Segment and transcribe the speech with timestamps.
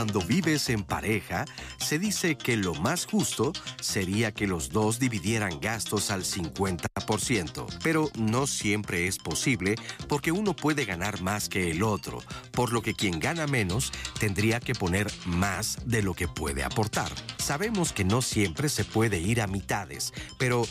[0.00, 1.44] Cuando vives en pareja,
[1.76, 3.52] se dice que lo más justo
[3.82, 9.74] sería que los dos dividieran gastos al 50%, pero no siempre es posible
[10.08, 14.58] porque uno puede ganar más que el otro, por lo que quien gana menos tendría
[14.58, 17.12] que poner más de lo que puede aportar.
[17.36, 20.66] Sabemos que no siempre se puede ir a mitades, pero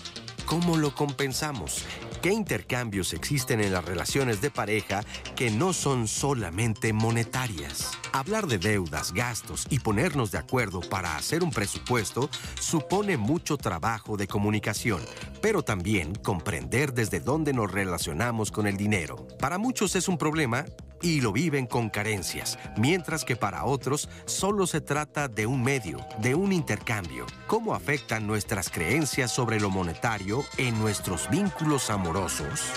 [0.49, 1.85] ¿cómo lo compensamos?
[2.23, 5.03] ¿Qué intercambios existen en las relaciones de pareja
[5.35, 7.91] que no son solamente monetarias?
[8.13, 14.17] Hablar de deudas, gastos y ponernos de acuerdo para hacer un presupuesto supone mucho trabajo
[14.17, 15.01] de comunicación,
[15.39, 19.27] pero también comprender desde dónde nos relacionamos con el dinero.
[19.39, 20.65] Para muchos es un problema
[21.01, 25.99] y lo viven con carencias, mientras que para otros solo se trata de un medio,
[26.21, 27.25] de un intercambio.
[27.47, 32.73] ¿Cómo afectan nuestras creencias sobre lo monetario en nuestros vínculos amorosos?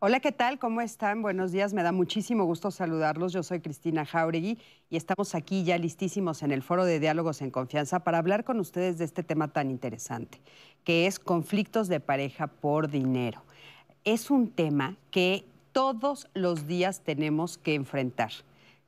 [0.00, 0.60] Hola, ¿qué tal?
[0.60, 1.22] ¿Cómo están?
[1.22, 3.32] Buenos días, me da muchísimo gusto saludarlos.
[3.32, 4.56] Yo soy Cristina Jauregui
[4.88, 8.60] y estamos aquí ya listísimos en el Foro de Diálogos en Confianza para hablar con
[8.60, 10.40] ustedes de este tema tan interesante,
[10.84, 13.42] que es conflictos de pareja por dinero.
[14.04, 15.44] Es un tema que
[15.78, 18.32] todos los días tenemos que enfrentar.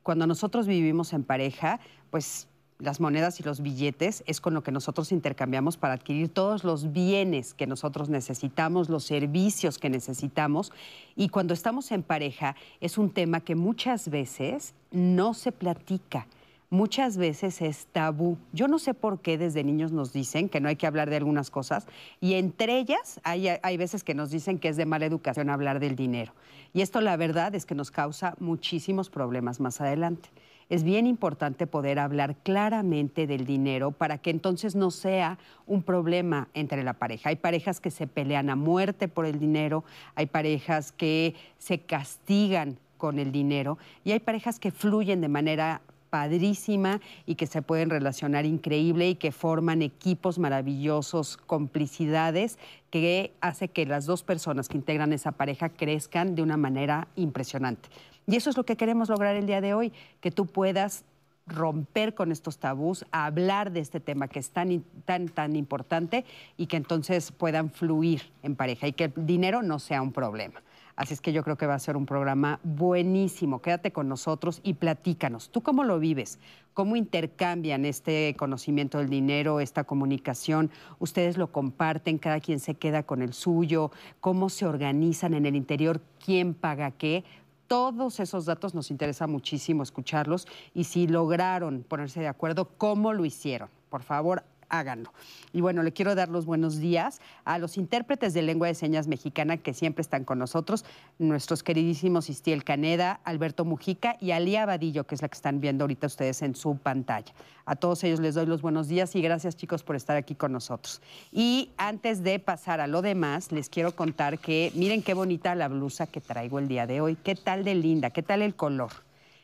[0.03, 1.79] Cuando nosotros vivimos en pareja,
[2.11, 2.49] pues
[2.81, 6.91] las monedas y los billetes es con lo que nosotros intercambiamos para adquirir todos los
[6.91, 10.73] bienes que nosotros necesitamos, los servicios que necesitamos.
[11.15, 16.27] Y cuando estamos en pareja es un tema que muchas veces no se platica
[16.71, 18.39] muchas veces es tabú.
[18.53, 21.17] Yo no sé por qué desde niños nos dicen que no hay que hablar de
[21.17, 21.87] algunas cosas
[22.21, 25.81] y entre ellas hay, hay, veces que nos dicen que es de mala educación hablar
[25.81, 26.33] del dinero.
[26.73, 30.31] Y esto la verdad es que nos causa muchísimos problemas más adelante.
[30.69, 36.47] Es bien importante poder hablar claramente del dinero para que entonces no sea un problema
[36.55, 37.31] entre la pareja.
[37.31, 39.83] Hay parejas que se pelean a muerte por el dinero,
[40.15, 45.81] hay parejas que se castigan con el dinero y hay parejas que fluyen de manera
[46.11, 52.59] padrísima y que se pueden relacionar increíble y que forman equipos maravillosos, complicidades
[52.91, 57.89] que hace que las dos personas que integran esa pareja crezcan de una manera impresionante.
[58.27, 61.05] Y eso es lo que queremos lograr el día de hoy, que tú puedas
[61.47, 66.25] romper con estos tabús, hablar de este tema que es tan, tan, tan importante
[66.57, 70.63] y que entonces puedan fluir en pareja y que el dinero no sea un problema.
[71.01, 73.63] Así es que yo creo que va a ser un programa buenísimo.
[73.63, 75.49] Quédate con nosotros y platícanos.
[75.49, 76.39] ¿Tú cómo lo vives?
[76.75, 80.71] ¿Cómo intercambian este conocimiento del dinero, esta comunicación?
[80.99, 82.19] ¿Ustedes lo comparten?
[82.19, 83.93] ¿Cada quien se queda con el suyo?
[84.21, 86.03] ¿Cómo se organizan en el interior?
[86.23, 87.25] ¿Quién paga qué?
[87.67, 93.25] Todos esos datos nos interesa muchísimo escucharlos y si lograron ponerse de acuerdo, ¿cómo lo
[93.25, 93.71] hicieron?
[93.89, 95.13] Por favor, háganlo.
[95.53, 99.09] Y bueno, le quiero dar los buenos días a los intérpretes de lengua de señas
[99.09, 100.85] mexicana que siempre están con nosotros,
[101.19, 105.85] nuestros queridísimos Istiel Caneda, Alberto Mujica y Alía Vadillo, que es la que están viendo
[105.85, 107.33] ahorita ustedes en su pantalla.
[107.67, 110.53] A todos ellos les doy los buenos días y gracias chicos por estar aquí con
[110.53, 111.01] nosotros.
[111.31, 115.69] Y antes de pasar a lo demás, les quiero contar que miren qué bonita la
[115.69, 118.91] blusa que traigo el día de hoy, qué tal de linda, qué tal el color.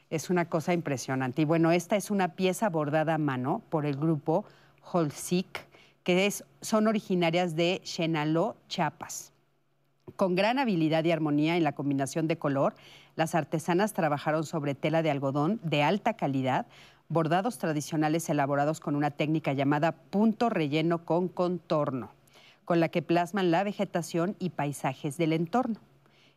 [0.09, 1.43] Es una cosa impresionante.
[1.43, 4.45] Y bueno, esta es una pieza bordada a mano por el grupo
[4.93, 5.67] Holsik,
[6.05, 9.33] que son originarias de Chenaló, Chiapas.
[10.15, 12.75] Con gran habilidad y armonía en la combinación de color,
[13.17, 16.67] las artesanas trabajaron sobre tela de algodón de alta calidad,
[17.09, 22.11] bordados tradicionales elaborados con una técnica llamada punto relleno con contorno,
[22.65, 25.77] con la que plasman la vegetación y paisajes del entorno.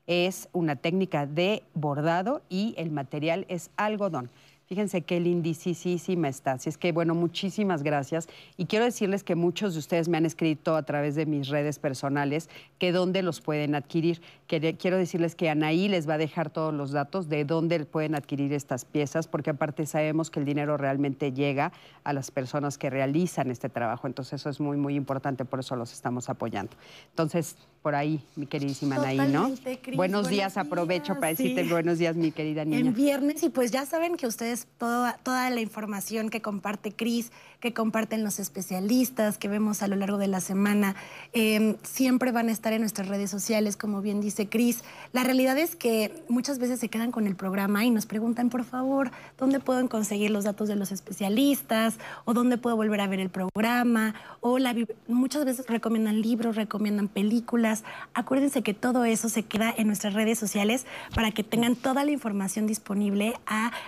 [0.08, 4.32] Es una técnica de bordado y el material es algodón.
[4.70, 6.52] Fíjense qué lindísima está.
[6.52, 8.30] Así es que, bueno, muchísimas gracias.
[8.56, 11.80] Y quiero decirles que muchos de ustedes me han escrito a través de mis redes
[11.80, 14.22] personales que dónde los pueden adquirir.
[14.46, 18.54] Quiero decirles que Anaí les va a dejar todos los datos de dónde pueden adquirir
[18.54, 21.72] estas piezas, porque aparte sabemos que el dinero realmente llega
[22.04, 24.06] a las personas que realizan este trabajo.
[24.06, 26.74] Entonces, eso es muy, muy importante, por eso los estamos apoyando.
[27.10, 29.52] Entonces, por ahí, mi queridísima Anaí, ¿no?
[29.96, 32.80] buenos, días, aprovecho para decirte buenos días, mi querida niña.
[32.80, 37.32] En viernes, y pues ya saben que ustedes, toda, toda la información que comparte Cris,
[37.62, 40.96] que comparten los especialistas, que vemos a lo largo de la semana,
[41.32, 44.84] em, siempre van a estar en nuestras redes sociales, como bien dice Cris.
[45.14, 48.66] La realidad es que muchas veces se quedan con el programa y nos preguntan, por
[48.66, 51.98] favor, ¿dónde pueden conseguir los datos de los especialistas?
[52.26, 54.16] ¿O dónde puedo volver a ver el programa?
[54.42, 54.76] O la,
[55.08, 57.69] muchas veces recomiendan libros, recomiendan películas
[58.14, 62.12] Acuérdense que todo eso se queda en nuestras redes sociales para que tengan toda la
[62.12, 63.36] información disponible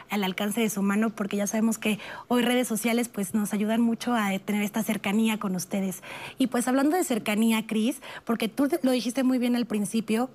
[0.10, 3.81] al alcance de su mano, porque ya sabemos que hoy redes sociales pues nos ayudan
[3.81, 6.04] mucho a tener esta cercanía con ustedes.
[6.38, 10.30] Y pues hablando de cercanía, Cris, porque tú lo dijiste muy bien al principio,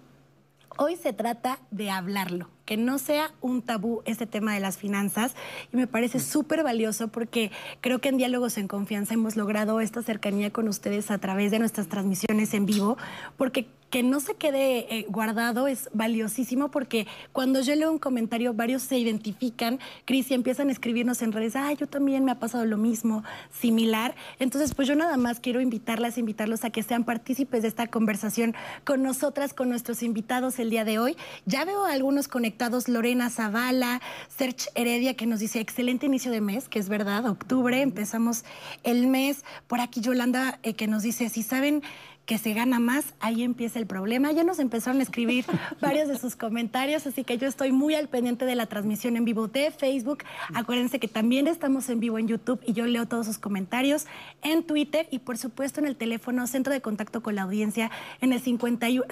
[0.76, 5.34] hoy se trata de hablarlo que no sea un tabú este tema de las finanzas.
[5.72, 10.02] Y me parece súper valioso porque creo que en Diálogos en Confianza hemos logrado esta
[10.02, 12.98] cercanía con ustedes a través de nuestras transmisiones en vivo,
[13.38, 18.54] porque que no se quede eh, guardado es valiosísimo porque cuando yo leo un comentario,
[18.54, 22.38] varios se identifican, Cris, y empiezan a escribirnos en redes, ah, yo también me ha
[22.38, 24.14] pasado lo mismo, similar.
[24.38, 28.54] Entonces, pues yo nada más quiero invitarlas, invitarlos a que sean partícipes de esta conversación
[28.84, 31.16] con nosotras, con nuestros invitados el día de hoy.
[31.44, 34.00] Ya veo a algunos conectados, Lorena Zavala,
[34.36, 38.44] Serge Heredia, que nos dice, excelente inicio de mes, que es verdad, octubre, empezamos
[38.82, 39.44] el mes.
[39.66, 41.82] Por aquí Yolanda, eh, que nos dice, si saben
[42.26, 44.32] que se gana más, ahí empieza el problema.
[44.32, 45.46] Ya nos empezaron a escribir
[45.81, 49.25] varios de sus comentarios, así que yo estoy muy al pendiente de la transmisión en
[49.25, 50.25] vivo de Facebook.
[50.52, 54.06] Acuérdense que también estamos en vivo en YouTube y yo leo todos sus comentarios
[54.43, 57.90] en Twitter y por supuesto en el teléfono Centro de Contacto con la Audiencia
[58.20, 59.06] en el 55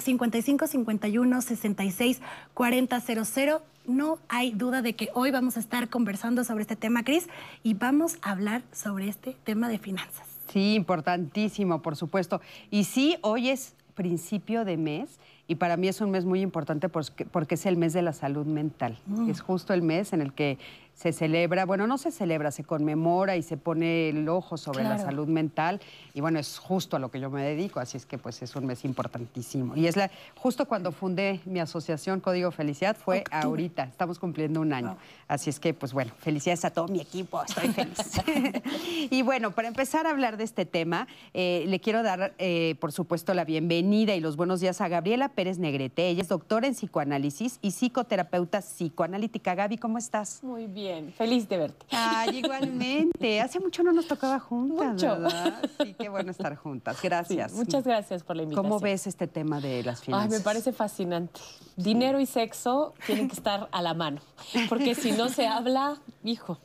[0.67, 2.21] 51 66
[2.53, 3.61] 40 00.
[3.87, 7.27] No hay duda de que hoy vamos a estar conversando sobre este tema, Cris,
[7.63, 10.34] y vamos a hablar sobre este tema de finanzas.
[10.47, 12.41] Sí, importantísimo, por supuesto.
[12.71, 16.89] Y sí, hoy es principio de mes y para mí es un mes muy importante
[16.89, 18.99] porque, es el mes de la salud mental.
[19.07, 19.29] Mm.
[19.29, 20.57] Es justo el mes en el que
[20.95, 24.97] se celebra, bueno, no se celebra, se conmemora y se pone el ojo sobre la
[24.97, 25.81] salud mental.
[26.13, 28.55] Y bueno, es justo a lo que yo me dedico, así es que pues es
[28.55, 29.75] un mes importantísimo.
[29.75, 34.71] Y es la, justo cuando fundé mi asociación Código Felicidad, fue ahorita, estamos cumpliendo un
[34.71, 34.97] año.
[35.27, 37.97] Así es que pues bueno, felicidades a todo mi equipo, estoy feliz.
[39.11, 42.93] y bueno, para empezar a hablar de este tema, eh, le quiero dar, eh, por
[42.93, 46.07] supuesto, la bienvenida y los buenos días a Gabriela Pérez Negrete.
[46.07, 49.55] Ella es doctora en psicoanálisis y psicoterapeuta psicoanalítica.
[49.55, 50.41] Gaby, ¿cómo estás?
[50.41, 51.85] Muy bien bien, feliz de verte.
[51.91, 53.41] Ay, igualmente.
[53.41, 55.07] Hace mucho no nos tocaba juntas, mucho.
[55.07, 55.69] ¿verdad?
[55.81, 57.01] Sí, qué bueno estar juntas.
[57.01, 57.53] Gracias.
[57.53, 58.69] muchas gracias por la invitación.
[58.69, 60.31] ¿Cómo ves este tema de las finanzas?
[60.31, 61.39] Ay, me parece fascinante.
[61.75, 64.21] Dinero y sexo tienen que estar a la mano,
[64.69, 66.59] porque si no se habla, hijo,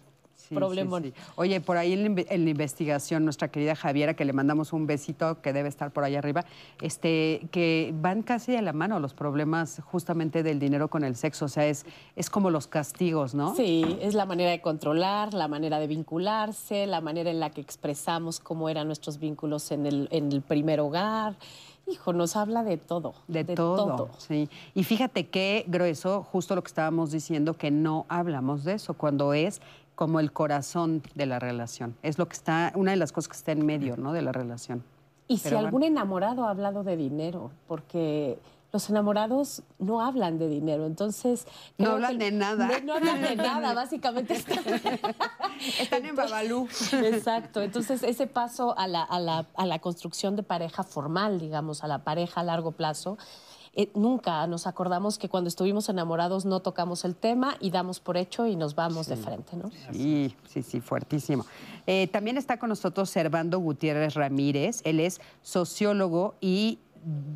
[0.54, 1.12] problemón.
[1.36, 5.52] Oye, por ahí en la, investigación, nuestra querida Javiera, que le mandamos un besito, que
[5.52, 6.44] debe estar por ahí arriba,
[6.80, 11.46] este, que van casi a la mano los problemas justamente del dinero con el sexo.
[11.46, 11.86] O sea, es,
[12.16, 13.54] es como los castigos, ¿no?
[13.54, 17.60] Sí, es la manera de controlar, la manera de vincularse, la manera en la que
[17.60, 21.36] expresamos cómo eran nuestros vínculos en el, en el primer hogar.
[21.90, 23.14] Hijo, nos habla de todo.
[23.26, 24.48] De, todo, sí.
[24.74, 29.34] Y fíjate qué grueso, justo lo que estábamos diciendo, que no hablamos de eso, cuando
[29.34, 29.60] es
[30.00, 31.94] como el corazón de la relación.
[32.02, 34.14] Es lo que está, una de las cosas que está en medio, ¿no?
[34.14, 34.82] De la relación.
[35.28, 38.38] Y si algún enamorado ha hablado de dinero, porque
[38.72, 41.46] los enamorados no hablan de dinero, entonces...
[41.76, 42.80] No hablan de nada.
[42.82, 44.42] No, hablan de nada, básicamente.
[45.78, 46.66] Están, en Babalú.
[46.92, 51.84] Exacto, entonces ese paso a la, a, la, a la construcción de pareja formal, digamos,
[51.84, 53.18] a la pareja a largo plazo,
[53.72, 58.16] eh, nunca nos acordamos que cuando estuvimos enamorados no tocamos el tema y damos por
[58.16, 59.70] hecho y nos vamos de frente, ¿no?
[59.92, 61.46] Sí, sí, sí, fuertísimo.
[61.86, 64.80] Eh, también está con nosotros Servando Gutiérrez Ramírez.
[64.84, 66.80] Él es sociólogo y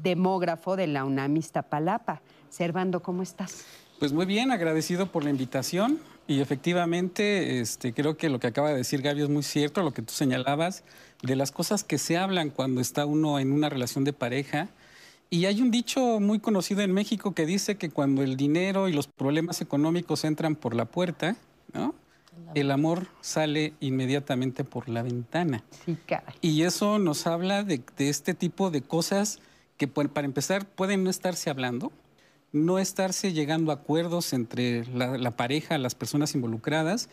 [0.03, 2.21] demógrafo de la UNAM Iztapalapa.
[2.51, 3.65] Servando, ¿cómo estás?
[4.01, 6.01] Pues muy bien, agradecido por la invitación.
[6.27, 9.93] Y efectivamente, este, creo que lo que acaba de decir Gaby es muy cierto, lo
[9.93, 10.83] que tú señalabas,
[11.23, 14.69] de las cosas que se hablan cuando está uno en una relación de pareja
[15.31, 18.93] y hay un dicho muy conocido en México que dice que cuando el dinero y
[18.93, 21.37] los problemas económicos entran por la puerta,
[22.55, 25.65] el amor sale inmediatamente por la ventana.
[25.85, 25.97] Sí,
[26.41, 29.41] Y eso nos habla de, este tipo de cosas
[29.77, 31.91] que, para empezar, pueden no estarse hablando,
[32.53, 37.09] no estarse llegando a acuerdos entre la, la, pareja, las personas involucradas,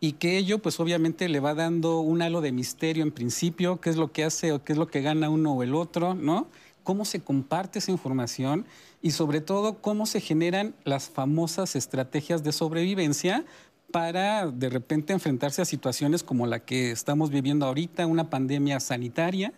[0.00, 3.90] y que ello, pues obviamente, le va dando un halo de misterio en principio, qué
[3.90, 6.48] es lo que hace o qué es lo que gana uno o el otro, ¿no?
[6.86, 8.64] Cómo se comparte esa información
[9.02, 13.44] y sobre todo cómo se generan las famosas estrategias de sobrevivencia
[13.90, 19.52] para de repente enfrentarse a situaciones como la que estamos viviendo ahorita, una pandemia sanitaria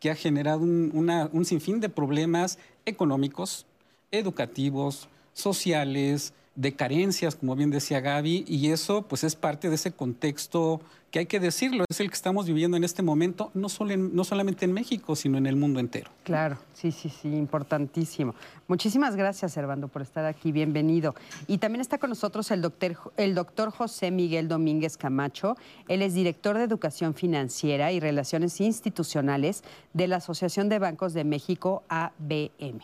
[0.00, 3.64] que ha generado un, sinfín de problemas económicos,
[4.10, 9.92] educativos, sociales, de carencias, como bien decía Gaby, y eso pues es parte de ese
[9.92, 13.96] contexto que hay que decirlo, es el que estamos viviendo en este momento, no, solo
[13.96, 16.10] no solamente en México, sino en el mundo entero.
[16.24, 18.34] Claro, sí, sí, sí, importantísimo.
[18.68, 21.14] Muchísimas gracias, Servando, por estar aquí, bienvenido.
[21.46, 25.56] Y también está con nosotros el doctor, el doctor José Miguel Domínguez Camacho,
[25.88, 29.62] él es director de Educación Financiera y Relaciones Institucionales
[29.94, 32.80] de la Asociación de Bancos de México, ABM.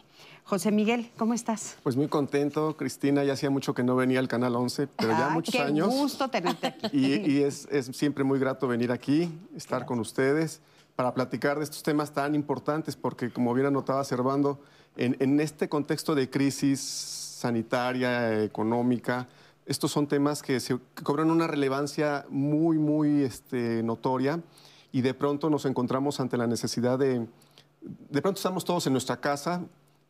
[0.52, 1.78] José Miguel, ¿cómo estás?
[1.82, 3.24] Pues muy contento, Cristina.
[3.24, 5.88] Ya hacía mucho que no venía al Canal 11, pero ya muchos años.
[5.88, 6.88] Qué gusto tenerte aquí.
[6.92, 10.60] Y, es, siempre muy grato venir aquí, estar con ustedes,
[10.94, 14.60] para platicar de estos temas tan importantes, porque como bien anotaba Servando,
[14.98, 19.28] en, en este contexto de crisis sanitaria, económica.
[19.64, 24.38] Estos son temas que, se, que cobran una relevancia muy, muy este, notoria
[24.92, 27.26] y de pronto nos encontramos ante la necesidad de...
[27.80, 29.62] De pronto estamos todos en nuestra casa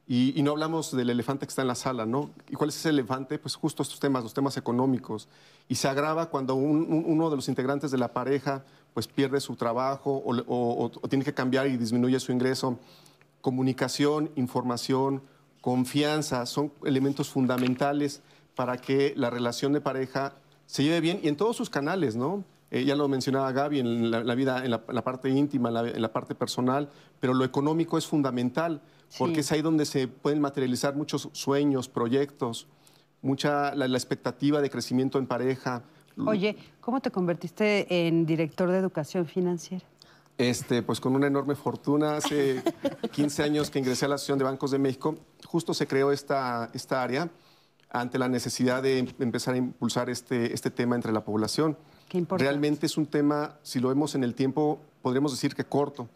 [0.07, 2.31] y, y no hablamos del elefante que está en la sala, ¿no?
[2.51, 3.39] ¿Y cuál es ese elefante?
[3.39, 5.29] Pues justo estos temas, los temas económicos.
[5.69, 9.41] Y se agrava cuando un- un- uno de los integrantes de la pareja pues pierde
[9.41, 12.79] su trabajo o, o- o tiene que cambiar y disminuye su ingreso.
[13.41, 15.23] Comunicación, información,
[15.61, 18.21] confianza son elementos fundamentales
[18.55, 20.35] para que la relación de pareja
[20.67, 22.45] se lleve bien y en todos sus canales, ¿no?
[22.71, 25.69] Eh, ya lo mencionaba Gaby en la, la vida, en la, en la parte íntima,
[25.69, 26.89] en la, en la parte personal,
[27.21, 28.81] pero lo económico es fundamental
[29.19, 29.41] porque Sí.
[29.41, 32.67] es ahí donde se pueden materializar muchos sueños, proyectos,
[33.21, 35.83] mucha la, la expectativa de crecimiento en pareja.
[36.27, 39.85] Oye, ¿cómo te convertiste en director de educación financiera?
[40.39, 42.63] Este, pues con una enorme fortuna, hace
[43.13, 45.15] 15 años que ingresé a la Asociación de Bancos de México,
[45.47, 47.31] justo se creó esta, esta área
[47.91, 51.77] ante la necesidad de em- empezar a impulsar este, este tema entre la población.
[52.09, 52.45] Qué importante.
[52.51, 56.09] Realmente es un tema, si lo vemos en el tiempo, podríamos decir que corto,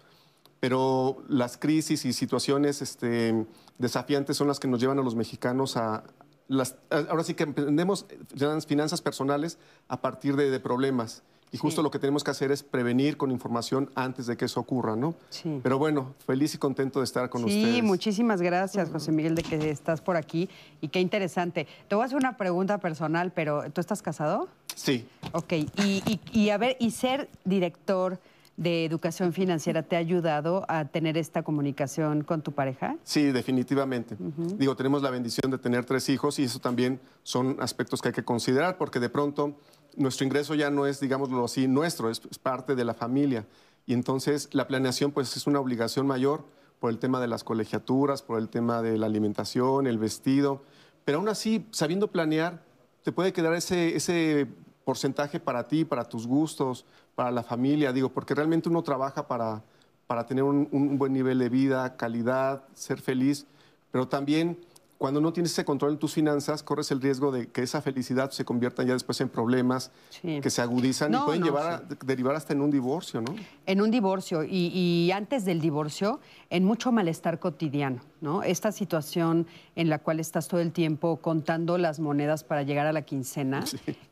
[0.66, 3.46] pero las crisis y situaciones este,
[3.78, 6.02] desafiantes son las que nos llevan a los mexicanos a...
[6.49, 8.04] Las, a- ahora sí que emprendemos
[8.35, 11.23] las finanzas personales a partir de, de problemas.
[11.52, 14.58] Y justo lo que tenemos que hacer es prevenir con información antes de que eso
[14.58, 15.14] ocurra, ¿no?
[15.30, 15.61] Sí.
[15.62, 17.85] Pero bueno, feliz y contento de estar con sí, ustedes.
[17.85, 20.49] muchísimas gracias, José Miguel, de que estás por aquí
[20.80, 21.68] y qué interesante.
[21.87, 24.49] Te voy a hacer una pregunta personal, pero ¿tú estás casado?
[24.75, 25.68] Sí, Ok, y,
[26.04, 28.18] y- y a ver, y ser director
[28.56, 32.96] de educación financiera te ha ayudado a tener esta comunicación con tu pareja?
[33.04, 34.16] Sí, definitivamente.
[34.56, 38.14] Digo, tenemos la bendición de tener tres hijos y eso también son aspectos que hay
[38.14, 39.56] que considerar porque de pronto
[39.96, 43.46] nuestro ingreso ya no es, digámoslo así, nuestro, es, es parte de la familia.
[43.84, 46.44] Y entonces la planeación pues es una obligación mayor
[46.80, 50.62] por el tema de las colegiaturas, por el tema de la alimentación, el vestido.
[51.04, 52.62] Pero aún así, sabiendo planear,
[53.02, 54.48] te puede quedar ese, ese
[54.84, 56.84] porcentaje para ti, para tus gustos,
[57.16, 59.62] para la familia, digo, porque realmente uno trabaja para,
[60.06, 63.46] para tener un, un buen nivel de vida, calidad, ser feliz,
[63.90, 64.58] pero también
[64.99, 68.30] cuando no tienes ese control en tus finanzas, corres el riesgo de que esa felicidad
[68.30, 70.40] se convierta ya después en problemas Sí.
[70.42, 73.35] que se agudizan No, y pueden no, llevar a- derivar hasta en un divorcio, ¿no?
[73.66, 76.18] En un divorcio y, y antes del divorcio,
[76.49, 78.42] en mucho malestar cotidiano, ¿no?
[78.42, 82.92] Esta situación en la cual estás todo el tiempo contando las monedas para llegar a
[82.92, 83.64] la quincena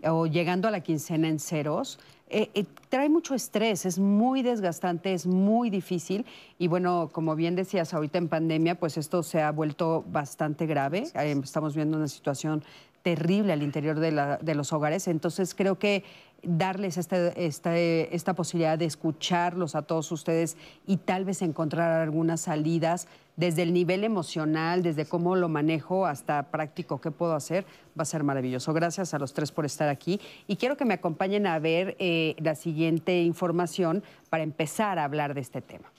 [0.06, 5.12] o llegando a la quincena en ceros, eh, eh, trae mucho estrés, es muy desgastante,
[5.12, 6.24] es muy difícil
[6.58, 11.04] y bueno, como bien decías ahorita en pandemia, pues esto se ha vuelto bastante grave.
[11.14, 12.62] Eh, estamos viendo una situación
[13.02, 15.06] terrible al interior de, la- de los hogares.
[15.08, 16.04] Entonces creo que
[16.46, 22.42] darles este- esta, esta posibilidad de escucharlos a todos ustedes y tal vez encontrar algunas
[22.42, 27.64] salidas desde el nivel emocional, desde cómo lo manejo hasta práctico, qué puedo hacer,
[27.98, 28.72] va a ser maravilloso.
[28.72, 32.36] Gracias a los tres por estar aquí y quiero que me acompañen a ver eh,
[32.38, 35.93] la siguiente información para empezar a hablar de este tema.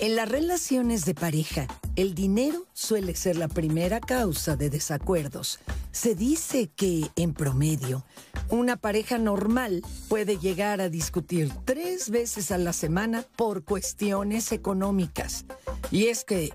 [0.00, 5.58] En las relaciones de pareja, el dinero suele ser la primera causa de desacuerdos.
[5.92, 8.04] Se dice que, en promedio,
[8.48, 15.44] una pareja normal puede llegar a discutir tres veces a la semana por cuestiones económicas.
[15.90, 16.54] Y es que,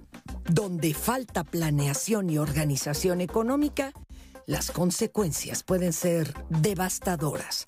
[0.49, 3.93] donde falta planeación y organización económica,
[4.47, 7.67] las consecuencias pueden ser devastadoras.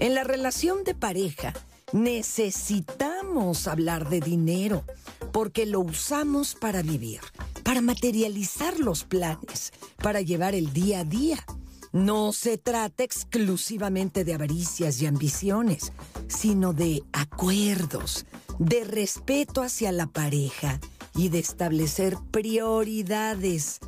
[0.00, 1.54] En la relación de pareja
[1.92, 4.84] necesitamos hablar de dinero
[5.32, 7.20] porque lo usamos para vivir,
[7.64, 11.44] para materializar los planes, para llevar el día a día.
[11.92, 15.92] No se trata exclusivamente de avaricias y ambiciones,
[16.28, 18.26] sino de acuerdos,
[18.58, 20.80] de respeto hacia la pareja
[21.14, 23.80] y de establecer prioridades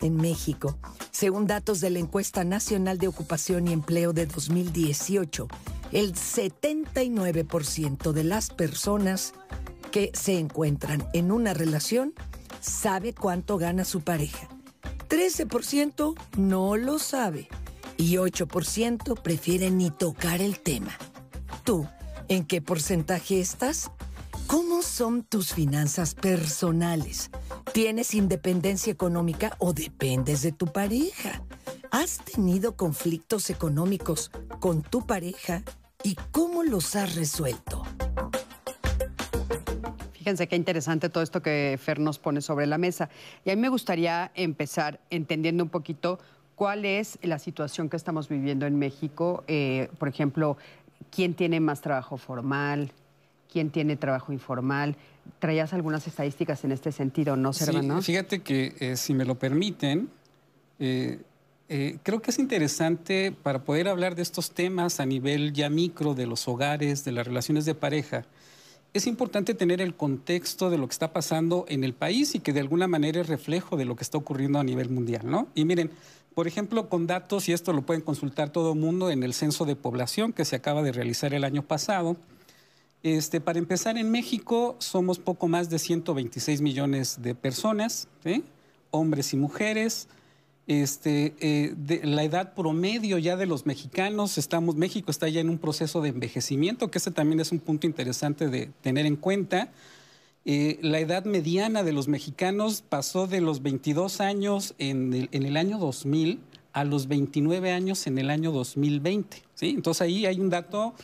[0.00, 0.78] en México.
[1.10, 5.48] Según datos de la encuesta nacional de ocupación y empleo de 2018,
[5.92, 9.34] el 79% de las personas
[9.90, 12.14] que se encuentran en una relación
[12.60, 14.48] sabe cuánto gana su pareja.
[15.08, 17.48] 13% no lo sabe
[17.96, 20.96] y 8% prefiere ni tocar el tema.
[21.64, 21.86] ¿Tú
[22.28, 23.90] en qué porcentaje estás?
[24.46, 27.30] ¿Cómo son tus finanzas personales?
[27.72, 31.42] ¿Tienes independencia económica o dependes de tu pareja?
[31.92, 35.62] ¿Has tenido conflictos económicos con tu pareja
[36.02, 37.84] y cómo los has resuelto?
[40.12, 43.08] Fíjense qué interesante todo esto que Fer nos pone sobre la mesa.
[43.44, 46.18] Y a mí me gustaría empezar entendiendo un poquito
[46.56, 49.44] cuál es la situación que estamos viviendo en México.
[49.46, 50.56] Eh, por ejemplo,
[51.10, 52.92] quién tiene más trabajo formal,
[53.50, 54.96] quién tiene trabajo informal.
[55.38, 58.00] ¿Traías algunas estadísticas en este sentido, no, Servando?
[58.00, 60.08] Sí, fíjate que, eh, si me lo permiten,
[60.78, 61.20] eh,
[61.68, 66.14] eh, creo que es interesante para poder hablar de estos temas a nivel ya micro
[66.14, 68.24] de los hogares, de las relaciones de pareja.
[68.92, 72.52] Es importante tener el contexto de lo que está pasando en el país y que
[72.52, 75.46] de alguna manera es reflejo de lo que está ocurriendo a nivel mundial, ¿no?
[75.54, 75.92] Y miren,
[76.34, 79.64] por ejemplo, con datos, y esto lo pueden consultar todo el mundo en el censo
[79.64, 82.16] de población que se acaba de realizar el año pasado.
[83.02, 88.08] Este, para empezar, en México somos poco más de 126 millones de personas,
[88.90, 90.08] hombres y mujeres.
[90.66, 95.58] Este, eh, la edad promedio ya de los mexicanos, estamos, México está ya en un
[95.58, 99.70] proceso de envejecimiento, que ese también es un punto interesante de tener en cuenta.
[100.44, 105.78] Eh, la edad mediana de los mexicanos pasó de los 22 años en el, año
[105.78, 106.38] 2000
[106.72, 109.42] a los 29 años en el año 2020.
[109.54, 109.70] ¿sí?
[109.70, 110.94] Entonces ahí hay un dato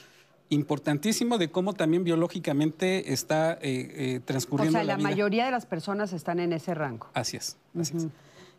[0.48, 4.78] importantísimo de cómo también biológicamente está eh, eh, transcurriendo.
[4.78, 7.08] O sea, la, mayoría de las personas están en ese rango.
[7.14, 7.56] Así es.
[7.78, 8.06] Así es.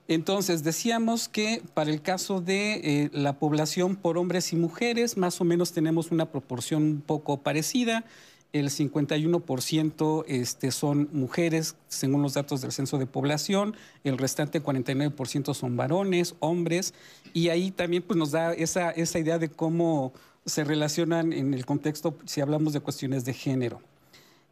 [0.10, 5.44] Entonces, decíamos que para el caso de la población por hombres y mujeres, más o
[5.44, 8.06] menos tenemos una proporción un poco parecida
[8.54, 15.54] el 51% este, son mujeres, según los datos del censo de población, el restante 49%
[15.54, 16.94] son varones, hombres,
[17.34, 20.14] y ahí también pues, nos da esa, esa idea de cómo
[20.48, 23.82] se relacionan en el contexto si hablamos de cuestiones de género.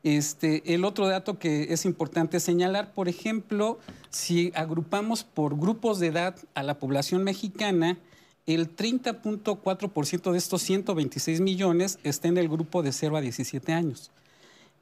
[0.04, 3.80] Este, el otro dato que es importante señalar, por ejemplo,
[4.12, 7.98] si agrupamos por grupos de edad a la población mexicana,
[8.46, 14.12] el 30.4% de estos 126 millones está en el grupo de 0 a 17 años.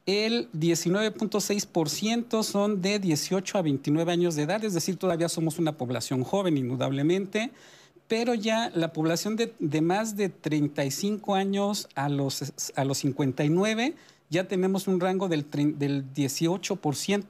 [0.06, 5.78] El 19.6% son de 18 a 29 años de edad, es decir, todavía somos una
[5.78, 7.52] población joven, indudablemente,
[8.08, 13.96] pero ya la población de, más de 35 años a los, a los 59,
[14.30, 15.46] ya tenemos un rango del,
[15.78, 17.26] del 18%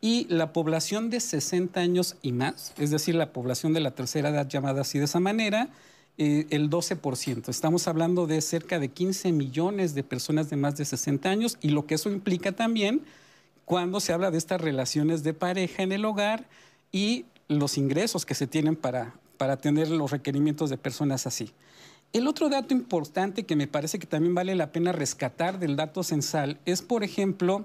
[0.00, 4.28] y la población de 60 años y más, es decir, la población de la tercera
[4.28, 5.70] edad llamada así de esa manera,
[6.18, 7.48] eh, el 12%.
[7.48, 11.70] Estamos hablando de cerca de 15 millones de personas de más de 60 años y
[11.70, 13.02] lo que eso implica también
[13.64, 16.46] cuando se habla de estas relaciones de pareja en el hogar
[16.92, 21.52] y los ingresos que se tienen para, para tener los requerimientos de personas así.
[22.12, 26.04] El otro dato importante que me parece que también vale la pena rescatar del dato
[26.04, 27.64] censal es, por ejemplo,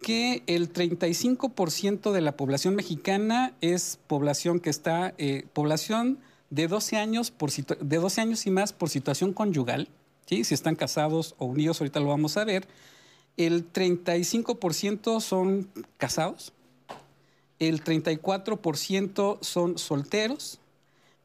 [0.00, 6.18] que el 35% de la población mexicana es población que está, eh, población
[6.50, 9.88] de 12 años, por de 12 años y más por situación conyugal,
[10.26, 10.44] ¿sí?
[10.44, 12.66] si están casados o unidos, ahorita lo vamos a ver.
[13.36, 16.52] El 35% son casados,
[17.58, 20.60] el 34% son solteros,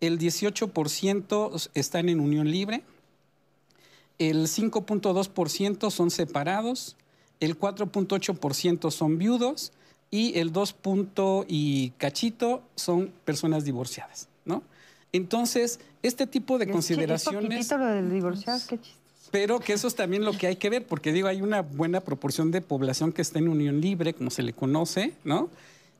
[0.05, 2.83] el 18% están en unión libre,
[4.19, 6.97] el 5.2% son separados,
[7.39, 9.71] el 4.8% son viudos
[10.11, 10.75] y el 2.
[11.47, 14.61] y cachito son personas divorciadas, ¿no?
[15.13, 17.71] Entonces, este tipo de consideraciones...
[17.71, 18.79] lo divorciado, qué
[19.31, 22.01] Pero que eso es también lo que hay que ver, porque digo, hay una buena
[22.01, 25.49] proporción de población que está en unión libre, como se le conoce, ¿no?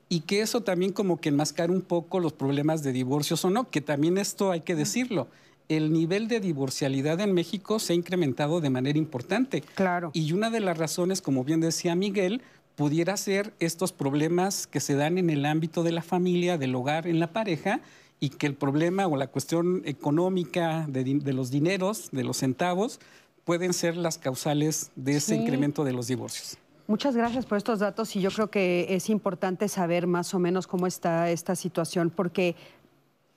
[0.08, 3.70] Y que eso también como que enmascara un poco los problemas de divorcios o no,
[3.70, 5.28] que también esto hay que decirlo
[5.68, 9.62] el nivel de divorcialidad en México se ha incrementado de manera importante.
[9.74, 10.10] Claro.
[10.12, 12.42] Y una de las razones, como bien decía Miguel,
[12.76, 17.06] pudiera ser estos problemas que se dan en el ámbito de la familia, del hogar,
[17.06, 17.80] en la pareja,
[18.20, 23.00] y que el problema o la cuestión económica de, los dineros, de los centavos,
[23.44, 26.56] pueden ser las causales de ese incremento de los divorcios.
[26.86, 30.66] Muchas gracias por estos datos y yo creo que es importante saber más o menos
[30.66, 32.56] cómo está esta situación porque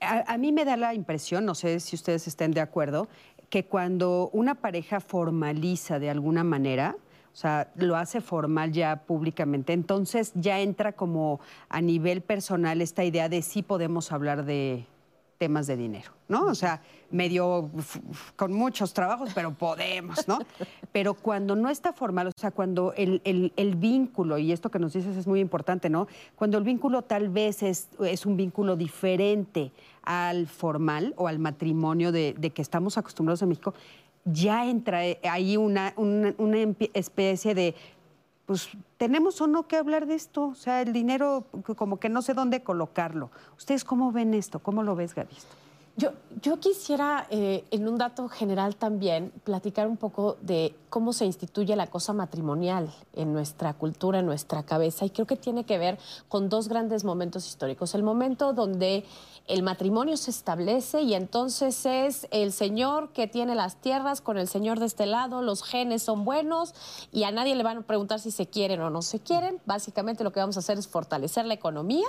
[0.00, 3.08] a, mí me da la impresión, no sé si ustedes estén de acuerdo,
[3.48, 6.96] que cuando una pareja formaliza de alguna manera,
[7.32, 13.02] o sea, lo hace formal ya públicamente, entonces ya entra como a nivel personal esta
[13.02, 14.84] idea de sí podemos hablar de
[15.38, 16.46] temas de dinero, ¿no?
[16.46, 17.70] O sea, medio
[18.36, 20.38] con muchos trabajos, pero podemos, ¿no?
[20.92, 24.94] Pero cuando no está formal, o sea, cuando el, el, vínculo, y esto que nos
[24.94, 26.08] dices es muy importante, ¿no?
[26.34, 29.70] Cuando el vínculo tal vez es, es un vínculo diferente
[30.02, 33.74] al formal o al matrimonio de, de, que estamos acostumbrados en México,
[34.24, 37.74] ya entra ahí una, una, una especie de
[38.48, 40.46] pues tenemos o no que hablar de esto.
[40.46, 41.44] O sea, el dinero
[41.76, 43.30] como que no sé dónde colocarlo.
[43.58, 44.60] ¿Ustedes cómo ven esto?
[44.60, 45.54] ¿Cómo lo ves, Gavisto?
[45.98, 51.26] Yo, yo quisiera, eh, en un dato general también, platicar un poco de cómo se
[51.26, 55.76] instituye la cosa matrimonial en nuestra cultura, en nuestra cabeza, y creo que tiene que
[55.76, 57.96] ver con dos grandes momentos históricos.
[57.96, 59.04] El momento donde
[59.48, 64.46] el matrimonio se establece y entonces es el señor que tiene las tierras con el
[64.46, 66.74] señor de este lado, los genes son buenos
[67.10, 69.60] y a nadie le van a preguntar si se quieren o no se quieren.
[69.66, 72.06] Básicamente lo que vamos a hacer es fortalecer la economía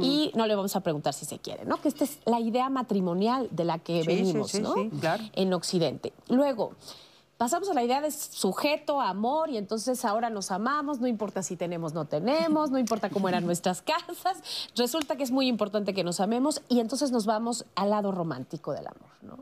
[0.00, 1.80] y no le vamos a preguntar si se quieren, ¿no?
[1.80, 4.74] Que esta es la idea matrimonial de la que Sí, venimos, sí, sí, ¿no?
[4.74, 5.24] sí, claro.
[5.34, 6.12] En Occidente.
[6.28, 6.72] Luego,
[7.38, 11.56] pasamos a la idea de sujeto, amor, y entonces ahora nos amamos, no importa si
[11.56, 14.42] tenemos, no tenemos, no importa cómo eran nuestras casas.
[14.74, 18.72] Resulta que es muy importante que nos amemos y entonces nos vamos al lado romántico
[18.72, 19.38] del amor, ¿no?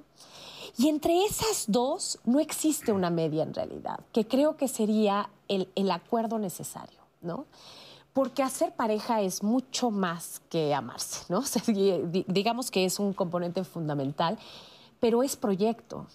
[0.79, 5.71] Y entre esas dos no existe una media en realidad, que creo que sería el,
[5.75, 7.47] el acuerdo necesario, ¿no?
[8.17, 11.39] Porque hacer pareja es mucho más que amarse, ¿no?
[11.41, 14.39] O sea, di- digamos que es un componente fundamental,
[15.01, 16.07] pero es proyecto.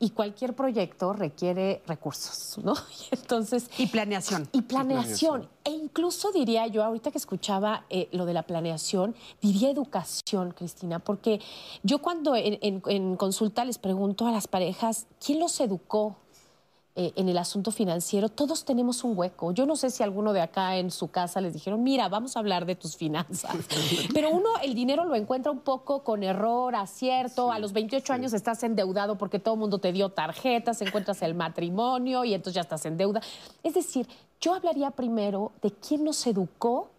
[0.00, 2.74] Y cualquier proyecto requiere recursos, ¿no?
[3.12, 4.48] Y entonces, Y planeación.
[4.52, 5.48] y planeación.
[5.62, 10.98] E incluso diría yo, ahorita que escuchaba eh, lo de la planeación, diría educación, Cristina,
[10.98, 11.40] porque
[11.84, 16.16] yo cuando en, en- en consulta les pregunto a las parejas, ¿quién los educó?
[16.96, 19.50] Eh, en el asunto financiero, todos tenemos un hueco.
[19.52, 22.38] Yo no sé si alguno de acá en su casa les dijeron, mira, vamos a
[22.38, 23.56] hablar de tus finanzas.
[24.14, 27.50] Pero uno el dinero lo encuentra un poco con error, acierto.
[27.50, 31.34] a los 28 años estás endeudado porque todo el mundo te dio tarjetas, encuentras el
[31.34, 33.20] matrimonio y entonces ya estás en deuda.
[33.64, 34.06] Es decir,
[34.40, 36.90] yo hablaría primero de quién nos educó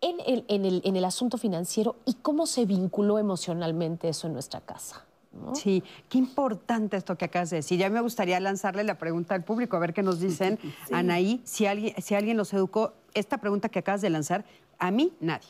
[0.00, 4.34] en el, en el- en el asunto financiero y cómo se vinculó emocionalmente eso en
[4.34, 5.04] nuestra casa.
[5.32, 5.54] ¿No?
[5.54, 7.78] Sí, qué importante esto que acabas de decir.
[7.78, 10.58] Ya me gustaría lanzarle la pregunta al público, a ver qué nos dicen.
[10.92, 14.44] Anaí, si alguien, si alguien los educó, esta pregunta que acabas de lanzar,
[14.78, 15.46] a mí, nadie.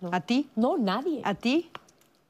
[0.00, 0.10] No.
[0.12, 0.48] ¿A ti?
[0.56, 1.20] No, nadie.
[1.24, 1.70] ¿A ti?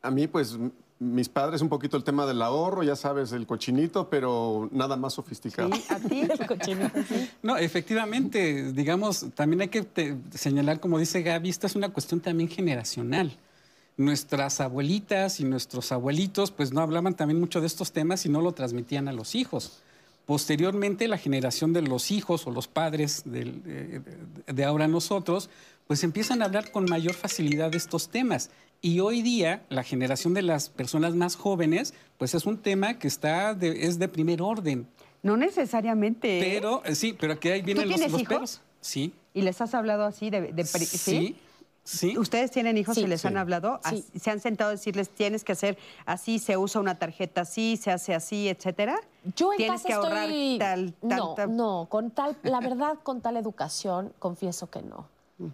[0.03, 0.59] A mí, pues,
[0.99, 5.15] mis padres un poquito el tema del ahorro, ya sabes, el cochinito, pero nada más
[5.15, 5.71] sofisticado.
[5.75, 5.85] ¿Sí?
[5.89, 6.21] ¿A ti?
[6.39, 7.29] El cochinito, sí.
[7.43, 12.21] No, efectivamente, digamos, también hay que te- señalar, como dice Gaby, esta es una cuestión
[12.21, 13.37] también generacional.
[13.97, 18.41] Nuestras abuelitas y nuestros abuelitos, pues no hablaban también mucho de estos temas y no
[18.41, 19.83] lo transmitían a los hijos.
[20.25, 23.63] Posteriormente, la generación de los hijos o los padres del-
[24.47, 25.51] de, ahora nosotros,
[25.87, 28.51] pues empiezan a hablar con mayor facilidad de estos temas.
[28.81, 33.09] Y hoy día, la generación de las personas más jóvenes, pues es un tema que
[33.09, 34.87] está de- es de primer orden.
[35.23, 36.39] No necesariamente.
[36.39, 36.55] ¿eh?
[36.55, 38.35] Pero, eh, sí, pero aquí ahí vienen los, tienes los hijos?
[38.35, 38.61] peros.
[38.81, 39.13] Sí.
[39.35, 41.37] ¿Y les has hablado así de, Sí.
[41.85, 42.17] Sí.
[42.17, 43.03] ¿Ustedes tienen hijos Sí.
[43.03, 43.81] y les han hablado?
[44.19, 47.91] ¿Se han sentado a decirles tienes que hacer así, se usa una tarjeta así, se
[47.91, 49.01] hace así, etcétera?
[49.37, 50.59] Yo en ¿Tienes casa que ahorrar estoy...
[50.59, 55.09] tal, no, no, con tal, la verdad, con tal educación, confieso que no.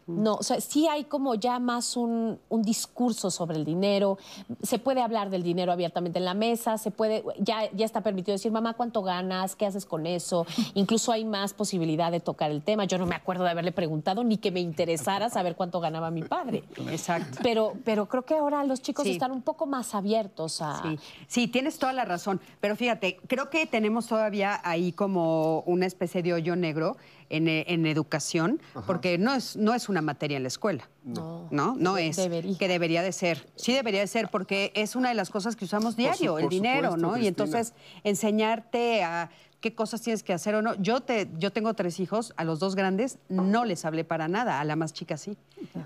[0.06, 4.18] No, o sea, sí hay como ya más un, un discurso sobre el dinero.
[4.62, 8.34] Se puede hablar del dinero abiertamente en la mesa, se puede, ya, ya está permitido
[8.34, 9.56] decir, mamá, ¿cuánto ganas?
[9.56, 10.46] ¿Qué haces con eso?
[10.74, 12.84] Incluso hay más posibilidad de tocar el tema.
[12.84, 16.22] Yo no me acuerdo de haberle preguntado ni que me interesara saber cuánto ganaba mi
[16.22, 16.64] padre.
[16.90, 17.38] Exacto.
[17.42, 19.12] Pero, pero creo que ahora los chicos Sí.
[19.12, 20.82] están un poco más abiertos a...
[20.82, 22.40] Sí, sí, tienes toda la razón.
[22.60, 26.96] Pero fíjate, creo que tenemos todavía ahí como una especie de hoyo negro
[27.30, 30.88] en, eh, en educación, porque no es, no es una materia en la escuela.
[31.04, 31.48] No.
[31.50, 32.16] No, no es.
[32.16, 32.58] debería.
[32.58, 33.46] Que debería de ser.
[33.56, 36.48] Sí debería de ser, porque es una de las cosas que usamos diario, por el
[36.48, 37.16] dinero, supuesto, ¿no?
[37.16, 37.72] Y entonces
[38.04, 40.74] enseñarte a qué cosas tienes que hacer o no.
[40.76, 44.60] Yo, te, yo tengo tres hijos, a los dos grandes no les hablé para nada,
[44.60, 45.36] a la más chica sí.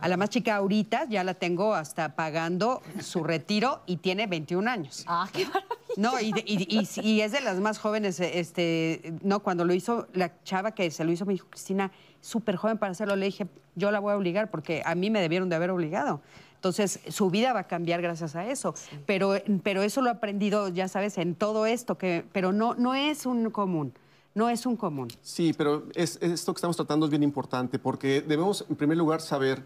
[0.01, 4.69] A la más chica ahorita ya la tengo hasta pagando su retiro y tiene 21
[4.71, 5.05] años.
[5.07, 5.67] Ah, qué maravilla.
[5.97, 9.75] No, y, de- y- y- y es de las más jóvenes, este, no, cuando lo
[9.75, 13.27] hizo la chava que se lo hizo, me dijo, Cristina, súper joven para hacerlo, le
[13.27, 16.21] dije, yo la voy a obligar porque a mí me debieron de haber obligado.
[16.63, 18.73] Entonces, su vida va a cambiar gracias a eso.
[19.05, 22.95] Pero, pero eso lo he aprendido, ya sabes, en todo esto, que, pero no, no
[22.95, 23.93] es un común,
[24.37, 25.09] no es un común.
[25.23, 29.21] Sí, pero es- esto que estamos tratando es bien importante porque debemos, en primer lugar,
[29.21, 29.65] saber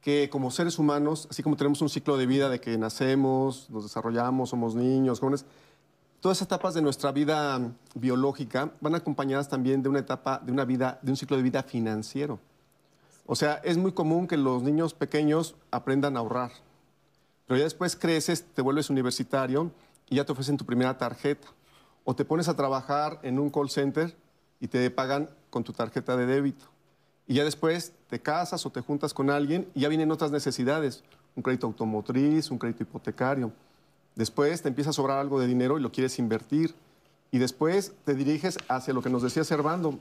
[0.00, 3.82] que como seres humanos, así como tenemos un ciclo de vida de que nacemos, nos
[3.82, 5.44] desarrollamos, somos niños, jóvenes,
[6.20, 7.60] todas esas etapas de nuestra vida
[7.96, 11.64] biológica van acompañadas también de una etapa, de una vida, de un ciclo de vida
[11.64, 12.38] financiero.
[13.26, 16.52] O sea, es muy común que los niños pequeños aprendan a ahorrar,
[17.46, 19.70] pero ya después creces, te vuelves universitario
[20.08, 21.48] y ya te ofrecen tu primera tarjeta.
[22.04, 24.16] O te pones a trabajar en un call center
[24.60, 26.66] y te pagan con tu tarjeta de débito.
[27.26, 31.02] Y ya después te casas o te juntas con alguien y ya vienen otras necesidades,
[31.34, 33.52] un crédito automotriz, un crédito hipotecario.
[34.14, 36.74] Después te empieza a sobrar algo de dinero y lo quieres invertir.
[37.32, 39.98] Y después te diriges hacia lo que nos decía Servando.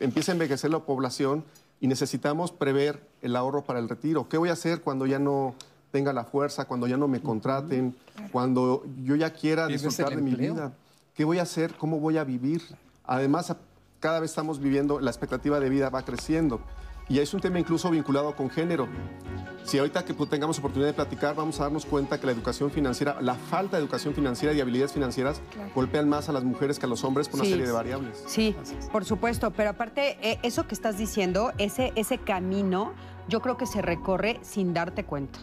[0.00, 1.44] Empieza a envejecer la población
[1.80, 4.28] y necesitamos prever el ahorro para el retiro.
[4.28, 5.54] ¿Qué voy a hacer cuando ya no
[5.90, 7.96] tenga la fuerza, cuando ya no me contraten,
[8.32, 10.72] cuando yo ya quiera disfrutar de mi vida.
[11.14, 11.74] ¿Qué voy a hacer?
[11.74, 12.62] ¿Cómo voy a vivir?
[13.04, 13.54] Además,
[14.00, 16.60] cada vez estamos viviendo, la expectativa de vida va creciendo.
[17.08, 18.88] Y es un tema incluso vinculado con género.
[19.64, 23.20] Si ahorita que tengamos oportunidad de platicar, vamos a darnos cuenta que la educación financiera,
[23.20, 25.42] la falta de educación financiera y habilidades financieras
[25.74, 28.24] golpean más a las mujeres que a los hombres por una serie de variables.
[28.26, 28.56] Sí,
[28.90, 32.94] por supuesto, pero aparte, eh, eso que estás diciendo, ese, ese camino,
[33.28, 35.38] yo creo que se recorre sin darte cuenta,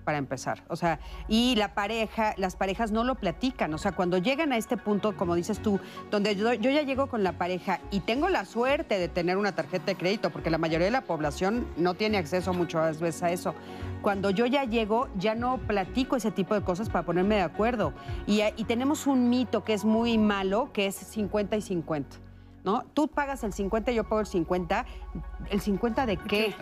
[0.00, 0.62] para empezar.
[0.68, 3.72] O sea, y la pareja, las parejas no lo platican.
[3.74, 7.22] O sea, cuando llegan a este punto, como dices tú, donde yo, ya llego con
[7.22, 10.86] la pareja y tengo la suerte de tener una tarjeta de crédito, porque la mayoría
[10.86, 13.54] de la población no tiene acceso muchas veces a eso.
[14.02, 17.92] Cuando yo ya llego, ya no platico ese tipo de cosas para ponerme de acuerdo.
[18.26, 22.29] Y, y tenemos un mito que es muy malo, que es 50 y 50.
[22.64, 22.84] ¿No?
[22.94, 24.86] Tú pagas el 50, yo pago el 50.
[25.50, 26.54] ¿El 50 de qué?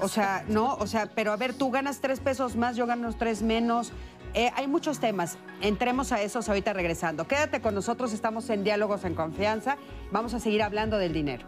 [0.00, 3.12] O sea, no, o sea, pero a ver, tú ganas tres pesos más, yo gano
[3.12, 3.92] tres menos.
[4.34, 5.38] Eh, hay muchos temas.
[5.62, 7.26] Entremos a esos ahorita regresando.
[7.26, 9.78] Quédate con nosotros, estamos en Diálogos en Confianza.
[10.12, 11.46] Vamos a seguir hablando del dinero.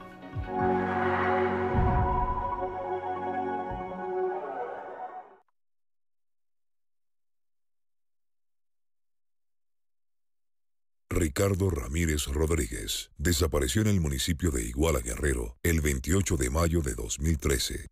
[11.29, 16.95] Ricardo Ramírez Rodríguez desapareció en el municipio de Iguala Guerrero el 28 de mayo de
[16.95, 17.87] 2013.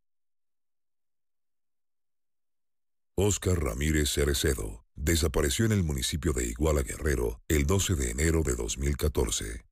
[3.14, 8.54] Oscar Ramírez Cerecedo desapareció en el municipio de Iguala Guerrero el 12 de enero de
[8.54, 9.66] 2014.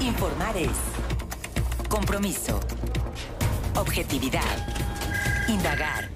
[0.00, 0.78] Informar es
[1.90, 2.58] compromiso,
[3.76, 5.01] objetividad,
[5.52, 6.08] indagar,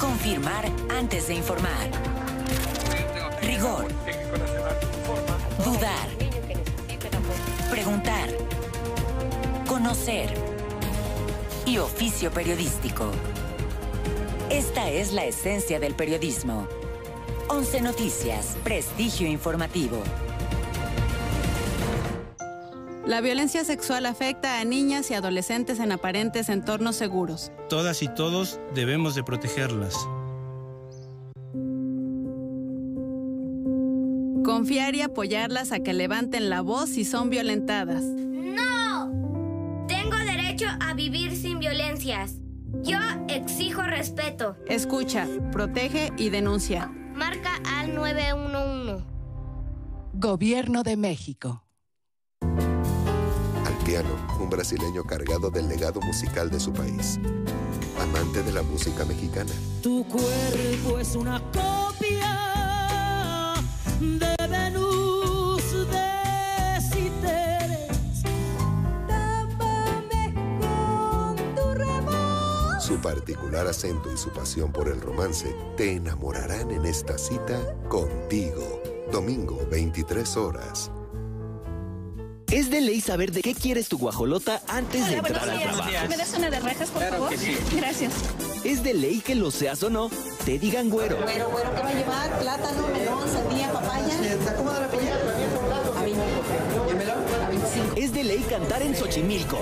[0.00, 1.90] confirmar antes de informar,
[3.42, 3.86] rigor,
[5.62, 6.08] dudar,
[7.70, 8.30] preguntar,
[9.68, 10.32] conocer
[11.66, 13.10] y oficio periodístico.
[14.48, 16.66] Esta es la esencia del periodismo.
[17.48, 20.02] 11 Noticias, prestigio informativo.
[23.06, 27.52] La violencia sexual afecta a niñas y adolescentes en aparentes entornos seguros.
[27.68, 29.94] Todas y todos debemos de protegerlas.
[34.44, 38.02] Confiar y apoyarlas a que levanten la voz si son violentadas.
[38.02, 39.86] ¡No!
[39.86, 42.40] Tengo derecho a vivir sin violencias.
[42.82, 44.56] Yo exijo respeto.
[44.66, 46.88] Escucha, protege y denuncia.
[47.14, 49.04] Marca al 911.
[50.14, 51.65] Gobierno de México.
[53.86, 57.20] Piano, un brasileño cargado del legado musical de su país.
[58.00, 59.52] Amante de la música mexicana.
[59.80, 63.54] Tu cuerpo es una copia
[64.00, 68.24] de Venus de Citeres.
[69.06, 72.80] Tápame con tu remo.
[72.80, 78.82] Su particular acento y su pasión por el romance te enamorarán en esta cita contigo.
[79.12, 80.90] Domingo, 23 horas.
[82.50, 85.90] Es de ley saber de qué quieres tu guajolota antes de entrar al trabajo.
[86.08, 87.30] ¿Me das una de rajas, por favor?
[87.74, 88.12] Gracias.
[88.64, 90.10] Es de ley que lo seas o no,
[90.44, 91.16] te digan güero.
[91.22, 92.38] Güero, güero, ¿qué va a llevar?
[92.38, 94.18] Plátano, melón, sandía, papaya.
[94.44, 95.14] ¿Se acomoda la piña?
[95.96, 96.12] A mí.
[96.86, 97.18] ¿Y el melón?
[97.44, 97.94] A 25.
[97.96, 99.60] Es de ley cantar en Xochimilco.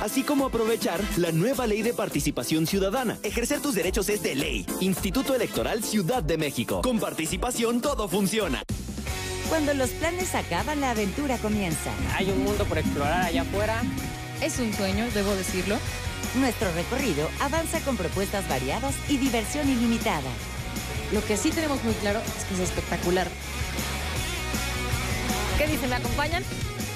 [0.00, 3.18] Así como aprovechar la nueva ley de participación ciudadana.
[3.22, 4.66] Ejercer tus derechos es de ley.
[4.80, 6.80] Instituto Electoral Ciudad de México.
[6.82, 8.62] Con participación todo funciona.
[9.50, 11.90] Cuando los planes acaban, la aventura comienza.
[12.14, 13.82] Hay un mundo por explorar allá afuera.
[14.40, 15.76] Es un sueño, debo decirlo.
[16.36, 20.30] Nuestro recorrido avanza con propuestas variadas y diversión ilimitada.
[21.12, 23.28] Lo que sí tenemos muy claro es que es espectacular.
[25.58, 25.90] ¿Qué dicen?
[25.90, 26.42] ¿Me acompañan?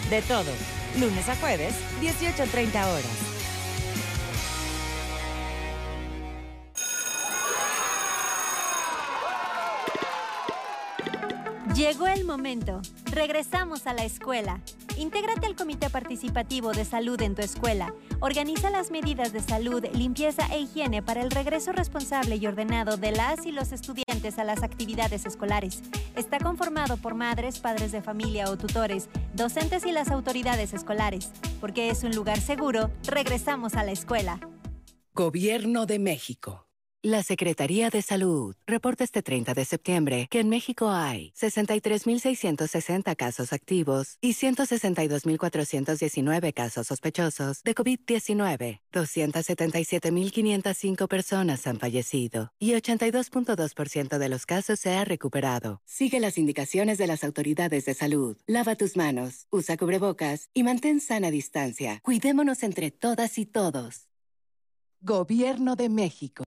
[0.09, 0.51] De todo.
[0.99, 3.35] Lunes a jueves, 18.30 horas.
[11.75, 12.81] Llegó el momento.
[13.11, 14.61] Regresamos a la escuela.
[14.97, 17.93] Intégrate al Comité Participativo de Salud en tu escuela.
[18.21, 23.11] Organiza las medidas de salud, limpieza e higiene para el regreso responsable y ordenado de
[23.11, 25.83] las y los estudiantes a las actividades escolares.
[26.15, 31.33] Está conformado por madres, padres de familia o tutores, docentes y las autoridades escolares.
[31.61, 34.39] Porque es un lugar seguro, regresamos a la escuela.
[35.13, 36.69] Gobierno de México.
[37.05, 43.53] La Secretaría de Salud reporta este 30 de septiembre que en México hay 63.660 casos
[43.53, 48.81] activos y 162.419 casos sospechosos de COVID-19.
[48.91, 55.83] 277.505 personas han fallecido y 82.2% de los casos se ha recuperado.
[55.85, 58.39] Sigue las indicaciones de las autoridades de salud.
[58.47, 62.01] Lava tus manos, usa cubrebocas y mantén sana distancia.
[62.03, 64.09] Cuidémonos entre todas y todos.
[65.07, 66.45] Gobierno de México.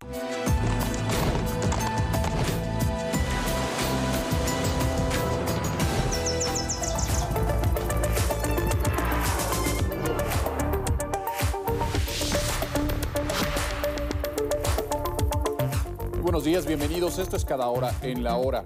[16.23, 17.19] Buenos días, bienvenidos.
[17.19, 18.65] Esto es Cada Hora en la Hora.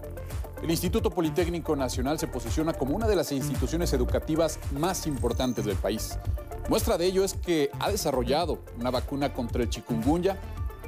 [0.61, 5.75] El Instituto Politécnico Nacional se posiciona como una de las instituciones educativas más importantes del
[5.75, 6.19] país.
[6.69, 10.37] Muestra de ello es que ha desarrollado una vacuna contra el chikungunya,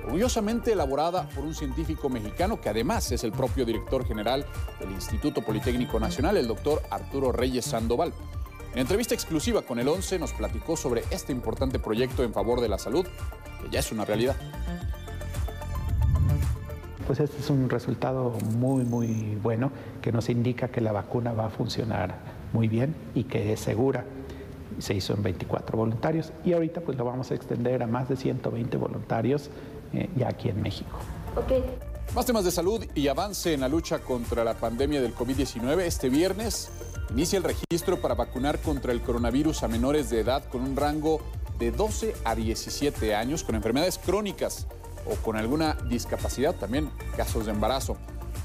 [0.06, 4.46] orgullosamente elaborada por un científico mexicano que además es el propio director general
[4.80, 8.14] del Instituto Politécnico Nacional, el doctor Arturo Reyes Sandoval.
[8.74, 12.70] En entrevista exclusiva con el 11 nos platicó sobre este importante proyecto en favor de
[12.70, 13.08] la salud,
[13.60, 14.36] que ya es una realidad.
[17.06, 21.48] Pues este es un resultado muy, muy bueno que nos indica que la vacuna va
[21.48, 22.16] a funcionar
[22.54, 24.06] muy bien y que es segura.
[24.80, 28.16] Se hizo en 24 voluntarios y ahorita pues lo vamos a extender a más de
[28.16, 29.50] 120 voluntarios
[29.94, 30.98] eh, ya aquí en México.
[32.16, 35.82] Más temas de salud y avance en la lucha contra la pandemia del COVID-19.
[35.82, 36.70] Este viernes
[37.12, 41.20] inicia el registro para vacunar contra el coronavirus a menores de edad con un rango
[41.60, 44.68] de 12 a 17 años con enfermedades crónicas
[45.06, 47.98] o con alguna discapacidad, también casos de embarazo.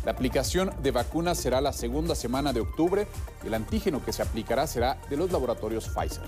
[0.05, 3.07] La aplicación de vacunas será la segunda semana de octubre
[3.43, 6.23] y el antígeno que se aplicará será de los laboratorios Pfizer.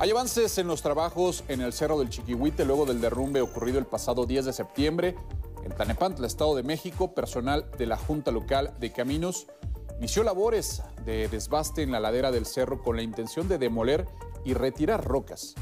[0.00, 3.86] Hay avances en los trabajos en el Cerro del Chiquihuite luego del derrumbe ocurrido el
[3.86, 5.16] pasado 10 de septiembre.
[5.64, 9.48] En Tlanepantla, Estado de México, personal de la Junta Local de Caminos
[9.98, 14.06] inició labores de desbaste en la ladera del cerro con la intención de demoler
[14.44, 15.56] y retirar rocas.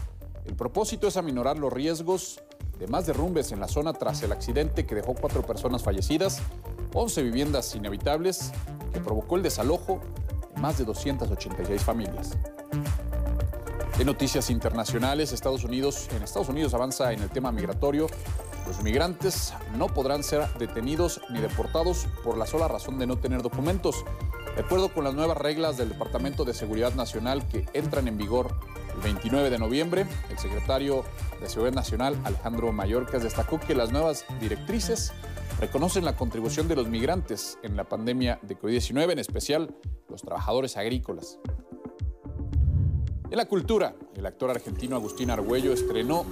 [0.45, 2.43] El propósito es aminorar los riesgos
[2.79, 6.43] de más derrumbes en la zona tras el accidente que dejó cuatro personas fallecidas,
[6.93, 8.53] 11 viviendas inhabitables,
[8.93, 10.01] que provocó el desalojo
[10.55, 12.37] de más de 286 familias.
[13.99, 18.09] En noticias internacionales, Estados Unidos, en Estados Unidos avanza en el tema migratorio.
[18.67, 23.43] Los migrantes no podrán ser detenidos ni deportados por la sola razón de no tener
[23.43, 24.05] documentos.
[24.55, 28.55] De acuerdo con las nuevas reglas del Departamento de Seguridad Nacional que entran en vigor
[28.97, 31.05] el 29 de noviembre, el secretario
[31.41, 35.13] de Seguridad Nacional, Alejandro Mayorkas, destacó que las nuevas directrices
[35.61, 39.75] reconocen la contribución de los migrantes en la pandemia de COVID-19, en especial
[40.09, 41.39] los trabajadores agrícolas.
[43.31, 46.25] En la cultura, el actor argentino Agustín Argüello estrenó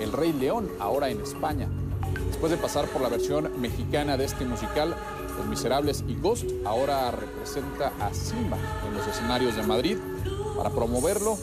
[0.00, 1.68] El Rey León, ahora en España.
[2.26, 4.94] Después de pasar por la versión mexicana de este musical,
[5.38, 9.96] Los Miserables y Ghost, ahora representa a Simba en los escenarios de Madrid
[10.56, 11.36] para promoverlo,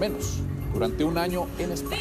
[0.00, 0.38] menos
[0.72, 2.00] durante un año en España.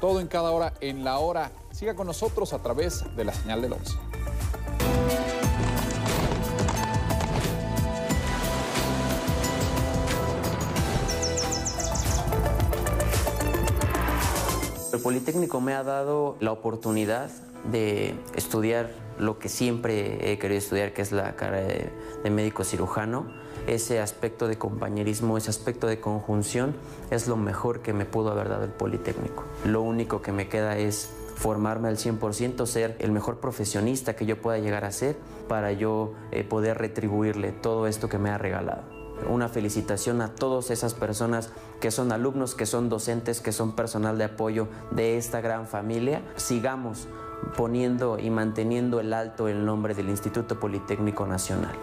[0.00, 1.52] Todo en cada hora, en la hora.
[1.72, 3.98] Siga con nosotros a través de la señal del 11.
[14.94, 17.30] El Politécnico me ha dado la oportunidad
[17.70, 21.90] de estudiar lo que siempre he querido estudiar, que es la carrera de,
[22.24, 23.26] de médico cirujano.
[23.66, 26.74] Ese aspecto de compañerismo, ese aspecto de conjunción
[27.10, 29.44] es lo mejor que me pudo haber dado el Politécnico.
[29.64, 34.40] Lo único que me queda es formarme al 100%, ser el mejor profesionista que yo
[34.40, 35.16] pueda llegar a ser
[35.48, 38.82] para yo eh, poder retribuirle todo esto que me ha regalado.
[39.28, 44.18] Una felicitación a todas esas personas que son alumnos, que son docentes, que son personal
[44.18, 46.22] de apoyo de esta gran familia.
[46.36, 47.06] Sigamos
[47.56, 51.74] poniendo y manteniendo el alto el nombre del Instituto Politécnico Nacional.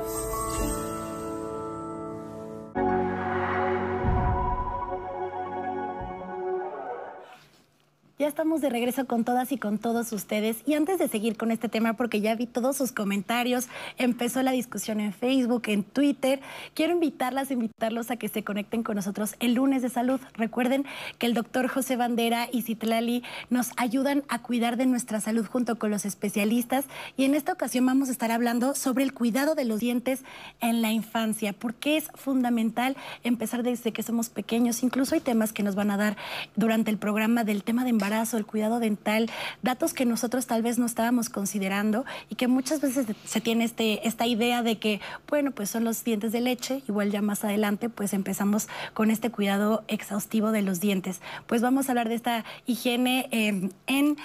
[8.19, 10.57] Ya estamos de regreso con todas y con todos ustedes.
[10.65, 13.67] Y antes de seguir con este tema, porque ya vi todos sus comentarios,
[13.99, 16.39] empezó la discusión en Facebook, en Twitter,
[16.73, 20.19] quiero invitarlas, invitarlos a que se conecten con nosotros el lunes de salud.
[20.33, 20.83] Recuerden
[21.19, 25.77] que el doctor José Bandera y Citlali nos ayudan a cuidar de nuestra salud junto
[25.77, 26.85] con los especialistas.
[27.17, 30.23] Y en esta ocasión vamos a estar hablando sobre el cuidado de los dientes
[30.59, 34.81] en la infancia, porque es fundamental empezar desde que somos pequeños.
[34.81, 36.17] Incluso hay temas que nos van a dar
[36.55, 39.29] durante el programa del tema de embarazo embarazo, el cuidado dental,
[39.61, 44.07] datos que nosotros tal vez no estábamos considerando y que muchas veces se tiene este,
[44.07, 47.89] esta idea de que, bueno, pues son los dientes de leche, igual ya más adelante
[47.89, 51.21] pues empezamos con este cuidado exhaustivo de los dientes.
[51.47, 54.17] Pues vamos a hablar de esta higiene eh, en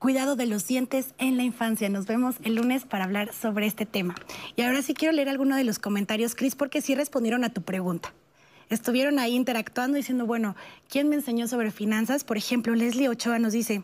[0.00, 1.88] cuidado de los dientes en la infancia.
[1.88, 4.16] Nos vemos el lunes para hablar sobre este tema.
[4.56, 7.62] Y ahora sí quiero leer alguno de los comentarios, Cris, porque sí respondieron a tu
[7.62, 8.12] pregunta.
[8.70, 10.54] Estuvieron ahí interactuando diciendo, bueno,
[10.88, 12.22] ¿quién me enseñó sobre finanzas?
[12.22, 13.82] Por ejemplo, Leslie Ochoa nos dice,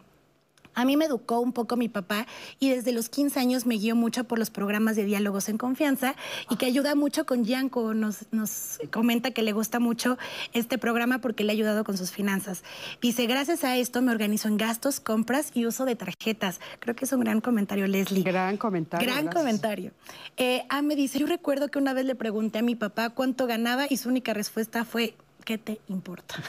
[0.76, 2.26] a mí me educó un poco mi papá
[2.60, 6.14] y desde los 15 años me guió mucho por los programas de diálogos en confianza
[6.50, 7.94] y que ayuda mucho con Yanko.
[7.94, 10.18] Nos, nos comenta que le gusta mucho
[10.52, 12.62] este programa porque le ha ayudado con sus finanzas.
[13.00, 16.60] Dice, gracias a esto me organizo en gastos, compras y uso de tarjetas.
[16.78, 18.22] Creo que es un gran comentario, Leslie.
[18.22, 19.06] Gran comentario.
[19.06, 19.42] Gran gracias.
[19.42, 19.92] comentario.
[20.36, 23.46] Eh, ah, me dice, yo recuerdo que una vez le pregunté a mi papá cuánto
[23.46, 25.14] ganaba y su única respuesta fue,
[25.46, 26.34] ¿qué te importa?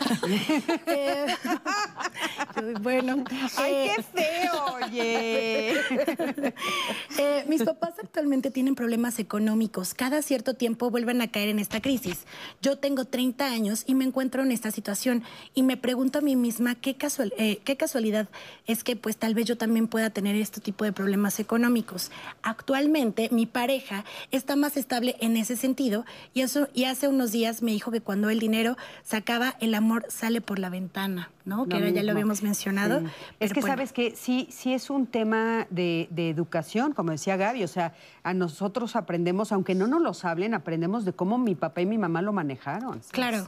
[0.87, 1.27] Eh,
[2.81, 3.23] bueno.
[3.57, 5.73] ¡Ay, eh, qué feo, oye!
[7.19, 9.93] Eh, mis papás actualmente tienen problemas económicos.
[9.95, 12.25] Cada cierto tiempo vuelven a caer en esta crisis.
[12.61, 15.23] Yo tengo 30 años y me encuentro en esta situación
[15.55, 18.27] y me pregunto a mí misma qué, casual- eh, qué casualidad
[18.67, 22.11] es que pues tal vez yo también pueda tener este tipo de problemas económicos.
[22.43, 27.61] Actualmente mi pareja está más estable en ese sentido y, eso, y hace unos días
[27.63, 31.67] me dijo que cuando el dinero se acaba, el amor sale por la ventana, ¿no?
[31.67, 32.99] que era- ya lo habíamos mencionado.
[32.99, 33.05] Sí.
[33.39, 33.75] Es que bueno.
[33.75, 37.63] sabes que sí, sí es un tema de, de educación, como decía Gaby.
[37.63, 41.81] O sea, a nosotros aprendemos, aunque no nos los hablen, aprendemos de cómo mi papá
[41.81, 43.01] y mi mamá lo manejaron.
[43.11, 43.47] Claro.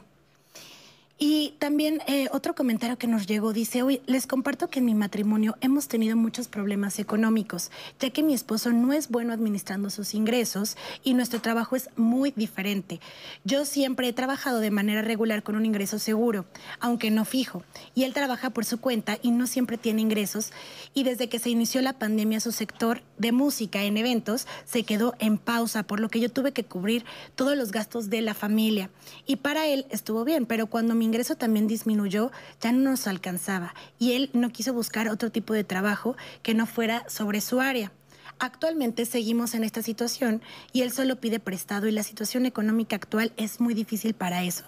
[1.22, 4.94] Y también eh, otro comentario que nos llegó dice, hoy les comparto que en mi
[4.94, 10.14] matrimonio hemos tenido muchos problemas económicos, ya que mi esposo no es bueno administrando sus
[10.14, 13.00] ingresos y nuestro trabajo es muy diferente.
[13.44, 16.46] Yo siempre he trabajado de manera regular con un ingreso seguro,
[16.80, 17.64] aunque no fijo,
[17.94, 20.52] y él trabaja por su cuenta y no siempre tiene ingresos.
[20.94, 25.14] Y desde que se inició la pandemia, su sector de música en eventos se quedó
[25.18, 27.04] en pausa, por lo que yo tuve que cubrir
[27.34, 28.88] todos los gastos de la familia.
[29.26, 32.30] Y para él estuvo bien, pero cuando mi ingreso también disminuyó,
[32.60, 33.74] ya no nos alcanzaba.
[33.98, 37.92] Y él no quiso buscar otro tipo de trabajo que no fuera sobre su área.
[38.38, 40.40] Actualmente seguimos en esta situación
[40.72, 44.64] y él solo pide prestado y la situación económica actual es muy difícil para eso.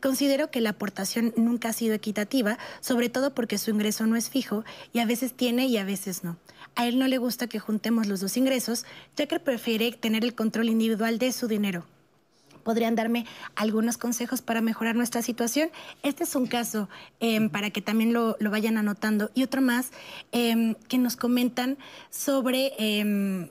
[0.00, 4.28] Considero que la aportación nunca ha sido equitativa, sobre todo porque su ingreso no es
[4.28, 6.36] fijo y a veces tiene y a veces no.
[6.74, 10.34] A él no le gusta que juntemos los dos ingresos, ya que prefiere tener el
[10.34, 11.84] control individual de su dinero.
[12.62, 15.70] ¿Podrían darme algunos consejos para mejorar nuestra situación?
[16.02, 16.88] Este es un caso
[17.20, 19.30] em, para que también lo, lo vayan anotando.
[19.34, 19.90] Y otro más
[20.32, 21.78] em, que nos comentan
[22.10, 23.48] sobre em,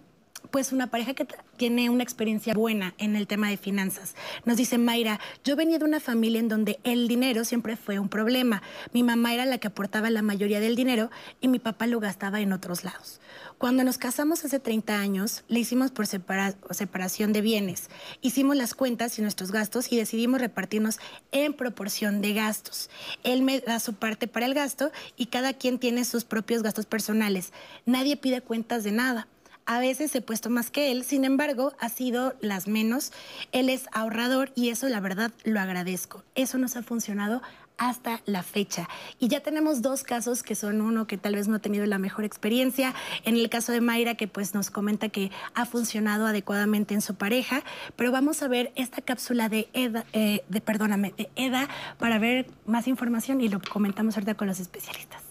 [0.49, 4.15] pues una pareja que tiene una experiencia buena en el tema de finanzas.
[4.45, 8.09] Nos dice Mayra, yo venía de una familia en donde el dinero siempre fue un
[8.09, 8.61] problema.
[8.91, 12.41] Mi mamá era la que aportaba la mayoría del dinero y mi papá lo gastaba
[12.41, 13.21] en otros lados.
[13.57, 17.89] Cuando nos casamos hace 30 años, le hicimos por separa- separación de bienes.
[18.21, 20.99] Hicimos las cuentas y nuestros gastos y decidimos repartirnos
[21.31, 22.89] en proporción de gastos.
[23.23, 26.87] Él me da su parte para el gasto y cada quien tiene sus propios gastos
[26.87, 27.53] personales.
[27.85, 29.27] Nadie pide cuentas de nada.
[29.65, 33.11] A veces he puesto más que él, sin embargo, ha sido las menos.
[33.51, 36.23] Él es ahorrador y eso la verdad lo agradezco.
[36.35, 37.41] Eso nos ha funcionado
[37.81, 38.87] hasta la fecha.
[39.17, 41.97] Y ya tenemos dos casos que son uno que tal vez no ha tenido la
[41.97, 42.93] mejor experiencia.
[43.23, 47.15] En el caso de Mayra, que pues nos comenta que ha funcionado adecuadamente en su
[47.15, 47.63] pareja.
[47.95, 52.45] Pero vamos a ver esta cápsula de Eda, eh, de, perdóname, de Eda para ver
[52.67, 55.23] más información y lo comentamos ahorita con los especialistas.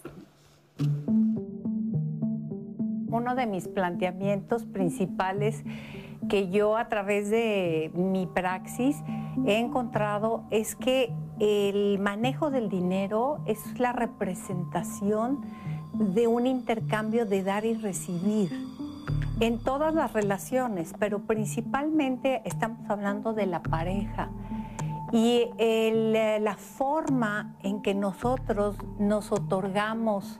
[3.11, 5.63] Uno de mis planteamientos principales
[6.29, 8.97] que yo a través de mi praxis
[9.45, 15.41] he encontrado es que el manejo del dinero es la representación
[15.93, 18.51] de un intercambio de dar y recibir
[19.39, 24.29] en todas las relaciones, pero principalmente estamos hablando de la pareja.
[25.11, 30.39] Y la forma en que nosotros nos otorgamos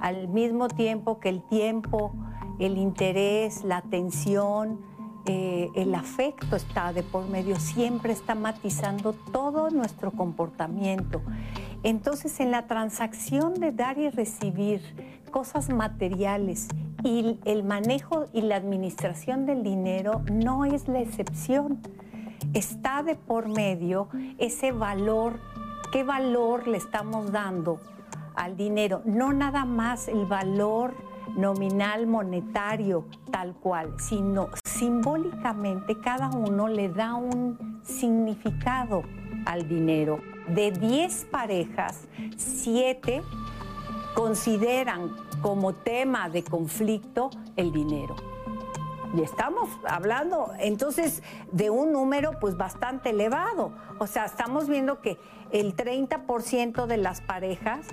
[0.00, 2.12] al mismo tiempo que el tiempo,
[2.58, 4.80] el interés, la atención,
[5.28, 11.20] eh, el afecto está de por medio, siempre está matizando todo nuestro comportamiento.
[11.82, 14.80] Entonces, en la transacción de dar y recibir
[15.32, 16.68] cosas materiales
[17.02, 21.80] y el manejo y la administración del dinero no es la excepción.
[22.54, 25.40] Está de por medio ese valor,
[25.92, 27.80] qué valor le estamos dando
[28.36, 30.94] al dinero, no nada más el valor
[31.36, 39.02] nominal monetario tal cual, sino simbólicamente cada uno le da un significado
[39.44, 40.20] al dinero.
[40.48, 42.06] De 10 parejas,
[42.36, 43.22] 7
[44.14, 48.16] consideran como tema de conflicto el dinero.
[49.14, 51.22] Y estamos hablando entonces
[51.52, 53.72] de un número pues bastante elevado.
[53.98, 55.18] O sea, estamos viendo que
[55.52, 57.86] el 30% de las parejas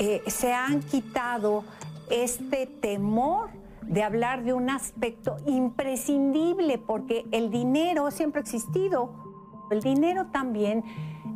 [0.00, 1.62] eh, se han quitado
[2.10, 3.50] este temor
[3.82, 9.10] de hablar de un aspecto imprescindible, porque el dinero siempre ha existido.
[9.70, 10.84] El dinero también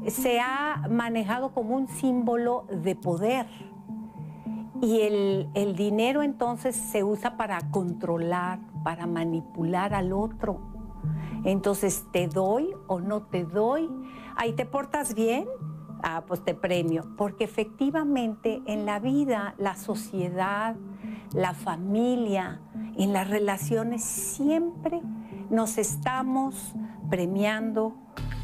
[0.09, 3.47] se ha manejado como un símbolo de poder.
[4.81, 10.59] Y el, el dinero entonces se usa para controlar, para manipular al otro.
[11.45, 13.91] Entonces, ¿te doy o no te doy?
[14.37, 15.47] Ahí te portas bien,
[16.05, 17.05] ah, pues te premio.
[17.17, 20.77] Porque efectivamente en la vida, la sociedad,
[21.33, 22.61] la familia,
[22.97, 25.01] en las relaciones, siempre
[25.51, 26.75] nos estamos
[27.11, 27.95] premiando,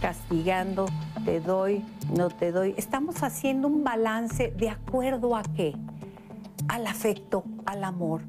[0.00, 0.86] castigando,
[1.24, 1.84] te doy,
[2.16, 2.74] no te doy.
[2.76, 5.76] Estamos haciendo un balance de acuerdo a qué?
[6.68, 8.22] Al afecto, al amor.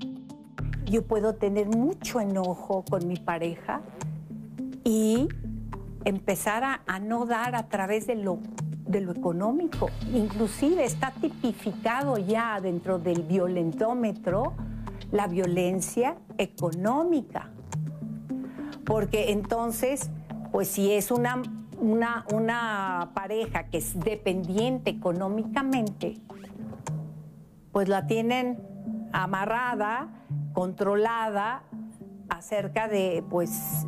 [0.86, 3.82] Yo puedo tener mucho enojo con mi pareja
[4.84, 5.30] y
[6.06, 8.40] empezar a, no dar a través de lo,
[8.92, 9.89] de lo económico.
[10.14, 14.54] Inclusive está tipificado ya dentro del violentómetro
[15.12, 17.50] la violencia económica.
[18.86, 20.10] Porque entonces,
[20.52, 21.42] pues si es una,
[21.80, 26.18] una, pareja que es dependiente económicamente,
[27.72, 28.60] pues la tienen
[29.14, 30.10] amarrada,
[30.54, 31.64] controlada
[32.30, 33.86] acerca de pues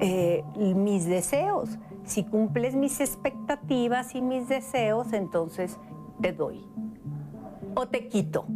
[0.00, 1.78] eh, mis deseos.
[2.04, 5.78] Si cumples mis expectativas y mis deseos, entonces
[6.20, 6.64] te doy
[7.74, 8.46] o te quito.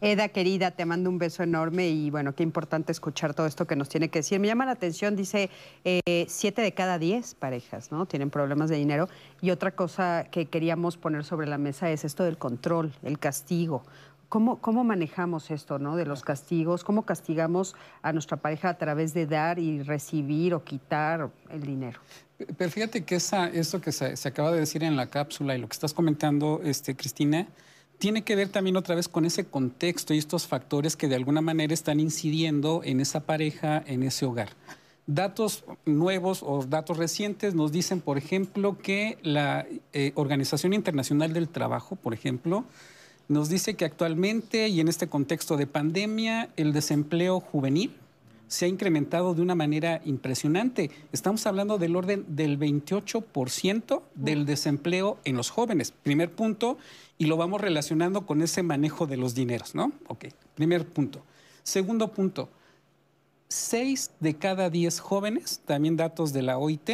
[0.00, 3.76] Eda, querida, te mando un beso enorme y bueno, qué importante escuchar todo esto que
[3.76, 4.38] nos tiene que decir.
[4.38, 5.48] Me llama la atención, dice,
[5.84, 8.06] eh, siete de cada diez parejas, ¿no?
[8.06, 9.08] Tienen problemas de dinero.
[9.40, 13.84] Y otra cosa que queríamos poner sobre la mesa es esto del control, el castigo.
[14.28, 15.96] ¿Cómo, cómo manejamos esto, ¿no?
[15.96, 20.64] De los castigos, cómo castigamos a nuestra pareja a través de dar y recibir o
[20.64, 22.00] quitar el dinero.
[22.58, 25.60] Pero fíjate que esa, eso que se, se acaba de decir en la cápsula y
[25.60, 27.46] lo que estás comentando, este, Cristina,
[27.98, 31.40] tiene que ver también otra vez con ese contexto y estos factores que de alguna
[31.40, 34.50] manera están incidiendo en esa pareja, en ese hogar.
[35.06, 41.48] Datos nuevos o datos recientes nos dicen, por ejemplo, que la eh, Organización Internacional del
[41.48, 42.64] Trabajo, por ejemplo,
[43.28, 47.94] nos dice que actualmente y en este contexto de pandemia, el desempleo juvenil
[48.48, 50.90] se ha incrementado de una manera impresionante.
[51.12, 55.90] Estamos hablando del orden del 28% del desempleo en los jóvenes.
[55.90, 56.78] Primer punto,
[57.18, 59.92] y lo vamos relacionando con ese manejo de los dineros, ¿no?
[60.06, 61.22] Ok, primer punto.
[61.64, 62.48] Segundo punto,
[63.48, 66.90] seis de cada diez jóvenes, también datos de la OIT,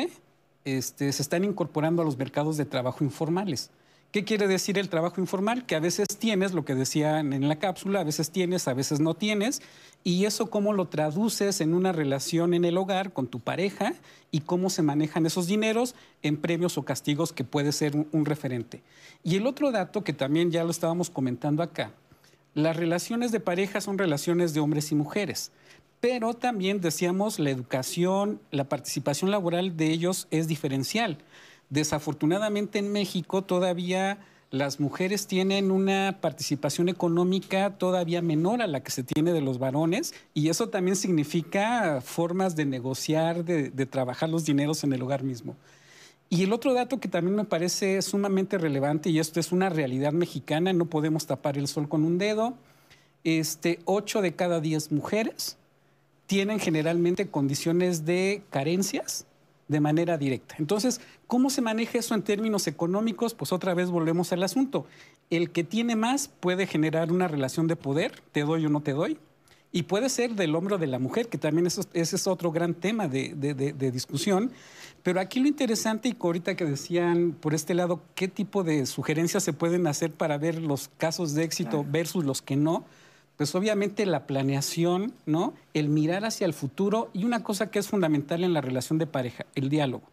[0.64, 3.70] este, se están incorporando a los mercados de trabajo informales.
[4.12, 5.64] ¿Qué quiere decir el trabajo informal?
[5.64, 9.00] Que a veces tienes, lo que decían en la cápsula, a veces tienes, a veces
[9.00, 9.62] no tienes,
[10.04, 13.94] y eso cómo lo traduces en una relación en el hogar con tu pareja
[14.30, 18.82] y cómo se manejan esos dineros en premios o castigos que puede ser un, referente.
[19.24, 21.92] Y el otro dato que también ya lo estábamos comentando acá,
[22.52, 25.52] las relaciones de pareja son relaciones de hombres y mujeres,
[26.00, 31.16] pero también decíamos la educación, la participación laboral de ellos es diferencial.
[31.72, 34.18] Desafortunadamente en México todavía
[34.50, 39.58] las mujeres tienen una participación económica todavía menor a la que se tiene de los
[39.58, 45.22] varones y eso también significa formas de negociar, de, trabajar los dineros en el hogar
[45.22, 45.56] mismo.
[46.28, 50.12] Y el otro dato que también me parece sumamente relevante, y esto es una realidad
[50.12, 52.52] mexicana, no podemos tapar el sol con un dedo,
[53.24, 55.56] este, 8 de cada 10 mujeres
[56.26, 59.24] tienen generalmente condiciones de carencias
[59.68, 60.56] de manera directa.
[60.58, 63.34] Entonces, ¿cómo se maneja eso en términos económicos?
[63.34, 64.86] Pues otra vez volvemos al asunto.
[65.30, 68.92] El que tiene más puede generar una relación de poder, te doy o no te
[68.92, 69.18] doy,
[69.74, 72.74] y puede ser del hombro de la mujer, que también eso, ese es otro gran
[72.74, 74.52] tema de, de, de, de, discusión.
[75.02, 79.42] Pero aquí lo interesante, y ahorita que decían por este lado, qué tipo de sugerencias
[79.42, 81.88] se pueden hacer para ver los casos de éxito claro.
[81.90, 82.84] versus los que no,
[83.42, 85.54] pues obviamente la planeación, ¿no?
[85.74, 89.08] El mirar hacia el futuro y una cosa que es fundamental en la relación de
[89.08, 90.04] pareja, el diálogo.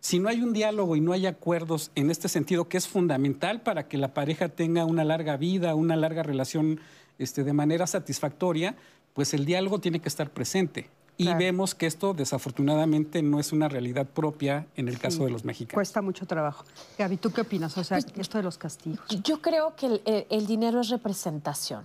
[0.00, 3.60] Si no hay un diálogo y no hay acuerdos en este sentido, que es fundamental
[3.60, 6.80] para que la pareja tenga una larga vida, una larga relación
[7.20, 8.74] este, de manera satisfactoria,
[9.12, 10.90] pues el diálogo tiene que estar presente.
[11.16, 11.38] Y claro.
[11.38, 15.24] vemos que esto desafortunadamente no es una realidad propia en el caso sí.
[15.26, 15.74] de los mexicanos.
[15.74, 16.64] Cuesta mucho trabajo.
[16.98, 17.78] Gaby, ¿tú qué opinas?
[17.78, 19.06] O sea, pues, esto de los castigos.
[19.22, 21.84] Yo creo que el, el, el dinero es representación.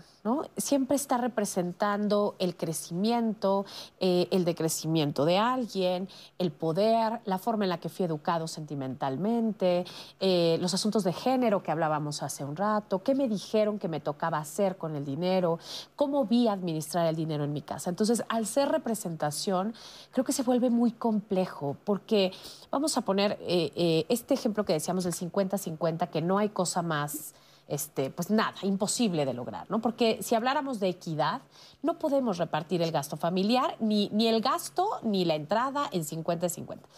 [0.58, 3.66] Siempre está representando el crecimiento,
[4.02, 9.86] eh, el decrecimiento de alguien, el poder, la forma en la que fui educado sentimentalmente,
[10.20, 14.02] eh, los asuntos de género que hablábamos hace un rato, qué me dijeron que me
[14.02, 15.58] tocaba hacer con el dinero,
[15.96, 17.90] cómo vi administrar el dinero en mi casa.
[17.90, 19.74] Entonces, al ser representación,
[20.12, 22.34] creo que se vuelve muy complejo, porque
[22.70, 27.34] vamos a poner eh, este ejemplo que decíamos del 50-50, que no hay cosa más
[27.70, 29.80] este, pues nada, imposible de lograr, ¿no?
[29.80, 31.42] Porque si habláramos de equidad,
[31.82, 36.48] no podemos repartir el gasto familiar, ni, ni el gasto, ni la entrada en 50
[36.48, 36.90] y 50.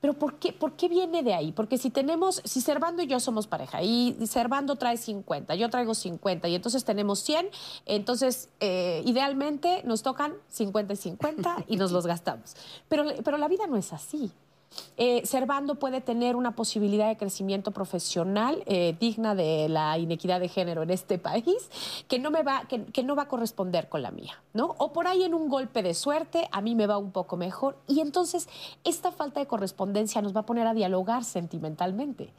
[0.00, 1.52] Pero ¿por qué, ¿por qué viene de ahí?
[1.52, 5.94] Porque si tenemos, si Servando y yo somos pareja y Servando trae 50, yo traigo
[5.94, 7.48] 50 y entonces tenemos 100,
[7.86, 12.54] entonces eh, idealmente nos tocan 50 y 50 y nos los gastamos.
[12.88, 14.30] Pero, pero la vida no es así.
[14.96, 20.48] Eh, Servando puede tener una posibilidad de crecimiento profesional eh, digna de la inequidad de
[20.48, 21.70] género en este país
[22.08, 24.74] que no, me va, que, no va a corresponder con la mía, ¿no?
[24.78, 27.78] O por ahí en un golpe de suerte a mí me va un poco mejor
[27.86, 28.48] y entonces
[28.84, 32.32] esta falta de correspondencia nos va a poner a dialogar sentimentalmente.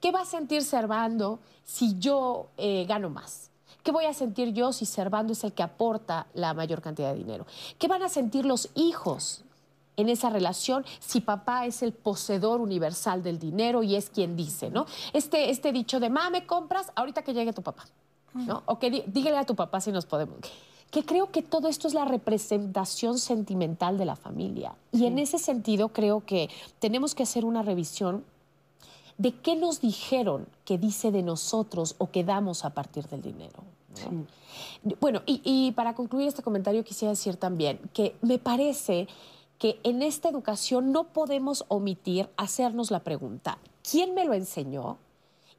[0.00, 3.50] ¿Qué va a sentir Servando si yo eh, gano más?
[3.82, 7.18] ¿Qué voy a sentir yo si Servando es el que aporta la mayor cantidad de
[7.18, 7.46] dinero?
[7.78, 9.44] ¿Qué van a sentir los hijos
[10.00, 14.70] en esa relación si papá es el poseedor universal del dinero y es quien dice,
[14.70, 14.86] ¿no?
[15.12, 17.86] Este, este dicho de, ma, me compras ahorita que llegue tu papá,
[18.34, 18.62] ¿no?
[18.66, 20.38] O que dígale a tu papá si nos podemos.
[20.90, 24.74] Que creo que todo esto es la representación sentimental de la familia.
[24.90, 28.24] Y en ese sentido creo que tenemos que hacer una revisión
[29.16, 33.62] de qué nos dijeron que dice de nosotros o que damos a partir del dinero.
[34.10, 34.24] ¿no?
[34.98, 39.08] Bueno, y, y para concluir este comentario quisiera decir también que me parece
[39.60, 43.58] que en esta educación no podemos omitir hacernos la pregunta,
[43.88, 44.96] ¿quién me lo enseñó?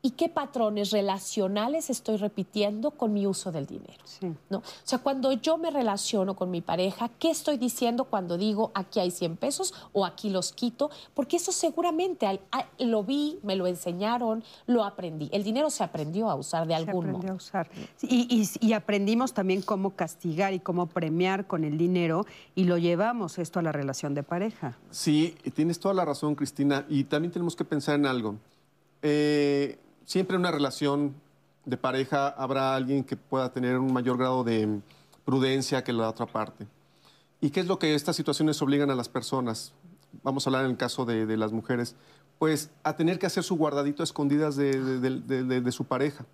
[0.04, 4.04] ¿Y qué patrones relacionales estoy repitiendo con mi uso del dinero?
[4.49, 4.58] ¿no?
[4.60, 8.99] O sea, cuando yo me relaciono con mi pareja, ¿qué estoy diciendo cuando digo aquí
[8.99, 10.89] hay 100 pesos o aquí los quito?
[11.14, 12.39] Porque eso seguramente al-
[12.80, 15.30] lo vi, me lo enseñaron, lo aprendí.
[15.32, 17.34] El dinero se aprendió a usar de Se algún aprendió modo.
[17.34, 17.70] a usar.
[18.02, 18.28] Y,
[18.60, 22.26] y- y aprendimos también cómo castigar y cómo premiar con el dinero
[22.56, 24.80] y lo llevamos esto a la relación de pareja.
[24.89, 26.86] Sí, tienes toda la razón, Cristina.
[26.89, 28.36] Y también tenemos que pensar en algo.
[29.04, 29.78] Eh,
[30.12, 31.16] siempre en una relación
[31.66, 34.82] de pareja habrá alguien que pueda tener un mayor grado de
[35.24, 36.68] prudencia que la otra parte.
[37.39, 39.72] ¿Y qué es lo que estas situaciones obligan a las personas?
[40.22, 41.95] Vamos a hablar en el caso de, de las mujeres.
[42.39, 45.72] Pues a tener que hacer su guardadito a escondidas de, de- de- de- de- de
[45.72, 46.26] su pareja.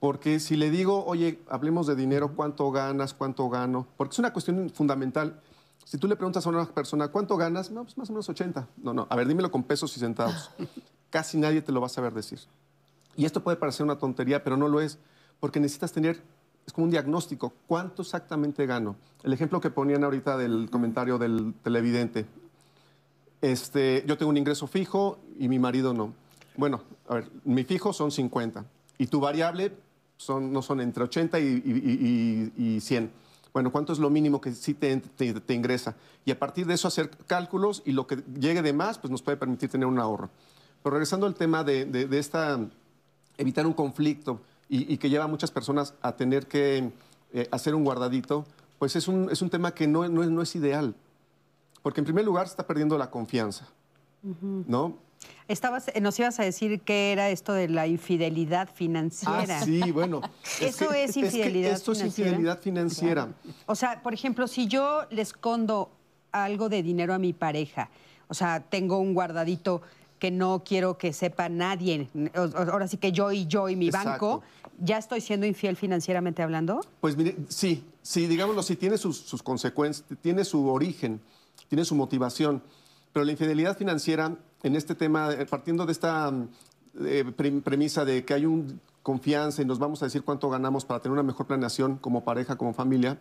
[0.00, 3.14] Porque si le digo, oye, hablemos de dinero, ¿cuánto ganas?
[3.14, 3.86] ¿Cuánto gano?
[3.96, 5.40] Porque es una cuestión fundamental.
[5.84, 7.70] Si tú le preguntas a una persona, ¿cuánto ganas?
[7.70, 8.68] No, pues más o menos 80.
[8.82, 10.50] No, no, a ver, dímelo con pesos y centavos.
[11.10, 12.40] Casi nadie te lo va a saber decir.
[13.16, 14.98] Y esto puede parecer una tontería, pero no lo es,
[15.40, 16.22] porque necesitas tener,
[16.66, 18.96] es como un diagnóstico, ¿cuánto exactamente gano?
[19.22, 22.26] El ejemplo que ponían ahorita del comentario del televidente,
[23.40, 26.12] este, yo tengo un ingreso fijo y mi marido no.
[26.56, 28.64] Bueno, a ver, mi fijo son 50
[28.98, 29.72] y tu variable
[30.16, 33.10] son, no son entre 80 y, y- y- y 100.
[33.52, 35.96] Bueno, ¿cuánto es lo mínimo que sí te, te- ingresa?
[36.24, 39.20] Y a partir de eso hacer cálculos y lo que llegue de más, pues nos
[39.22, 40.30] puede permitir tener un ahorro.
[40.82, 42.58] Pero regresando al tema de- de esta,
[43.38, 46.90] evitar un conflicto y, y que lleva a muchas personas a tener que
[47.32, 48.44] eh, hacer un guardadito,
[48.78, 50.94] pues es un, es un tema que no, no es- no es ideal.
[51.82, 53.66] Porque en primer lugar se está perdiendo la confianza,
[54.22, 54.96] ¿no?
[55.48, 59.60] Estabas, eh, nos ibas a decir qué era esto de la infidelidad financiera.
[59.60, 60.20] Ah, sí, bueno.
[60.60, 62.30] Eso que- es que infidelidad esto es financiera.
[62.30, 63.28] infidelidad financiera.
[63.66, 65.90] O sea, por ejemplo, si yo le escondo
[66.32, 67.88] algo de dinero a mi pareja,
[68.28, 69.82] o sea, tengo un guardadito
[70.22, 72.08] que no quiero que sepa nadie,
[72.54, 74.08] ahora sí que yo y yo y mi Exacto.
[74.08, 74.42] banco,
[74.78, 76.80] ¿ya estoy siendo infiel financieramente hablando?
[77.00, 81.20] Pues mire, sí, sí, digámoslo, sí, tiene sus, sus consecuencias, tiene su origen,
[81.68, 82.62] tiene su motivación.
[83.12, 86.32] Pero la infidelidad financiera, en este tema, partiendo de esta
[87.04, 90.84] eh, pre- premisa de que hay un confianza y nos vamos a decir cuánto ganamos
[90.84, 93.18] para tener una mejor planeación como pareja, como familia,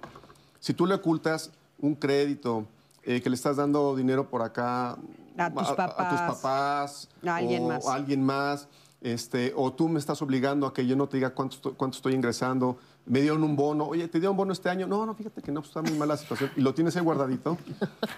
[0.60, 1.50] si tú le ocultas
[1.80, 2.68] un crédito,
[3.04, 4.98] eh, que le estás dando dinero por acá
[5.38, 7.10] A tus tus papás.
[7.26, 7.88] A alguien o más.
[7.88, 8.68] a alguien más,
[9.02, 11.98] este, o tú me estás obligando a que yo no te diga cuánto, estoy- cuánto
[11.98, 14.86] estoy ingresando, me dieron un bono, oye, ¿te dieron bono este año?
[14.86, 17.02] No, no, fíjate que no, pues, está muy mala la situación, y lo tienes ahí
[17.02, 17.58] guardadito.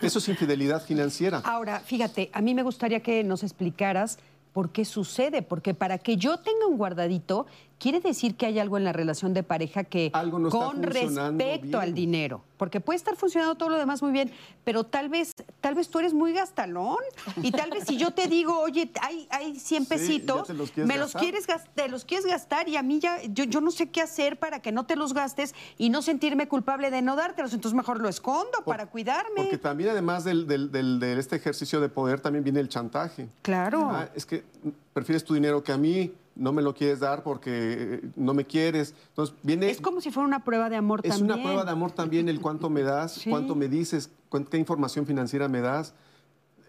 [0.02, 1.42] Eso es infidelidad financiera.
[1.46, 4.20] Ahora, fíjate, a mí me gustaría que nos explicaras
[4.52, 7.46] por qué sucede, porque para que yo tenga un guardadito,
[7.84, 11.76] quiere decir que hay algo en la relación de pareja que no con respecto bien.
[11.76, 14.32] al dinero, porque puede estar funcionando todo lo demás muy bien,
[14.64, 17.00] pero tal vez tal vez tú eres muy gastalón
[17.42, 20.96] y tal vez si yo te digo, oye, hay, hay 100 Sí, pesitos, los me
[20.96, 21.22] los gastar.
[21.22, 24.00] quieres gas- te los quieres gastar y a mí ya, yo, yo no sé qué
[24.02, 27.76] hacer para que no te los gastes y no sentirme culpable de no dártelos, entonces
[27.76, 29.42] mejor lo escondo para cuidarme.
[29.42, 33.28] Porque también además del, del- del- de este ejercicio de poder también viene el chantaje.
[33.42, 33.90] Claro.
[33.92, 34.46] Ah, es que
[34.94, 38.46] prefieres tu dinero que a mí, no me lo quieres dar porque eh, no me
[38.46, 38.94] quieres.
[39.10, 39.70] Entonces viene...
[39.70, 41.32] Es como si fuera una prueba de amor Es también.
[41.34, 43.30] una prueba de amor también el cuánto me das, Sí.
[43.30, 44.10] cuánto me dices,
[44.50, 45.94] qué información financiera me das.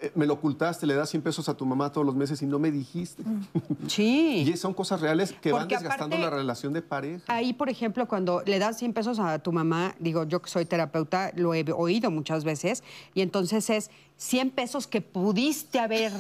[0.03, 2.47] Eh, me lo ocultaste, le das 100 pesos a tu mamá todos los meses y
[2.47, 3.23] no me dijiste.
[3.87, 4.45] Sí.
[4.47, 7.23] Y son cosas reales que van Porque desgastando aparte- la relación de pareja.
[7.29, 10.65] Ahí, por ejemplo, cuando le das 100 pesos a tu mamá, digo, yo que soy
[10.65, 12.83] terapeuta, lo he oído muchas veces,
[13.15, 16.13] y entonces es 100 pesos que pudiste haber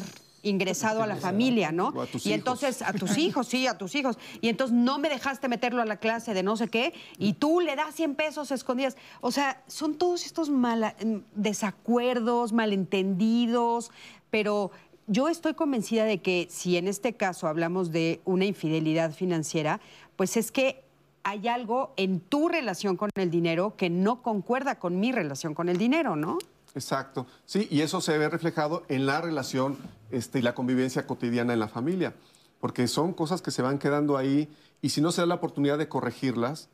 [0.44, 1.88] ingresado a la familia, ¿no?
[1.88, 2.38] O a tus y hijos.
[2.38, 4.16] entonces a tus hijos, sí, a tus hijos.
[4.40, 7.60] Y entonces no me dejaste meterlo a la clase de no sé qué, y tú
[7.60, 8.96] le das 100 pesos escondidas.
[9.20, 13.90] O sea, son todos estos mala- mm, desacuerdos, malentendidos,
[14.30, 14.70] pero
[15.06, 19.80] yo estoy convencida de que si en este caso hablamos de una infidelidad financiera,
[20.16, 20.82] pues es que
[21.24, 25.68] hay algo en tu relación con el dinero que no concuerda con mi relación con
[25.68, 26.38] el dinero, ¿no?
[26.74, 27.26] Exacto.
[27.46, 29.78] Sí, y eso se ve reflejado en la relación
[30.14, 32.14] este, y la convivencia cotidiana en la familia.
[32.60, 34.48] Porque son cosas que se van quedando ahí
[34.80, 36.68] y si no se da la oportunidad de corregirlas,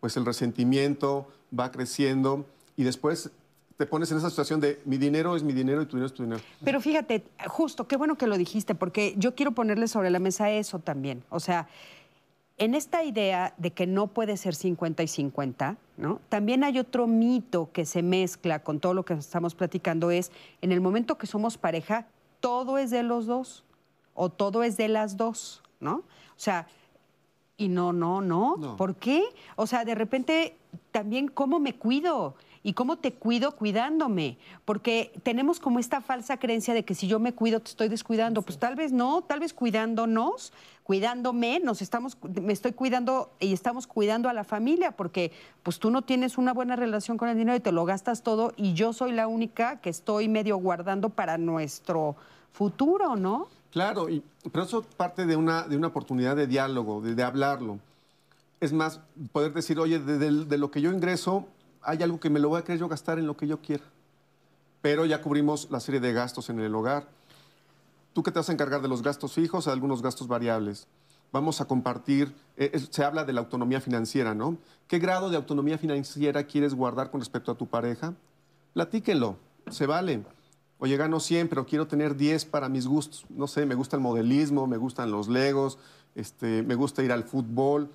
[0.00, 1.28] pues el resentimiento
[1.58, 3.30] va creciendo y después
[3.76, 6.14] te pones en esa situación de mi dinero es mi dinero y tu dinero es
[6.14, 6.42] tu dinero.
[6.62, 10.50] Pero fíjate, justo, qué bueno que lo dijiste, porque yo quiero ponerle sobre la mesa
[10.50, 11.24] eso también.
[11.30, 11.68] O sea,
[12.56, 16.20] en esta idea de que no puede ser 50 y 50, ¿no?
[16.28, 20.30] También hay otro mito que se mezcla con todo lo que estamos platicando, es
[20.62, 22.06] en el momento que somos pareja,
[22.44, 23.64] todo es de los dos
[24.12, 25.94] o todo es de las dos, ¿no?
[25.96, 26.04] O
[26.36, 26.66] sea,
[27.56, 29.24] y no, no, no, ¿Por qué?
[29.56, 30.58] O sea, de repente
[30.90, 34.36] también cómo me cuido y cómo te cuido cuidándome,
[34.66, 38.42] porque tenemos como esta falsa creencia de que si yo me cuido te estoy descuidando,
[38.42, 43.86] pues tal vez no, tal vez cuidándonos, cuidándome, nos estamos me estoy cuidando y estamos
[43.86, 45.32] cuidando a la familia porque
[45.62, 48.52] pues tú no tienes una buena relación con el dinero y te lo gastas todo
[48.56, 52.16] y yo soy la única que estoy medio guardando para nuestro
[52.54, 53.48] futuro, ¿no?
[53.70, 57.78] Claro, y, pero eso parte de una, de una oportunidad de diálogo, de, de hablarlo.
[58.60, 59.00] Es más,
[59.32, 61.46] poder decir, oye, de, de- de lo que yo ingreso,
[61.82, 63.84] hay algo que me lo voy a querer yo gastar en lo que yo quiera.
[64.80, 67.08] Pero ya cubrimos la serie de gastos en el hogar.
[68.12, 70.86] Tú que te vas a encargar de los gastos fijos, algunos gastos variables.
[71.32, 74.56] Vamos a compartir, eh, se habla de la autonomía financiera, ¿no?
[74.86, 78.14] ¿Qué grado de autonomía financiera quieres guardar con respecto a tu pareja?
[78.72, 79.36] Platíquenlo,
[79.68, 80.22] se vale.
[80.78, 83.24] Oye, gano 100, pero quiero tener 10 para mis gustos.
[83.30, 85.78] No sé, me gusta el modelismo, me gustan los legos,
[86.14, 87.88] este, me gusta ir al fútbol.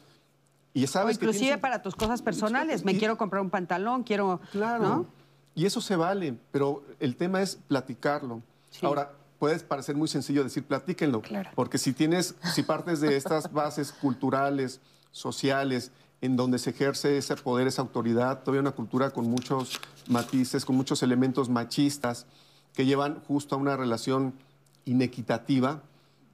[0.74, 3.50] Y O sabes que inclusive tienes un- para tus cosas personales, me quiero comprar un
[3.50, 4.84] pantalón, quiero, Claro.
[4.84, 5.06] ¿no?
[5.56, 8.42] Y eso se vale, pero el tema es platicarlo.
[8.82, 11.22] Ahora, puedes parecer muy sencillo decir platíquenlo,
[11.56, 14.80] porque si tienes, si partes de estas bases culturales,
[15.12, 20.66] sociales, en donde se ejerce ese poder, esa autoridad, todavía una cultura con muchos matices,
[20.66, 22.26] con muchos elementos machistas
[22.80, 24.34] que llevan justo a una relación
[24.86, 25.82] inequitativa,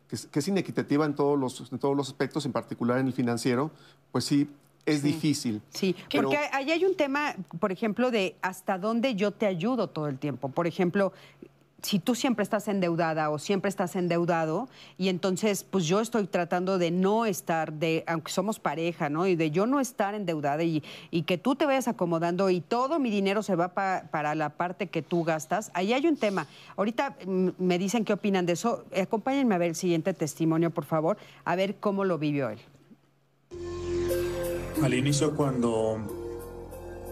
[0.08, 3.08] que es, que es inequitativa en todos, los, en todos los aspectos, en particular en
[3.08, 3.72] el financiero,
[4.12, 4.48] pues sí,
[4.86, 5.60] es difícil.
[5.72, 9.88] Sí, Pero- porque ahí hay un tema, por ejemplo, de hasta dónde yo te ayudo
[9.88, 10.50] todo el tiempo.
[10.50, 11.14] Por ejemplo,
[11.86, 14.68] si tú siempre estás endeudada o siempre estás endeudado
[14.98, 19.28] y entonces pues yo estoy tratando de no estar, de aunque somos pareja, ¿no?
[19.28, 20.82] Y de yo no estar endeudada y,
[21.12, 24.50] y que tú te vayas acomodando y todo mi dinero se va pa- para la
[24.50, 26.48] parte que tú gastas, ahí hay un tema.
[26.76, 28.84] Ahorita mm, me dicen qué opinan de eso.
[29.00, 32.60] Acompáñenme a ver el siguiente testimonio, por favor, a ver cómo lo vivió él.
[34.84, 36.25] Al inicio cuando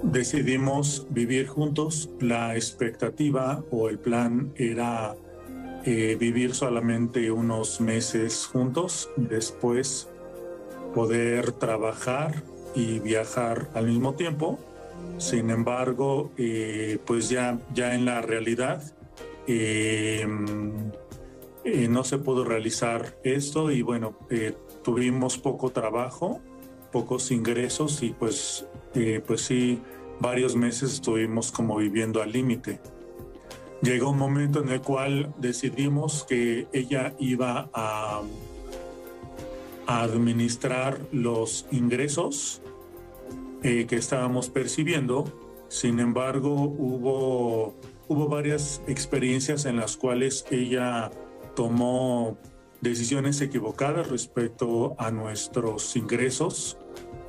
[0.03, 5.15] decidimos vivir juntos, la expectativa o el plan era
[5.85, 10.09] eh, vivir solamente unos meses juntos, después
[10.93, 12.43] poder trabajar
[12.75, 14.59] y viajar al mismo tiempo.
[15.17, 18.83] Sin embargo, eh, pues ya, ya en la realidad
[19.47, 20.25] eh,
[21.63, 24.17] eh, no se pudo realizar esto y bueno,
[24.83, 26.41] tuvimos poco trabajo,
[26.91, 28.65] pocos ingresos y pues,
[29.25, 29.81] pues sí,
[30.19, 32.79] varios meses estuvimos como viviendo al límite.
[33.81, 38.21] Llegó un momento en el cual decidimos que ella iba a,
[39.85, 42.61] administrar los ingresos
[43.63, 45.25] eh, que estábamos percibiendo.
[45.67, 47.75] Sin embargo, hubo,
[48.07, 51.11] hubo varias experiencias en las cuales ella
[51.53, 52.37] tomó
[52.79, 56.77] decisiones equivocadas respecto a nuestros ingresos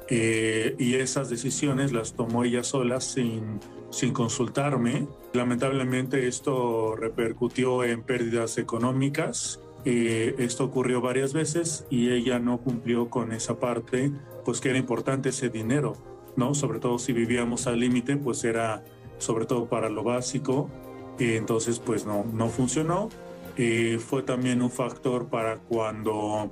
[0.09, 5.07] eh, y esas decisiones las tomó ella sola sin, sin consultarme.
[5.33, 9.61] Lamentablemente esto repercutió en pérdidas económicas.
[9.85, 14.13] Eh, esto ocurrió varias veces y ella no cumplió con esa parte,
[14.45, 15.95] pues que era importante ese dinero,
[16.37, 16.55] ¿no?
[16.55, 18.83] Sobre todo si vivíamos al límite, pues era
[19.19, 20.71] sobre todo para lo básico.
[21.19, 23.11] Eh, entonces, pues no, no funcionó.
[23.57, 26.51] Eh, fue también un factor para cuando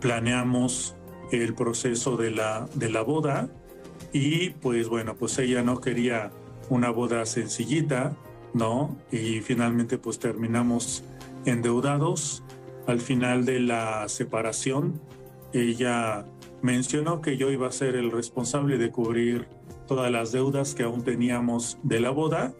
[0.00, 0.95] planeamos
[1.30, 3.48] el proceso de la, de la boda
[4.12, 6.30] y pues bueno, pues ella no quería
[6.68, 8.16] una boda sencillita,
[8.54, 8.96] ¿no?
[9.12, 11.04] Y finalmente pues terminamos
[11.44, 12.42] endeudados.
[12.86, 15.00] Al final de la separación,
[15.52, 16.24] ella
[16.62, 19.46] mencionó que yo iba a ser el responsable de cubrir
[19.86, 22.54] todas las deudas que aún teníamos de la boda.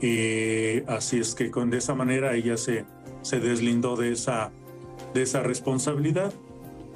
[0.00, 2.84] Eh, así es que con de esa manera ella se,
[3.22, 4.50] se deslindó de esa,
[5.14, 6.32] de esa responsabilidad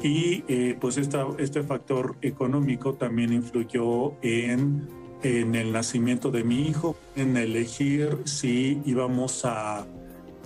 [0.02, 4.88] y eh, pues esta, este factor económico también influyó en,
[5.22, 9.86] en el nacimiento de mi hijo, en elegir si íbamos a,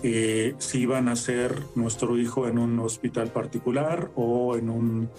[0.02, 5.10] eh, si iban a ser nuestro hijo en un hospital particular o en, un,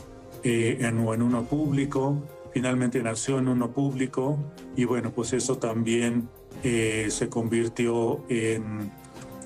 [0.43, 2.23] eh, en, uno público.
[2.53, 4.37] Finalmente nació en uno público
[4.75, 6.29] y bueno, pues eso también
[6.63, 8.91] se convirtió en,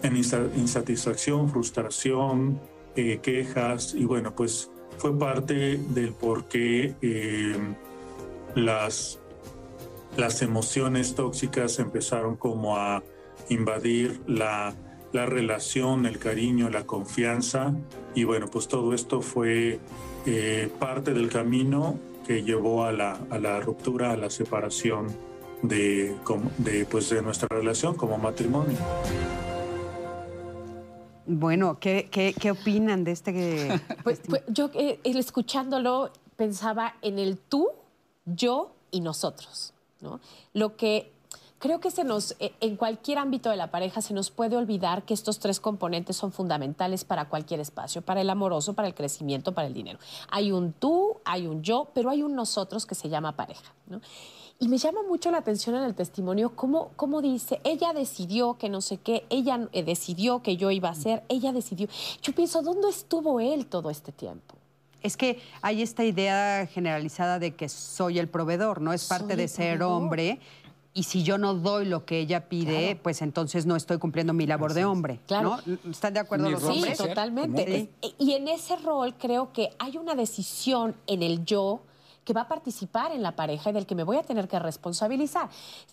[0.01, 2.59] en insatisfacción, frustración,
[2.95, 7.55] quejas y bueno, pues fue parte del por qué eh,
[8.55, 9.19] las,
[10.17, 13.03] las emociones tóxicas empezaron como a
[13.49, 14.73] invadir la,
[15.11, 17.73] la relación, el cariño, la confianza.
[18.13, 19.79] Y bueno, pues todo esto fue
[20.25, 25.07] eh, parte del camino que llevó a la, a la ruptura, a la separación
[25.61, 26.15] de,
[26.57, 28.77] de, pues de nuestra relación como matrimonio.
[31.27, 33.81] Bueno, ¿qué, qué, qué opinan de este?
[34.03, 37.69] Pues, pues, yo eh, escuchándolo pensaba en el tú,
[38.25, 40.19] yo y nosotros, ¿no?
[40.53, 41.11] Lo que
[41.59, 45.03] creo que se nos, eh, en cualquier ámbito de la pareja se nos puede olvidar
[45.03, 49.53] que estos tres componentes son fundamentales para cualquier espacio, para el amoroso, para el crecimiento,
[49.53, 49.97] para el dinero.
[50.29, 54.01] Hay un tú, hay un yo, pero hay un nosotros que se llama pareja, ¿no?
[54.57, 58.69] Y me llama mucho la atención en el testimonio cómo, cómo dice, ella decidió que
[58.69, 61.87] no sé qué, ella eh, decidió que yo iba a ser, ella decidió.
[62.21, 64.55] Yo pienso, ¿dónde estuvo él todo este tiempo?
[65.01, 68.93] Es que hay esta idea generalizada de que soy el proveedor, ¿no?
[68.93, 70.39] Es parte de ser hombre.
[70.95, 74.47] Y si yo no doy lo que ella pide, pues entonces no estoy cumpliendo mi
[74.47, 75.19] labor de hombre.
[75.27, 75.57] Claro.
[75.65, 75.91] ¿no?
[75.91, 76.97] ¿Están de acuerdo los hombres?
[76.97, 77.91] Sí, totalmente.
[78.17, 81.81] Y en ese rol creo que hay una decisión en el yo
[82.25, 84.59] que va a participar en la pareja y del que me voy a tener que
[84.59, 85.49] responsabilizar.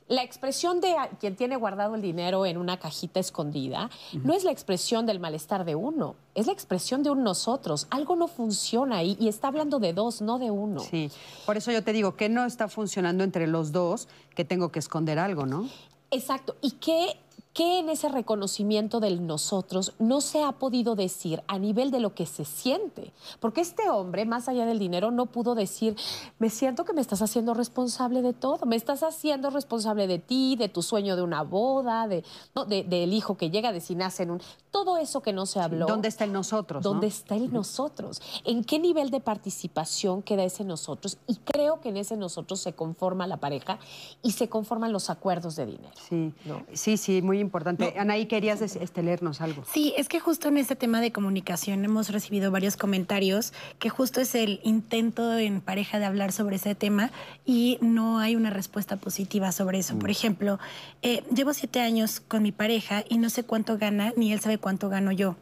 [0.09, 3.91] La expresión de quien tiene guardado el dinero en una cajita escondida
[4.25, 7.87] no es la expresión del malestar de uno, es la expresión de un nosotros.
[7.91, 10.81] Algo no funciona ahí y está hablando de dos, no de uno.
[10.81, 11.11] Sí,
[11.45, 14.79] por eso yo te digo que no está funcionando entre los dos, que tengo que
[14.79, 15.69] esconder algo, ¿no?
[16.11, 16.57] Exacto.
[16.63, 17.17] ¿Y qué
[17.55, 22.15] ¿Qué en ese reconocimiento del nosotros no se ha podido decir a nivel de lo
[22.15, 23.13] que se siente?
[23.41, 25.95] Porque este hombre, más allá del dinero, no pudo decir,
[26.39, 30.57] me siento que me estás haciendo responsable de todo, me estás haciendo responsable de ti,
[30.57, 32.25] de tu sueño de una boda, de,
[32.55, 32.65] ¿no?
[32.65, 34.41] de- del hijo que llega, de si nace en un...
[34.71, 35.85] Todo eso que no se habló.
[35.85, 36.83] ¿Dónde está el nosotros?
[36.83, 37.13] ¿Dónde no?
[37.13, 38.23] está el nosotros?
[38.45, 41.19] ¿En qué nivel de participación queda ese nosotros?
[41.27, 43.79] Y creo que en ese nosotros se conforma la pareja
[44.23, 45.93] y se conforman los acuerdos de dinero.
[46.09, 46.33] Sí,
[46.73, 47.95] sí, sí, muy importante.
[47.99, 49.63] Anaí, querías des- este, leernos algo.
[49.73, 54.21] Sí, es que justo en este tema de comunicación hemos recibido varios comentarios que justo
[54.21, 57.11] es el intento en pareja de hablar sobre ese tema
[57.45, 59.99] y no hay una respuesta positiva sobre eso.
[59.99, 60.59] Por ejemplo,
[61.03, 64.59] eh, llevo siete años con mi pareja y no sé cuánto gana ni él sabe
[64.59, 65.37] cuánto gano yo.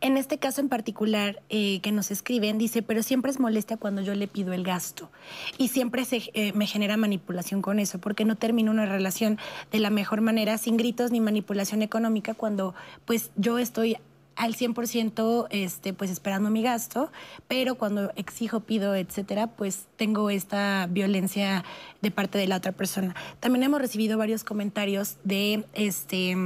[0.00, 4.02] En este caso en particular eh, que nos escriben, dice, pero siempre es molestia cuando
[4.02, 5.10] yo le pido el gasto.
[5.58, 9.38] Y siempre se, eh, me genera manipulación con eso, porque no termino una relación
[9.72, 12.74] de la mejor manera, sin gritos ni manipulación económica, cuando
[13.04, 13.96] pues yo estoy
[14.36, 17.10] al 100% este, pues esperando mi gasto,
[17.48, 21.64] pero cuando exijo, pido, etcétera, pues tengo esta violencia
[22.02, 23.16] de parte de la otra persona.
[23.40, 26.36] También hemos recibido varios comentarios de este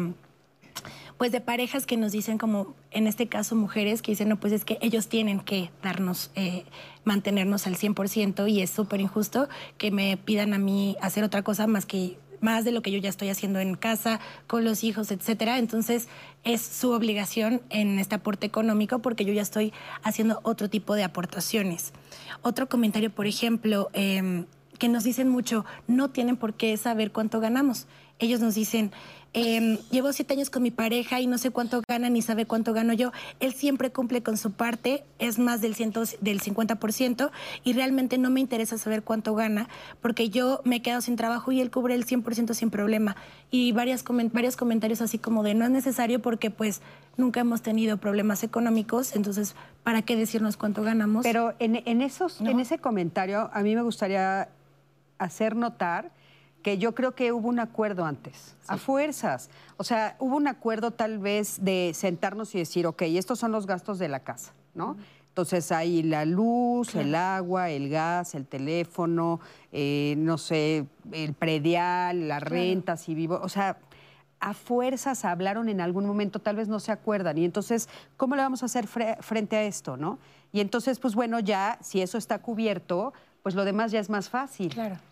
[1.21, 4.55] pues de parejas que nos dicen como, en este caso mujeres, que dicen, no, pues
[4.55, 6.65] es que ellos tienen que darnos, eh,
[7.05, 9.47] mantenernos al 100% y es súper injusto
[9.77, 12.97] que me pidan a mí hacer otra cosa más que más de lo que yo
[12.97, 15.59] ya estoy haciendo en casa, con los hijos, etcétera.
[15.59, 16.09] Entonces,
[16.43, 21.05] es su obligación en este aporte económico porque yo ya estoy haciendo otro tipo de
[21.05, 21.93] aportaciones.
[22.41, 24.47] Otro comentario, por ejemplo, em,
[24.79, 27.87] que nos dicen mucho, no tienen por qué saber cuánto ganamos.
[28.21, 28.93] Ellos nos dicen,
[29.33, 32.73] em, llevo siete años con mi pareja y no sé cuánto gana ni sabe cuánto
[32.73, 33.13] gano yo.
[33.39, 37.31] Él siempre cumple con su parte, es más del, ciento, del 50%
[37.65, 39.69] y realmente no me interesa saber cuánto gana
[40.03, 43.17] porque yo me he quedado sin trabajo y él cubre el 100% sin problema.
[43.51, 46.83] Y varias comen- varios comentarios así como de no es necesario porque pues
[47.17, 49.55] nunca hemos tenido problemas económicos, entonces
[49.85, 51.23] ¿para qué decirnos cuánto ganamos?
[51.25, 54.49] Pero en, en esos, en ese comentario, a mí me gustaría
[55.19, 56.11] hacer notar
[56.63, 59.51] que yo creo que hubo un acuerdo antes, a fuerzas.
[59.77, 63.67] O sea, hubo un acuerdo tal vez de sentarnos y decir, ok, estos son los
[63.67, 64.97] gastos de la casa, ¿no?
[65.29, 69.41] Entonces hay la luz, el agua, el gas, el teléfono,
[69.73, 73.39] eh, no sé, el predial, la renta, si vivo.
[73.43, 73.79] O sea,
[74.41, 77.39] a fuerzas hablaron en algún momento, tal vez no se acuerdan.
[77.39, 80.19] Y entonces, ¿cómo le vamos a hacer fre- frente a esto, no?
[80.53, 84.29] Y entonces, pues bueno, ya, si eso está cubierto, pues lo demás ya es más
[84.29, 84.71] fácil.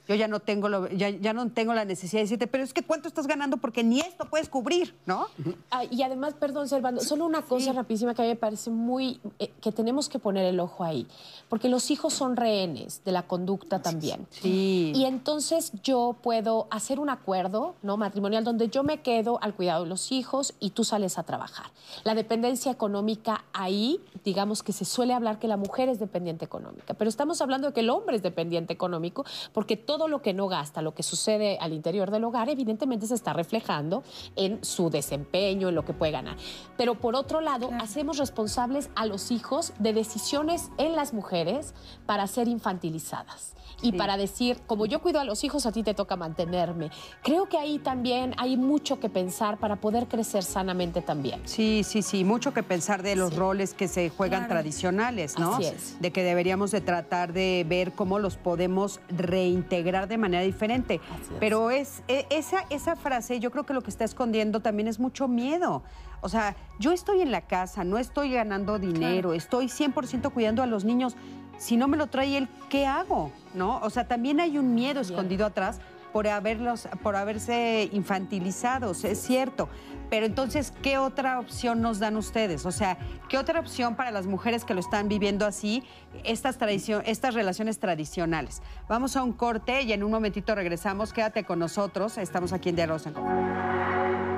[0.08, 2.72] Yo ya no tengo lo- ya, ya no tengo la necesidad de decirte, pero es
[2.72, 5.26] que cuánto estás ganando porque ni esto puedes cubrir, ¿no?
[5.70, 9.20] Ah, y además, perdón, Servando, solo una cosa rapidísima que a mí me parece muy,
[9.38, 11.06] eh, que tenemos que poner el ojo ahí,
[11.50, 14.26] porque los hijos son rehenes de la conducta también.
[14.30, 14.92] Sí.
[14.94, 17.98] Y entonces yo puedo hacer un acuerdo, ¿no?
[17.98, 21.66] Matrimonial, donde yo me quedo al cuidado de los hijos y tú sales a trabajar.
[22.04, 26.94] La dependencia económica ahí, digamos que se suele hablar que la mujer es dependiente económica,
[26.94, 30.46] pero estamos hablando de que el hombre es dependiente económico, porque todo lo que no
[30.46, 34.04] gasta, lo que sucede al interior del hogar, evidentemente se está reflejando
[34.36, 36.36] en su desempeño, en lo que puede ganar.
[36.76, 41.74] Pero por otro lado, hacemos responsables a los hijos de decisiones en las mujeres
[42.06, 43.54] para ser infantilizadas.
[43.80, 46.90] Y para decir, como yo cuido a los hijos, a ti te toca mantenerme.
[47.22, 51.42] Creo que ahí también hay mucho que pensar para poder crecer sanamente también.
[51.44, 54.54] Sí, sí, sí, mucho que pensar de los roles que se juegan Claro.
[54.54, 55.54] tradicionales, ¿no?
[55.54, 56.00] Así es.
[56.00, 61.00] De que deberíamos de tratar de ver cómo los podemos reintegrar de manera diferente.
[61.40, 64.98] Pero es e- esa, esa frase, yo creo que lo que está escondiendo también es
[65.00, 65.82] mucho miedo.
[66.20, 70.66] O sea, yo estoy en la casa, no estoy ganando dinero, estoy 100% cuidando a
[70.66, 71.16] los niños.
[71.58, 73.32] Si no me lo trae él, ¿qué hago?
[73.54, 73.78] ¿No?
[73.80, 75.80] O sea, también hay un miedo escondido atrás
[76.12, 79.68] por haberlos, por haberse infantilizados, es cierto.
[80.10, 82.66] Pero entonces, ¿qué otra opción nos dan ustedes?
[82.66, 82.98] O sea,
[83.28, 85.84] ¿qué otra opción para las mujeres que lo están viviendo así,
[86.24, 86.58] estas,
[87.04, 88.62] estas relaciones tradicionales?
[88.88, 91.12] Vamos a un corte y en un momentito regresamos.
[91.12, 92.18] Quédate con nosotros.
[92.18, 94.37] Estamos aquí en Diálogos en.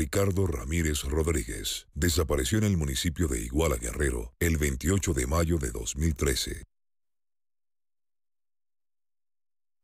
[0.00, 5.70] Ricardo Ramírez Rodríguez desapareció en el municipio de Iguala Guerrero el 28 de mayo de
[5.72, 6.64] 2013.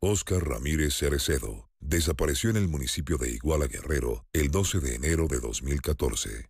[0.01, 5.39] Oscar Ramírez Cerecedo desapareció en el municipio de Iguala Guerrero el 12 de enero de
[5.39, 6.49] 2014.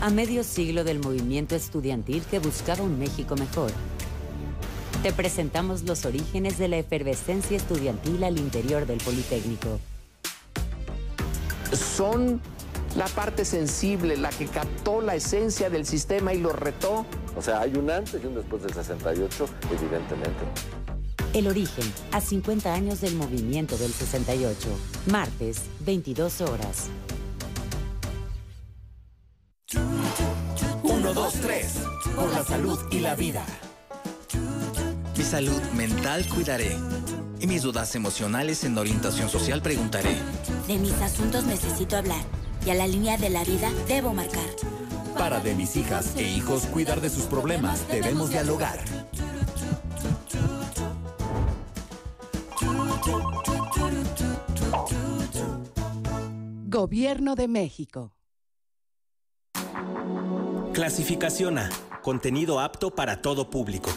[0.00, 3.72] A medio siglo del movimiento estudiantil que buscaba un México mejor.
[5.02, 9.78] Te presentamos los orígenes de la efervescencia estudiantil al interior del Politécnico.
[11.96, 12.40] son
[12.96, 17.06] la parte sensible, la que captó la esencia del sistema y lo retó.
[17.36, 20.44] O sea, hay un antes y un después del 68, evidentemente.
[21.32, 24.68] El origen, a 50 años del movimiento del 68.
[25.12, 26.88] Martes, 22 horas.
[30.82, 31.74] 1, 2, 3.
[32.16, 33.46] Por la salud y la vida.
[35.18, 36.76] Mi salud mental cuidaré.
[37.40, 40.16] Y mis dudas emocionales en orientación social preguntaré.
[40.68, 42.22] De mis asuntos necesito hablar
[42.64, 44.48] y a la línea de la vida debo marcar.
[45.18, 48.78] Para de mis hijas e hijos cuidar de sus problemas debemos dialogar.
[56.66, 58.12] Gobierno de México.
[60.72, 61.70] Clasificación A.
[62.02, 63.90] Contenido apto para todo público.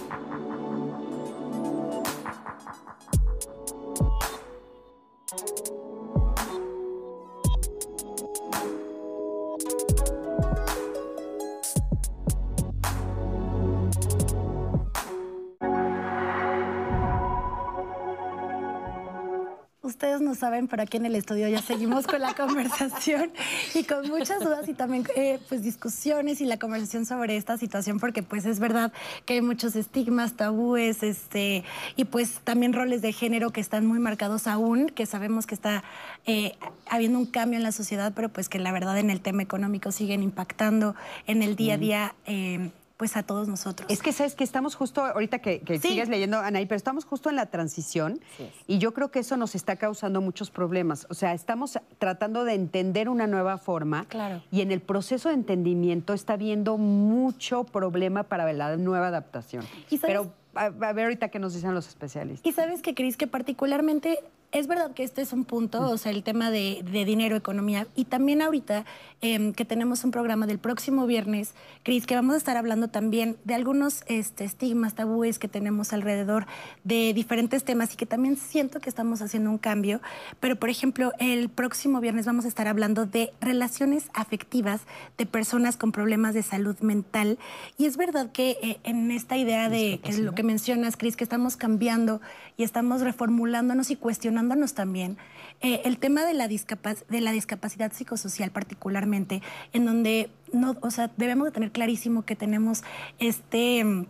[20.32, 23.34] No saben, pero aquí en el estudio ya seguimos con la conversación
[23.76, 28.00] y con muchas dudas y también eh, pues discusiones y la conversación sobre esta situación
[28.00, 28.94] porque pues es verdad
[29.26, 31.66] que hay muchos estigmas, tabúes, este
[31.98, 35.84] y pues también roles de género que están muy marcados aún, que sabemos que está
[36.26, 36.56] eh,
[36.90, 39.92] habiendo un cambio en la sociedad, pero pues que la verdad en el tema económico
[39.92, 40.96] siguen impactando
[41.28, 42.16] en el día a día.
[42.26, 42.72] eh,
[43.02, 43.90] pues a todos nosotros.
[43.90, 47.32] Es que sabes que estamos justo, ahorita que, que sigues leyendo, Anaí, pero estamos justo
[47.32, 48.20] en la transición
[48.68, 51.08] y yo creo que eso nos está causando muchos problemas.
[51.10, 54.44] O sea, estamos tratando de entender una nueva forma Claro.
[54.52, 59.66] y en el proceso de entendimiento está habiendo mucho problema para la nueva adaptación.
[59.90, 62.46] ¿Y sabes- Pero a, a ver ahorita qué nos dicen los especialistas.
[62.46, 64.20] Y sabes que, Cris, que particularmente
[64.52, 67.88] es verdad que este es un punto, o sea, el tema de, de dinero, economía,
[67.96, 68.86] y también ahorita
[69.22, 73.38] em, que tenemos un programa del próximo viernes, Cris, que vamos a estar hablando también
[73.46, 76.48] de algunos este, estigmas, tabúes que tenemos alrededor
[76.84, 80.02] de diferentes temas y que también siento que estamos haciendo un cambio.
[80.42, 84.82] Pero, por ejemplo, el próximo viernes vamos a estar hablando de relaciones afectivas
[85.18, 87.40] de personas con problemas de salud mental.
[87.78, 91.16] Y es verdad que eh, en esta idea de que es lo que mencionas, Cris,
[91.16, 92.20] que estamos cambiando
[92.58, 93.96] y estamos reformulándonos y
[94.42, 95.18] cuestionándonos también,
[95.62, 101.12] eh, el tema de la, de la discapacidad psicosocial particularmente, en donde no, o sea,
[101.18, 102.84] debemos de tener clarísimo que tenemos
[103.20, 104.08] este...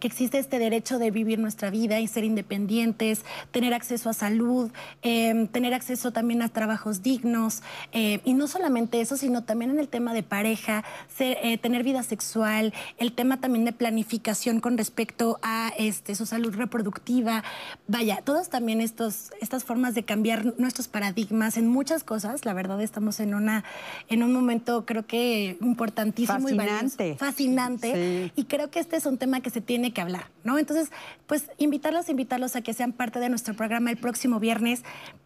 [0.00, 4.70] que existe este derecho de vivir nuestra vida y ser independientes, tener acceso a salud,
[5.02, 9.78] eh, tener acceso también a trabajos dignos, eh, y no solamente eso, sino también en
[9.78, 10.84] el tema de pareja,
[11.16, 16.26] ser- eh, tener vida sexual, el tema también de planificación con respecto a este, su
[16.26, 17.44] salud reproductiva.
[17.86, 22.44] Vaya, todas también estos, estas formas de cambiar nuestros paradigmas en muchas cosas.
[22.44, 23.64] La verdad, estamos en, una,
[24.08, 26.96] en un momento creo que importantísimo y valioso.
[26.96, 27.16] Fascinante.
[27.18, 28.32] fascinante.
[28.36, 30.58] Y creo que este es un tema que se tiene que hablar, ¿no?
[30.58, 30.90] Entonces,
[31.26, 34.82] pues invitarlos, invitarlos a que sean parte de nuestro programa el próximo viernes,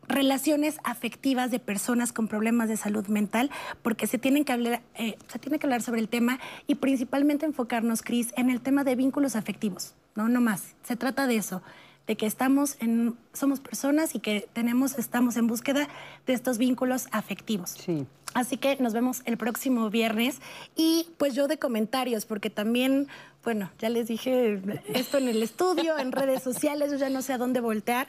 [0.09, 3.51] relaciones afectivas de personas con problemas de salud mental,
[3.83, 7.47] porque se tienen que hablar, eh, se tiene que hablar sobre el tema y principalmente
[7.47, 10.29] enfocarnos, Cris, en el tema de vínculos afectivos, ¿no?
[10.29, 10.75] No más.
[10.85, 11.63] Se trata de eso
[12.09, 15.89] de que estamos en, somos personas y que tenemos, estamos en búsqueda
[16.27, 17.77] de estos vínculos afectivos.
[17.79, 18.07] Sí.
[18.35, 20.41] Así que nos vemos el próximo viernes.
[20.75, 23.09] Y pues yo de comentarios, porque también,
[23.49, 24.61] bueno, ya les dije
[24.93, 28.07] esto en el estudio, en redes sociales, yo ya no sé a dónde voltear.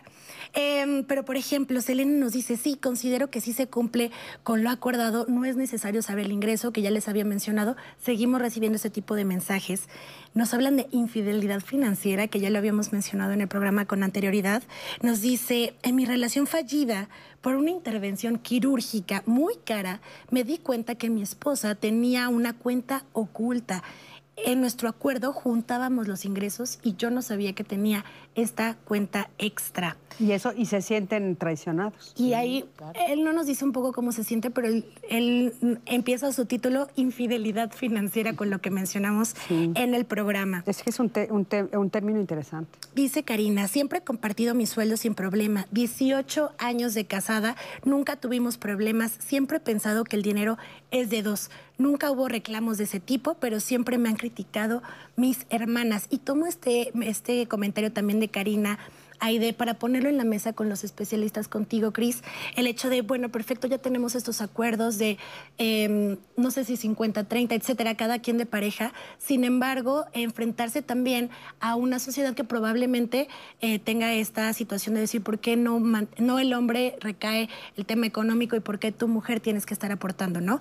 [0.52, 4.12] Em, pero, por ejemplo, Selene nos dice, sí, considero que sí se cumple
[4.44, 8.42] con lo acordado, no es necesario saber el ingreso, que ya les había mencionado, seguimos
[8.42, 9.88] recibiendo ese tipo de mensajes.
[10.34, 14.62] Nos hablan de infidelidad financiera, que ya lo habíamos mencionado en el programa con anterioridad.
[15.02, 17.08] Nos dice, en mi relación fallida,
[17.40, 23.06] por una intervención quirúrgica muy cara, me di cuenta que mi esposa tenía una cuenta
[23.14, 23.84] oculta.
[24.46, 29.98] En nuestro acuerdo juntábamos los ingresos y yo no sabía que tenía esta cuenta extra.
[30.20, 32.14] Y eso, y se sienten traicionados.
[32.18, 32.66] Y ahí
[33.10, 36.90] él no nos dice un poco cómo se siente, pero él, él empieza su título
[36.96, 40.64] Infidelidad financiera con lo que mencionamos en el programa.
[40.66, 42.78] Es que es un, te- un te- un término interesante.
[42.96, 45.68] Dice Karina, siempre he compartido mi sueldo sin problema.
[45.72, 49.12] 18 años de casada, nunca tuvimos problemas.
[49.20, 50.58] Siempre he pensado que el dinero
[50.92, 51.50] es de dos.
[51.80, 54.84] Nunca hubo reclamos de ese tipo, pero siempre me han criticado
[55.16, 56.08] mis hermanas.
[56.10, 58.78] Y tomo este, este comentario también de Karina.
[59.22, 62.22] Aide, para ponerlo en la mesa con los especialistas contigo, Cris,
[62.56, 65.18] el hecho de, bueno, perfecto, ya tenemos estos acuerdos de,
[65.58, 68.94] eh, no sé si 50, 30, etcétera, cada quien de pareja.
[69.18, 73.28] Sin embargo, enfrentarse también a una sociedad que probablemente
[73.62, 75.80] eh, tenga esta situación de decir, ¿por qué no,
[76.18, 79.92] no el hombre recae el tema económico y por qué tu mujer tienes que estar
[79.92, 80.60] aportando, ¿no?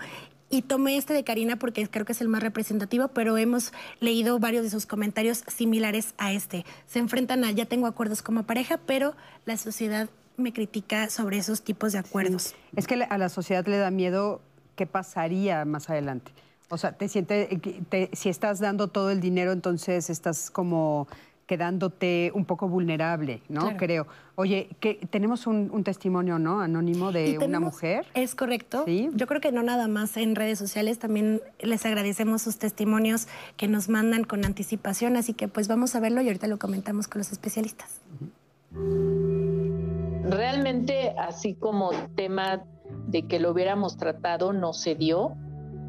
[0.50, 4.38] Y tomé este de Karina porque creo que es el más representativo, pero hemos leído
[4.38, 6.64] varios de sus comentarios similares a este.
[6.86, 11.62] Se enfrentan a, ya tengo acuerdos como pareja, pero la sociedad me critica sobre esos
[11.62, 12.54] tipos de acuerdos.
[12.76, 14.40] Es que a la sociedad le da miedo
[14.76, 16.32] qué pasaría más adelante.
[16.70, 17.48] O sea, te sientes,
[17.88, 21.08] te- si estás dando todo el dinero, entonces estás como
[21.48, 23.62] quedándote un poco vulnerable, ¿no?
[23.62, 23.76] Claro.
[23.78, 24.06] Creo.
[24.36, 26.60] Oye, que tenemos un, un testimonio, ¿no?
[26.60, 28.06] Anónimo de una mujer.
[28.14, 28.84] Es correcto.
[28.86, 33.66] Yo creo que no nada más en redes sociales, también les agradecemos sus testimonios que
[33.66, 37.20] nos mandan con anticipación, así que pues vamos a verlo y ahorita lo comentamos con
[37.20, 38.02] los especialistas.
[40.24, 42.62] Realmente, así como tema
[43.06, 45.34] de que lo hubiéramos tratado, no se dio.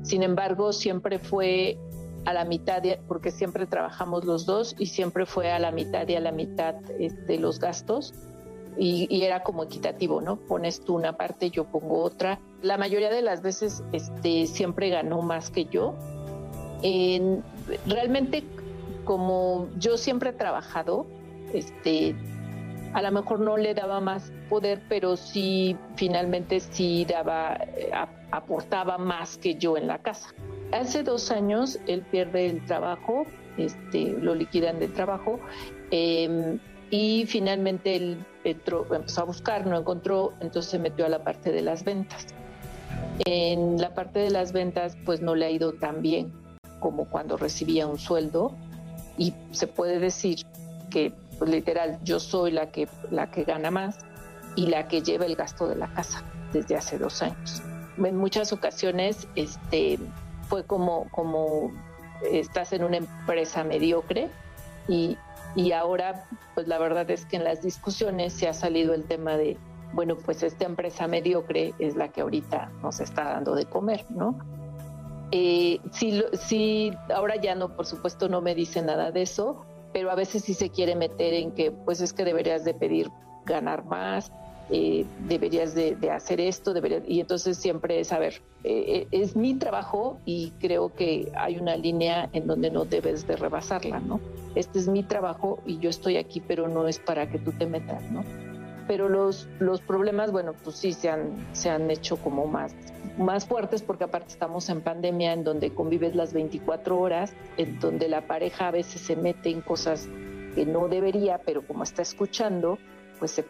[0.04, 1.78] Sin embargo, siempre fue
[2.26, 6.08] a la mitad, de- porque siempre trabajamos los dos y siempre fue a la mitad
[6.08, 8.14] y a la mitad este, los gastos.
[8.78, 10.38] Y, y era como equitativo, ¿no?
[10.38, 12.40] Pones tú una parte, yo pongo otra.
[12.62, 15.96] La mayoría de las veces este, siempre ganó más que yo.
[16.82, 17.44] En-
[17.88, 18.44] realmente,
[19.06, 21.08] como yo siempre he trabajado,
[21.54, 22.16] este,
[22.94, 28.10] a lo mejor no le daba más poder, pero sí, finalmente sí daba, eh, ap-
[28.32, 30.30] aportaba más que yo en la casa.
[30.72, 33.26] Hace dos años él pierde el trabajo,
[33.58, 35.40] este, lo liquidan del trabajo,
[35.92, 36.58] eh,
[36.92, 41.52] y finalmente él entró- empezó a buscar, no encontró, entonces se metió a la parte
[41.52, 42.28] de las ventas.
[43.26, 46.32] En la parte de las ventas, pues no le ha ido tan bien.
[46.80, 48.54] como cuando recibía un sueldo
[49.18, 50.46] y se puede decir
[50.90, 53.98] que pues, literal yo soy la que, la que gana más
[54.56, 56.24] y la que lleva el gasto de la casa
[56.54, 57.62] desde hace dos años.
[57.98, 60.00] En muchas ocasiones este,
[60.50, 61.72] fue como, como
[62.30, 64.30] estás en una empresa mediocre
[64.88, 65.18] y,
[65.56, 69.38] y ahora pues la verdad es que en las discusiones se ha salido el tema
[69.38, 69.58] de,
[69.94, 74.38] bueno, pues esta empresa mediocre es la que ahorita nos está dando de comer, ¿no?
[75.32, 79.64] Eh, sí, ahora ya no, por supuesto, no me dice nada de eso,
[79.94, 83.12] pero a veces sí se quiere meter en que, pues es que deberías de pedir
[83.46, 84.32] ganar más,
[84.72, 89.56] eh, deberías de, hacer esto, deberías, y entonces siempre es, a ver, eh, es mi
[89.56, 94.20] trabajo y creo que hay una línea en donde no debes de rebasarla, ¿no?
[94.56, 97.66] Este es mi trabajo y yo estoy aquí, pero no es para que tú te
[97.66, 98.24] metas, ¿no?
[98.88, 102.76] Pero los, los problemas, bueno, pues sí se han, se han hecho como más
[103.20, 108.08] más fuertes porque aparte estamos en pandemia en donde convives las 24 horas, en donde
[108.08, 110.08] la pareja a veces se mete en cosas
[110.56, 112.78] que no debería, pero como está escuchando,
[113.20, 113.46] pues se,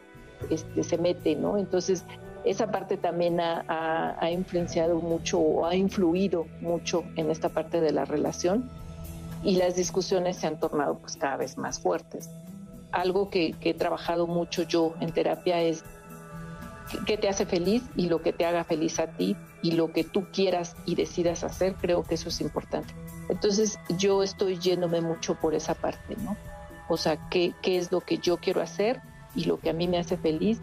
[0.49, 1.57] este, se mete, ¿no?
[1.57, 2.05] Entonces,
[2.43, 7.91] esa parte también ha, ha, influenciado mucho o ha influido mucho en esta parte de
[7.91, 8.69] la relación
[9.43, 12.29] y las discusiones se han tornado pues cada vez más fuertes.
[12.91, 15.83] Algo que, que he trabajado mucho yo en terapia es
[17.05, 20.03] qué te hace feliz y lo que te haga feliz a ti y lo que
[20.03, 22.93] tú quieras y decidas hacer, creo que eso es importante.
[23.29, 26.35] Entonces yo estoy yéndome mucho por esa parte, ¿no?
[26.87, 29.01] O sea, qué, qué es lo que yo quiero hacer
[29.35, 30.59] y lo que a mí me hace feliz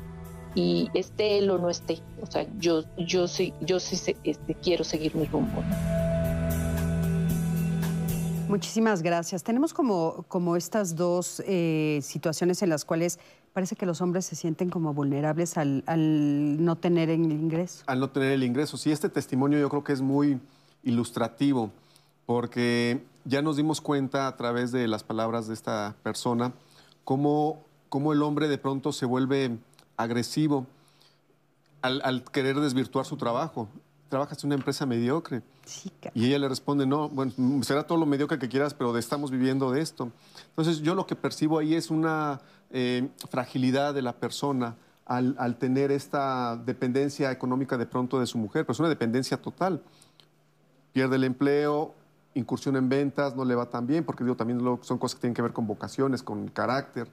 [0.54, 2.00] y esté él o no esté.
[2.22, 5.62] O sea, yo, yo sí, yo sí este, quiero seguir mi rumbo.
[8.48, 9.42] Muchísimas gracias.
[9.42, 13.18] Tenemos como, como estas dos eh, situaciones en las cuales
[13.52, 15.82] parece que los hombres se sienten como vulnerables al,
[16.64, 17.82] no tener el ingreso.
[17.86, 18.76] Al no tener el ingreso.
[18.76, 20.38] Sí, este testimonio yo creo que es muy
[20.84, 21.70] ilustrativo,
[22.24, 26.52] porque ya nos dimos cuenta a través de las palabras de esta persona
[27.02, 27.65] cómo,
[27.96, 29.56] cómo el hombre de pronto se vuelve
[29.96, 30.66] agresivo
[31.80, 33.70] al, al querer desvirtuar su trabajo.
[34.10, 35.40] Trabajas en una empresa mediocre.
[36.12, 37.32] Y ella le responde, no, bueno,
[37.62, 40.12] será todo lo mediocre que quieras, pero estamos viviendo de esto.
[40.50, 45.90] Entonces yo lo que percibo ahí es una eh, fragilidad de la persona al, tener
[45.90, 49.80] esta dependencia económica de pronto de su mujer, pero es una dependencia total.
[50.92, 51.94] Pierde el empleo,
[52.34, 55.34] incursión en ventas, no le va tan bien, porque digo, también son cosas que tienen
[55.34, 57.08] que ver con vocaciones, con carácter,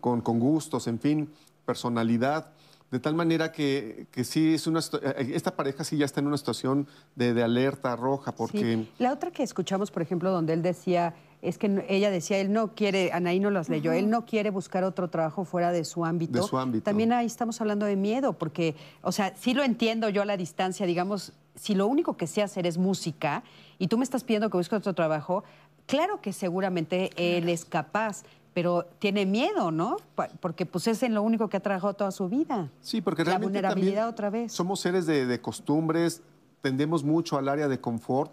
[0.00, 1.30] con, con, gustos, en fin,
[1.64, 2.52] personalidad.
[2.90, 6.26] De tal manera que, que sí es una eh, esta pareja sí ya está en
[6.26, 6.86] una situación
[7.16, 8.86] de, de alerta roja, porque...
[8.98, 12.74] La otra que escuchamos, por ejemplo, donde él decía es que ella decía, él no
[12.74, 16.40] quiere, Anaí no las leyó, él no quiere buscar otro trabajo fuera de su ámbito.
[16.40, 16.84] De su ámbito.
[16.84, 20.36] También ahí estamos hablando de miedo, porque, o sea, sí lo entiendo yo a la
[20.36, 23.44] distancia, digamos, si lo único que sé hacer es música
[23.78, 25.44] y tú me estás pidiendo que busque otro trabajo,
[25.86, 29.96] claro que seguramente él es capaz, pero tiene miedo, ¿no?
[30.40, 32.70] Porque pues es en lo único que ha trabajado toda su vida.
[32.80, 34.52] Sí, porque la realmente vulnerabilidad otra vez.
[34.52, 36.22] Somos seres de, de costumbres,
[36.60, 38.32] tendemos mucho al área de confort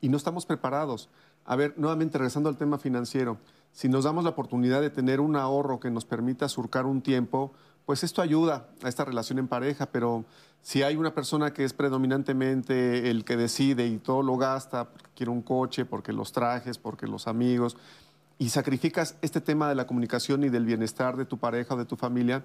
[0.00, 1.08] y no estamos preparados.
[1.44, 3.38] A ver, nuevamente regresando al tema financiero,
[3.72, 7.52] si nos damos la oportunidad de tener un ahorro que nos permita surcar un tiempo,
[7.86, 10.24] pues esto ayuda a esta relación en pareja, pero
[10.60, 15.08] si hay una persona que es predominantemente el que decide y todo lo gasta, porque
[15.14, 17.78] quiere un coche, porque los trajes, porque los amigos,
[18.38, 21.84] y sacrificas este tema de la comunicación y del bienestar de tu pareja o de
[21.84, 22.44] tu familia,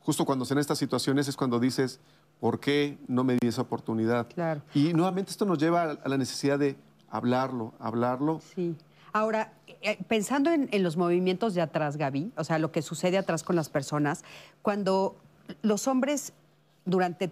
[0.00, 2.00] justo cuando se en estas situaciones es cuando dices,
[2.40, 4.28] ¿por qué no me di esa oportunidad?
[4.28, 4.62] Claro.
[4.74, 6.76] Y nuevamente esto nos lleva a la necesidad de
[7.10, 8.40] hablarlo, hablarlo.
[8.54, 8.74] Sí.
[9.12, 9.52] Ahora,
[9.82, 13.54] eh, pensando en, los movimientos de atrás, Gaby, o sea, lo que sucede atrás con
[13.54, 14.24] las personas,
[14.62, 15.16] cuando
[15.62, 16.32] los hombres
[16.84, 17.30] durante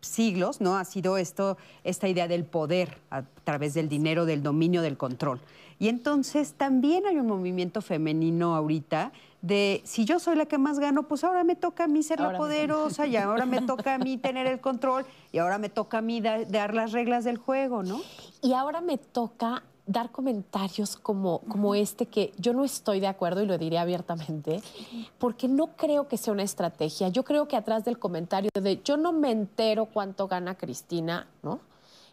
[0.00, 0.78] siglos, ¿no?
[0.78, 5.40] Ha sido esto, esta idea del poder a través del dinero, del dominio, del control.
[5.80, 10.78] Y entonces también hay un movimiento femenino ahorita de si yo soy la que más
[10.78, 13.98] gano, pues ahora me toca a mí ser la poderosa y ahora me toca a
[13.98, 17.82] mí tener el control y ahora me toca a mí dar las reglas del juego,
[17.82, 18.02] ¿no?
[18.42, 23.42] Y ahora me toca dar comentarios como, como este que yo no estoy de acuerdo
[23.42, 24.60] y lo diré abiertamente,
[25.18, 27.08] porque no creo que sea una estrategia.
[27.08, 31.60] Yo creo que atrás del comentario de yo no me entero cuánto gana Cristina, ¿no?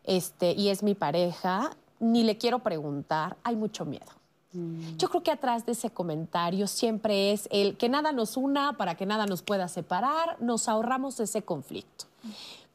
[0.05, 4.05] Este, y es mi pareja, ni le quiero preguntar, hay mucho miedo.
[4.53, 4.97] Mm.
[4.97, 8.95] Yo creo que atrás de ese comentario siempre es el que nada nos una para
[8.95, 12.05] que nada nos pueda separar, nos ahorramos ese conflicto.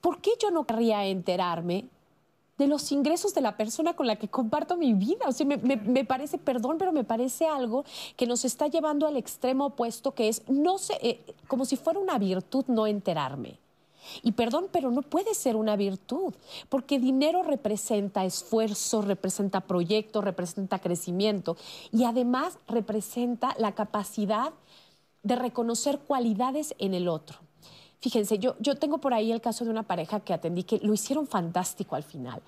[0.00, 1.86] ¿Por qué yo no querría enterarme
[2.58, 5.26] de los ingresos de la persona con la que comparto mi vida.
[5.26, 7.84] O sea, me, parece, perdón, pero me parece algo
[8.16, 11.98] que nos está llevando al extremo opuesto, que es, no sé, eh, como si fuera
[11.98, 13.58] una virtud no enterarme.
[14.22, 16.34] Y perdón, pero no puede ser una virtud,
[16.68, 21.56] porque dinero representa esfuerzo, representa proyecto, representa crecimiento
[21.92, 24.52] y además representa la capacidad
[25.22, 27.38] de reconocer cualidades en el otro.
[28.00, 30.92] Fíjense, yo, yo tengo por ahí el caso de una pareja que atendí que lo
[30.92, 32.42] hicieron fantástico al final,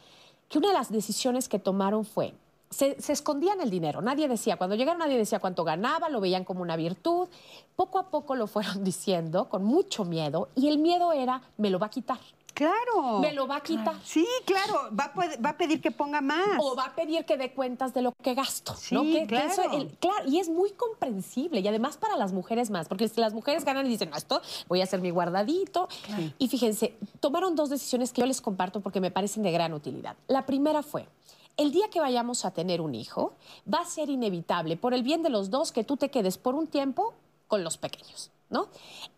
[0.48, 2.34] que una de las decisiones que tomaron fue,
[2.70, 6.44] se, se, escondían el dinero, nadie decía, cuando llegaron nadie decía cuánto ganaba, lo veían
[6.44, 7.28] como una virtud,
[7.76, 11.78] poco a poco lo fueron diciendo con mucho miedo y el miedo era, me lo
[11.78, 12.18] va a quitar.
[12.54, 13.18] Claro.
[13.20, 13.96] Me lo va a quitar.
[14.04, 14.88] Sí, claro.
[14.98, 16.56] Va a, va a, pedir que ponga más.
[16.60, 18.74] O va a pedir que dé cuentas de lo que gasto.
[18.76, 19.02] Sí, ¿no?
[19.02, 19.46] que, claro.
[19.46, 20.24] Que eso, el, claro.
[20.28, 21.60] Y es muy comprensible.
[21.60, 22.86] Y además para las mujeres más.
[22.86, 25.88] Porque si las mujeres ganan y dicen, no, esto voy a hacer mi guardadito.
[26.06, 26.22] Claro.
[26.38, 30.16] Y fíjense, tomaron dos decisiones que yo les comparto porque me parecen de gran utilidad.
[30.28, 31.08] La primera fue,
[31.56, 33.34] el día que vayamos a tener un hijo,
[33.72, 36.54] va a ser inevitable, por el bien de los dos, que tú te quedes por
[36.54, 37.14] un tiempo
[37.48, 38.68] con los pequeños, ¿no?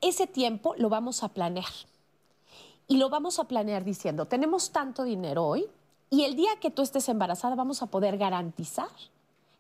[0.01, 1.73] Ese tiempo lo vamos a planear.
[2.89, 5.67] Y lo vamos a planear diciendo, tenemos tanto dinero hoy
[6.09, 8.89] y el día que tú estés embarazada vamos a poder garantizar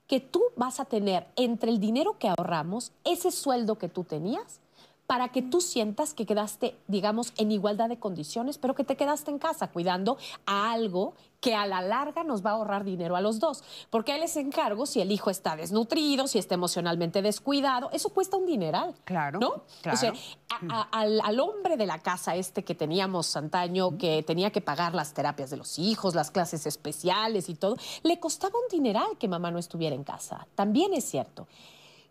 [0.06, 4.60] que tú vas a tener entre el dinero que ahorramos, ese sueldo que tú tenías,
[5.06, 9.30] para que tú sientas que quedaste, digamos, en igualdad de condiciones, pero que te quedaste
[9.30, 11.14] en casa cuidando a algo
[11.46, 13.62] que a la larga nos va a ahorrar dinero a los dos.
[13.88, 18.36] Porque ahí les encargo si el hijo está desnutrido, si está emocionalmente descuidado, eso cuesta
[18.36, 18.96] un dineral.
[19.04, 19.38] Claro.
[19.38, 19.62] ¿No?
[19.80, 19.96] Claro.
[19.96, 20.12] O sea,
[20.50, 24.60] a, a, al, al, hombre de la casa este que teníamos antaño, que tenía que
[24.60, 29.16] pagar las terapias de los hijos, las clases especiales y todo, le costaba un dineral
[29.16, 30.48] que mamá no estuviera en casa.
[30.56, 31.46] También es cierto.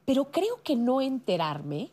[0.05, 1.91] Pero creo que no enterarme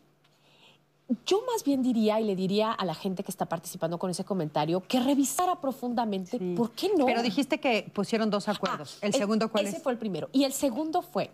[1.25, 4.23] yo más bien diría y le diría a la gente que está participando con ese
[4.23, 6.53] comentario que revisara profundamente sí.
[6.55, 7.05] por qué no.
[7.05, 8.97] Pero dijiste que pusieron dos acuerdos.
[9.01, 9.83] Ah, ¿El segundo cuál ese es?
[9.83, 10.29] fue el primero.
[10.31, 11.31] Y el segundo fue,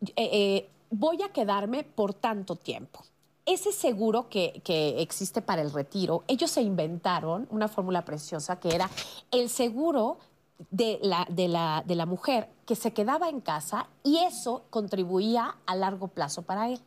[0.00, 3.04] eh, eh, voy a quedarme por tanto tiempo.
[3.46, 8.74] Ese seguro que, que, existe para el retiro, ellos se inventaron una fórmula preciosa que
[8.74, 8.90] era
[9.30, 10.18] el seguro
[10.70, 15.56] de la, de, la, de la mujer que se quedaba en casa y eso contribuía
[15.66, 16.80] a largo plazo para él.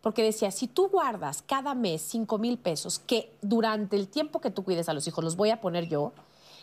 [0.00, 4.50] Porque decía, si tú guardas cada mes 5 mil pesos, que durante el tiempo que
[4.50, 6.12] tú cuides a los hijos los voy a poner yo,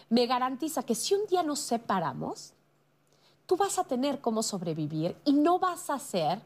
[0.09, 2.53] me garantiza que si un día nos separamos,
[3.45, 6.41] tú vas a tener cómo sobrevivir y no vas a ser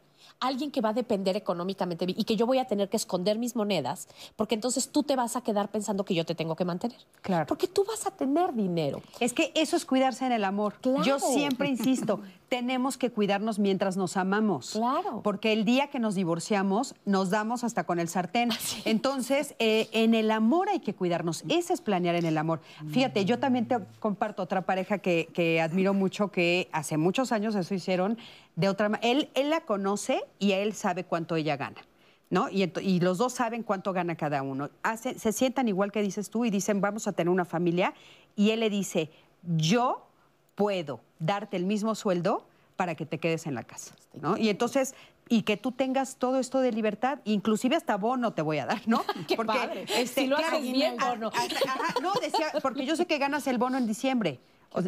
[0.47, 3.55] alguien que va a depender económicamente y que yo voy a tener que esconder mis
[3.55, 6.97] monedas, porque entonces tú te vas a quedar pensando que yo te tengo que mantener.
[7.21, 7.45] Claro.
[7.47, 9.01] Porque tú vas a tener dinero.
[9.19, 10.75] Es que eso es cuidarse en el amor.
[10.81, 11.03] Claro.
[11.03, 14.73] Yo siempre insisto, tenemos que cuidarnos mientras nos amamos.
[14.73, 15.21] Claro.
[15.23, 18.49] Porque el día que nos divorciamos, nos damos hasta con el sartén.
[18.85, 21.43] Entonces, eh, en el amor hay que cuidarnos.
[21.49, 22.61] Ese es planear en el amor.
[22.89, 27.55] Fíjate, yo también te comparto otra pareja que, que admiro mucho, que hace muchos años
[27.55, 28.19] eso hicieron
[28.55, 29.09] de otra manera.
[29.09, 31.81] Él, él la conoce y él sabe cuánto ella gana.
[32.29, 32.49] ¿No?
[32.49, 34.71] Y, y, los dos saben cuánto gana cada uno.
[34.81, 37.93] Hace, se sientan igual que dices tú y dicen, vamos a tener una familia.
[38.35, 39.11] Y él le dice,
[39.43, 40.07] yo
[40.55, 43.95] puedo darte el mismo sueldo para que te quedes en la casa.
[44.19, 44.35] ¿no?
[44.35, 44.95] Y entonces,
[45.29, 48.81] y que tú tengas todo esto de libertad, inclusive hasta bono te voy a dar,
[48.87, 49.03] ¿no?
[49.27, 49.83] Qué porque padre.
[49.83, 51.31] Este, si lo claro, haces bien, bono.
[51.33, 54.39] Ajá, no, decía, porque yo sé que ganas el bono en diciembre.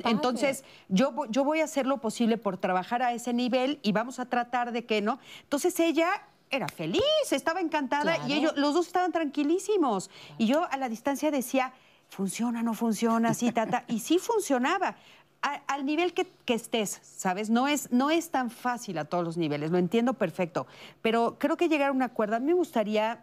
[0.05, 4.19] Entonces, yo, yo voy a hacer lo posible por trabajar a ese nivel y vamos
[4.19, 5.19] a tratar de que, ¿no?
[5.43, 6.09] Entonces ella
[6.49, 7.01] era feliz,
[7.31, 8.27] estaba encantada Claro.
[8.29, 10.09] y ellos, los dos estaban tranquilísimos.
[10.37, 11.73] Y yo a la distancia decía,
[12.09, 13.83] funciona, no funciona, sí, tata.
[13.87, 14.95] Y sí funcionaba.
[15.41, 17.49] A- al nivel que, que estés, ¿sabes?
[17.51, 20.65] No es, no es tan fácil a todos los niveles, lo entiendo perfecto.
[21.03, 23.21] Pero creo que llegar a un acuerdo, a mí me gustaría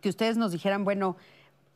[0.00, 1.16] que ustedes nos dijeran, bueno,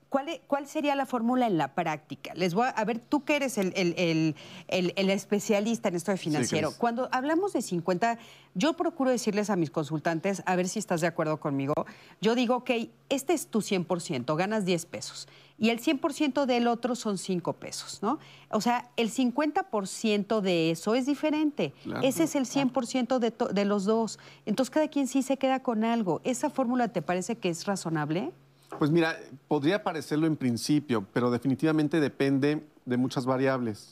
[0.08, 2.32] ¿Cuál, e- cuál sería la fórmula en la práctica?
[2.34, 4.36] Les voy a, a ver, tú que eres el, el- el-
[4.68, 6.70] el- el especialista en esto de financiero.
[6.78, 8.18] Cuando hablamos de 50,
[8.54, 11.74] yo procuro decirles a mis consultantes, a ver si estás de acuerdo conmigo.
[12.22, 12.70] Yo digo, ok,
[13.10, 15.28] este es tu 100%, ganas 10 pesos.
[15.58, 18.18] Y el 100% del otro son 5 pesos, ¿no?
[18.50, 21.74] O sea, el 50% de eso es diferente.
[21.82, 22.02] Claro.
[22.06, 24.18] Ese es el 100% de, de los dos.
[24.46, 26.20] Entonces, cada quien sí se queda con algo.
[26.24, 28.32] ¿Esa fórmula te parece que es razonable?
[28.78, 29.18] Pues mira,
[29.48, 33.90] podría parecerlo en principio, pero definitivamente depende de muchas variables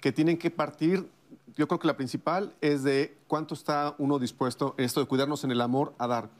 [0.00, 1.08] que tienen que partir.
[1.56, 5.50] Yo creo que la principal es de cuánto está uno dispuesto, esto de cuidarnos en
[5.50, 6.30] el amor, a dar.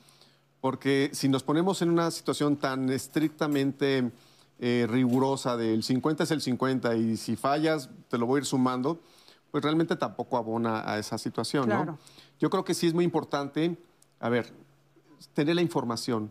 [0.60, 4.10] Porque si nos ponemos en una situación tan estrictamente
[4.58, 8.44] eh, rigurosa del 50 es el 50 y si fallas te lo voy a ir
[8.44, 9.00] sumando,
[9.52, 11.92] pues realmente tampoco abona a esa situación, Claro.
[11.92, 11.98] ¿no?
[12.40, 13.76] Yo creo que sí es muy importante,
[14.20, 14.52] a ver,
[15.32, 16.30] tener la información.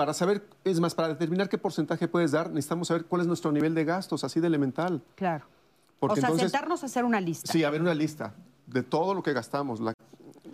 [0.00, 3.52] Para saber, es más, para determinar qué porcentaje puedes dar, necesitamos saber cuál es nuestro
[3.52, 5.02] nivel de gastos, así de elemental.
[5.14, 5.44] Claro.
[5.98, 7.52] Porque o sea, entonces, sentarnos a hacer una lista.
[7.52, 8.32] Sí, a ver una lista
[8.66, 9.92] de todo lo que gastamos, la,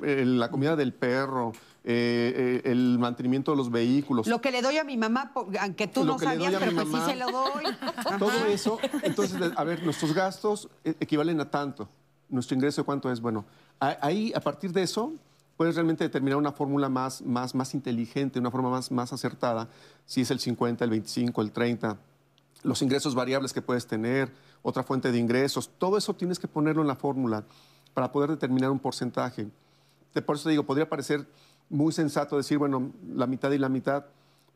[0.03, 1.53] eh, la comida del perro,
[1.85, 4.27] eh, eh, el mantenimiento de los vehículos.
[4.27, 6.93] Lo que le doy a mi mamá, aunque tú Lo no sabías, pero pues sí
[6.95, 7.07] mamá.
[7.07, 7.65] se lo doy.
[8.19, 11.89] Todo eso, entonces, a ver, nuestros gastos eh, equivalen a tanto.
[12.29, 13.21] Nuestro ingreso, ¿cuánto es?
[13.21, 13.45] Bueno,
[13.79, 15.13] ahí, a partir de eso,
[15.57, 19.69] puedes realmente determinar una fórmula más, más, más inteligente, una forma más, más acertada,
[20.05, 21.99] si es el 50, el 25, el 30,
[22.63, 26.83] los ingresos variables que puedes tener, otra fuente de ingresos, todo eso tienes que ponerlo
[26.83, 27.45] en la fórmula
[27.95, 29.49] para poder determinar un porcentaje.
[30.25, 31.27] Por eso te digo, podría parecer
[31.69, 34.07] muy sensato decir, bueno, la mitad y la mitad,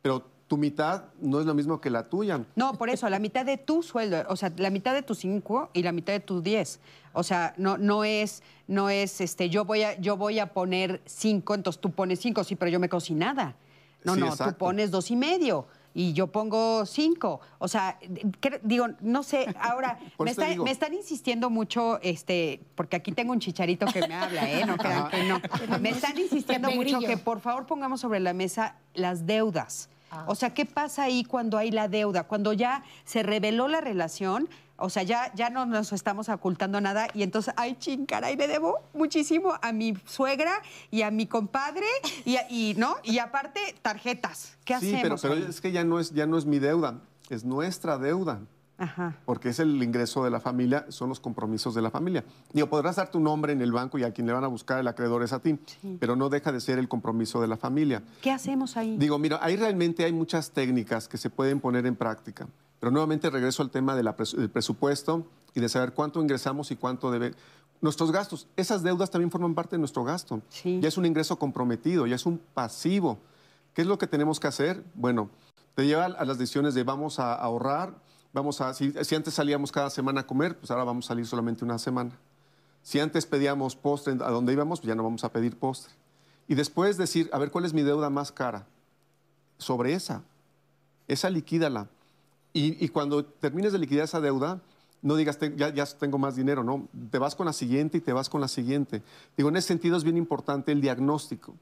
[0.02, 2.40] pero tu mitad no es lo mismo que la tuya.
[2.56, 5.70] No, por eso, la mitad de tu sueldo, o sea, la mitad de tus cinco
[5.74, 6.80] y la mitad de tus diez.
[7.12, 11.02] O sea, no, no es, no es, este, yo voy a, yo voy a poner
[11.06, 13.54] cinco, entonces tú pones cinco, sí, pero yo me quedo sin nada.
[14.02, 14.58] No, Sí, no, tú exacto.
[14.58, 17.40] pones dos y medio y yo pongo cinco.
[17.60, 18.00] O sea,
[18.64, 23.38] digo, no sé, ahora me, está- me están insistiendo mucho, este, porque aquí tengo un
[23.38, 24.66] chicharito que me habla, ¿eh?
[24.66, 25.40] No crean que no.
[25.80, 29.88] Me están insistiendo mucho que por favor pongamos sobre la mesa las deudas.
[30.26, 32.24] O sea, ¿qué pasa ahí cuando hay la deuda?
[32.24, 37.08] Cuando ya se reveló la relación, o sea, ya, ya no nos estamos ocultando nada
[37.14, 41.86] y entonces, ay, chin, caray, le debo muchísimo a mi suegra y a mi compadre
[42.24, 42.96] y, a- y, ¿no?
[43.02, 44.56] Y aparte, tarjetas.
[44.64, 45.20] ¿Qué sí, hacemos?
[45.20, 45.46] pero, pero ahí?
[45.50, 48.40] es que ya no es, ya no es mi deuda, es nuestra deuda.
[48.80, 49.14] Ajá.
[49.26, 52.24] porque es el ingreso de la familia, son los compromisos de la familia.
[52.52, 54.80] Digo, podrás dar tu nombre en el banco y a quien le van a buscar
[54.80, 55.58] el acreedor es a ti,
[56.00, 58.02] pero no deja de ser el compromiso de la familia.
[58.22, 58.96] ¿Qué hacemos ahí?
[58.96, 62.48] Digo, mira, ahí realmente hay muchas técnicas que se pueden poner en práctica,
[62.80, 66.70] pero nuevamente regreso al tema de la pres- del presupuesto y de saber cuánto ingresamos
[66.70, 67.34] y cuánto debe.
[67.82, 70.42] Nuestros gastos, esas deudas también forman parte de nuestro gasto.
[70.64, 73.18] Ya es un ingreso comprometido, ya es un pasivo.
[73.74, 74.84] ¿Qué es lo que tenemos que hacer?
[74.94, 75.30] Bueno,
[75.74, 77.94] te lleva a las decisiones de vamos a ahorrar,
[78.32, 81.64] vamos a, si, antes salíamos cada semana a comer, pues ahora vamos a salir solamente
[81.64, 82.12] una semana.
[82.82, 85.92] Si antes pedíamos postre a donde íbamos, pues ya no vamos a pedir postre.
[86.48, 88.66] Y después decir, a ver, ¿cuál es mi deuda más cara?
[89.58, 90.22] Sobre esa.
[91.06, 91.88] Esa liquídala.
[92.52, 94.60] Y, y cuando termines de liquidar esa deuda,
[95.02, 96.88] no digas, "Te- ya, ya tengo más dinero, no.
[97.10, 99.02] Te vas con la siguiente y te vas con la siguiente.
[99.36, 101.54] Digo, en ese sentido es bien importante el diagnóstico.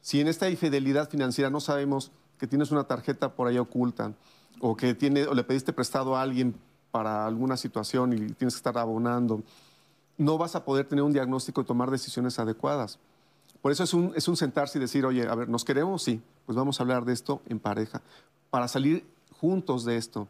[0.00, 4.12] Si en esta infidelidad financiera no sabemos que tienes una tarjeta por ahí oculta
[4.60, 6.54] o que tiene, o le pediste prestado a alguien
[6.90, 9.42] para alguna situación y tienes que estar abonando,
[10.16, 12.98] no vas a poder tener un diagnóstico y tomar decisiones adecuadas.
[13.62, 16.02] Por eso es un, es un sentarse y decir, oye, a ver, ¿nos queremos?
[16.02, 18.02] Sí, pues vamos a hablar de esto en pareja,
[18.50, 19.04] para salir
[19.40, 20.28] juntos de esto.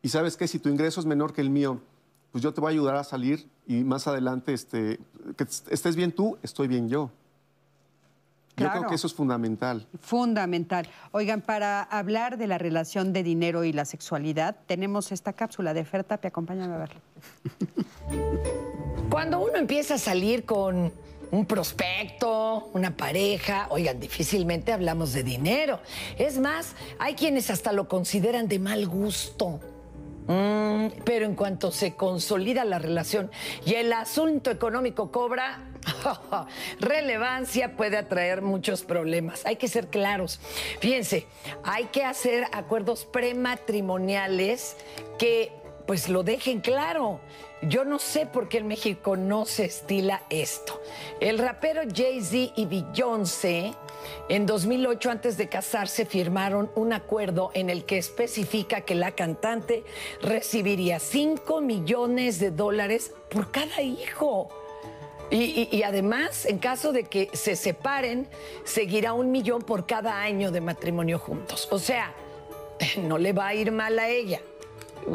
[0.00, 1.80] Y sabes qué, si tu ingreso es menor que el mío,
[2.32, 4.98] pues yo te voy a ayudar a salir y más adelante, este,
[5.36, 7.10] que estés bien tú, estoy bien yo.
[8.56, 9.86] Yo creo que eso es fundamental.
[10.00, 10.86] Fundamental.
[11.10, 15.84] Oigan, para hablar de la relación de dinero y la sexualidad, tenemos esta cápsula de
[15.84, 16.28] Fer Tapia.
[16.28, 17.00] Acompáñame a verla.
[19.10, 20.92] Cuando uno empieza a salir con
[21.30, 25.80] un prospecto, una pareja, oigan, difícilmente hablamos de dinero.
[26.18, 29.60] Es más, hay quienes hasta lo consideran de mal gusto.
[30.26, 33.30] Mm, pero en cuanto se consolida la relación
[33.66, 35.71] y el asunto económico cobra
[36.80, 39.44] relevancia, puede atraer muchos problemas.
[39.46, 40.40] Hay que ser claros.
[40.80, 41.26] Fíjense,
[41.64, 44.76] hay que hacer acuerdos prematrimoniales
[45.18, 45.52] que
[45.86, 47.20] pues lo dejen claro.
[47.62, 50.80] Yo no sé por qué en México no se estila esto.
[51.20, 53.72] El rapero Jay-Z y Beyoncé
[54.28, 59.84] en 2008, antes de casarse, firmaron un acuerdo en el que especifica que la cantante
[60.20, 64.48] recibiría 5 millones de dólares por cada hijo.
[65.32, 68.28] Y, además, en caso de que se separen,
[68.64, 71.68] seguirá un millón por cada año de matrimonio juntos.
[71.70, 72.12] O sea,
[72.98, 74.42] no le va a ir mal a ella.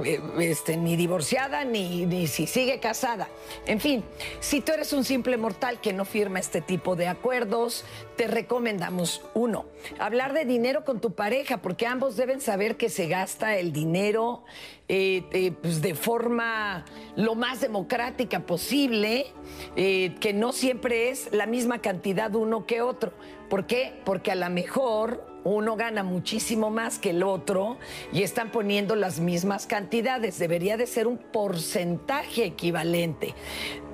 [0.06, 3.28] Eh, Este, ni divorciada ni, si sigue casada.
[3.66, 4.04] En fin,
[4.40, 7.86] si tú eres un simple mortal que no firma este tipo de acuerdos,
[8.16, 9.66] te recomendamos uno,
[10.00, 14.44] hablar de dinero con tu pareja, porque ambos deben saber que se gasta el dinero
[14.90, 16.86] eh, eh, pues, de forma
[17.16, 19.28] lo más democrática posible,
[19.76, 23.14] que no siempre es la misma cantidad uno que otro.
[23.50, 24.00] ¿Por qué?
[24.04, 27.78] Porque a lo mejor uno gana muchísimo más que el otro
[28.12, 30.38] y están poniendo las mismas cantidades.
[30.38, 33.34] Debería de ser un porcentaje equivalente.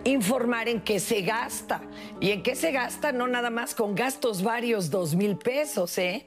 [0.06, 1.82] Informar en qué se gasta.
[2.20, 6.26] Y en qué se gasta no nada más con gastos varios, dos mil pesos, ¿eh?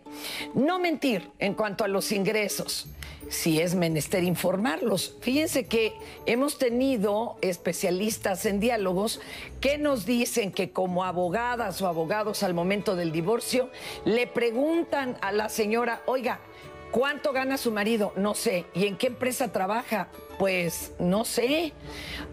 [0.55, 2.87] No mentir en cuanto a los ingresos.
[3.29, 5.17] Si es menester informarlos.
[5.21, 5.95] Fíjense que
[6.27, 9.21] hemos tenido especialistas en diálogos
[9.61, 13.71] que nos dicen que como abogadas o abogados al momento del divorcio
[14.05, 16.41] le preguntan a la señora, oiga,
[16.91, 18.13] ¿Cuánto gana su marido?
[18.17, 18.65] No sé.
[18.73, 20.09] ¿Y en qué empresa trabaja?
[20.39, 21.73] Pues no sé.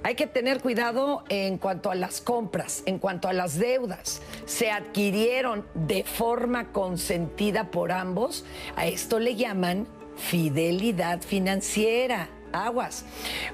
[0.04, 4.22] Hay que tener cuidado en cuanto a las compras, en cuanto a las deudas.
[4.46, 8.46] Se adquirieron de forma consentida por ambos.
[8.76, 9.88] A esto le llaman
[10.18, 12.30] fidelidad financiera.
[12.52, 13.04] Aguas.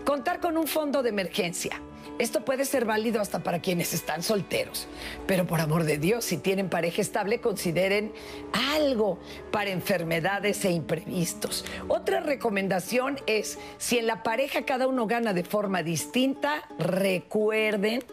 [0.03, 1.81] Contar con un fondo de emergencia.
[2.19, 4.87] Esto puede ser válido hasta para quienes están solteros.
[5.25, 8.11] Pero por amor de Dios, si tienen pareja estable, consideren
[8.73, 9.19] algo
[9.51, 11.63] para enfermedades e imprevistos.
[11.87, 18.03] Otra recomendación es, si en la pareja cada uno gana de forma distinta, recuerden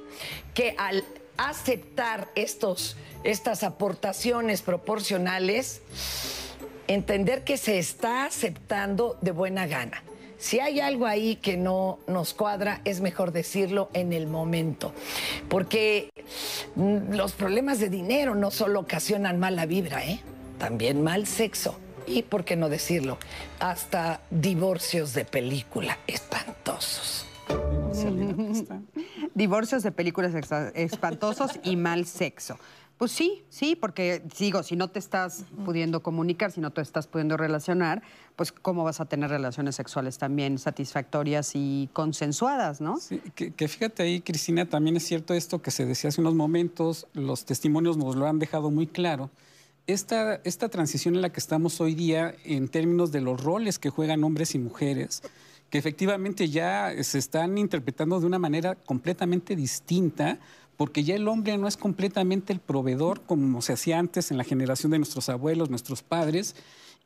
[0.55, 1.03] que al
[1.37, 5.83] aceptar estos, estas aportaciones proporcionales,
[6.89, 10.03] entender que se está aceptando de buena gana.
[10.39, 14.93] Si hay algo ahí que no nos cuadra, es mejor decirlo en el momento.
[15.49, 16.11] Porque
[16.75, 20.21] mm, los problemas de dinero no solo ocasionan mala vibra, ¿eh?
[20.59, 21.79] también mal sexo.
[22.07, 23.19] Y, ¿por qué no decirlo?
[23.59, 27.27] Hasta divorcios de película espantosos.
[29.35, 30.33] Divorcios de películas
[30.75, 32.59] espantosos y mal sexo.
[32.99, 37.07] Pues sí, sí, porque digo, si no te estás pudiendo comunicar, si no te estás
[37.07, 38.03] pudiendo relacionar,
[38.37, 42.97] pues cómo vas a tener relaciones sexuales también satisfactorias y consensuadas, ¿no?
[42.97, 47.07] Sí, que, fíjate ahí, Cristina, también es cierto esto que se decía hace unos momentos,
[47.13, 49.29] los testimonios nos lo han dejado muy claro.
[49.87, 53.91] Esta, esta transición en la que estamos hoy día en términos de los roles que
[53.91, 55.23] juegan hombres y mujeres,
[55.69, 60.39] que efectivamente ya se están interpretando de una manera completamente distinta,
[60.77, 64.45] porque ya el hombre no es completamente el proveedor como se hacía antes en la
[64.45, 66.55] generación de nuestros abuelos, nuestros padres,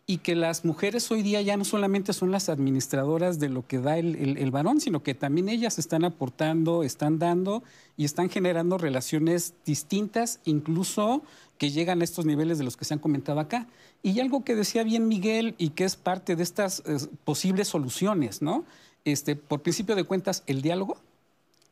[0.06, 3.78] y que las mujeres hoy día ya no solamente son las administradoras de lo que
[3.78, 7.62] da el, varón, sino que también ellas están aportando, están dando
[7.96, 11.22] y están generando relaciones distintas, incluso
[11.58, 13.68] que llegan a estos niveles de los que se han comentado acá.
[14.02, 18.42] Y algo que decía bien Miguel y que es parte de estas eh, posibles soluciones,
[18.42, 18.64] ¿no?
[19.04, 20.96] Este, por principio de cuentas, el diálogo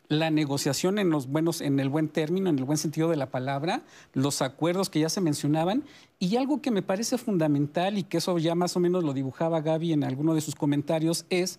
[0.09, 3.31] la negociación en los buenos, en el buen término, en el buen sentido de la
[3.31, 3.83] palabra,
[4.15, 5.85] los acuerdos que ya se mencionaban,
[6.19, 9.61] y algo que me parece fundamental y que eso ya más o menos lo dibujaba
[9.61, 11.59] Gaby en alguno de sus comentarios, es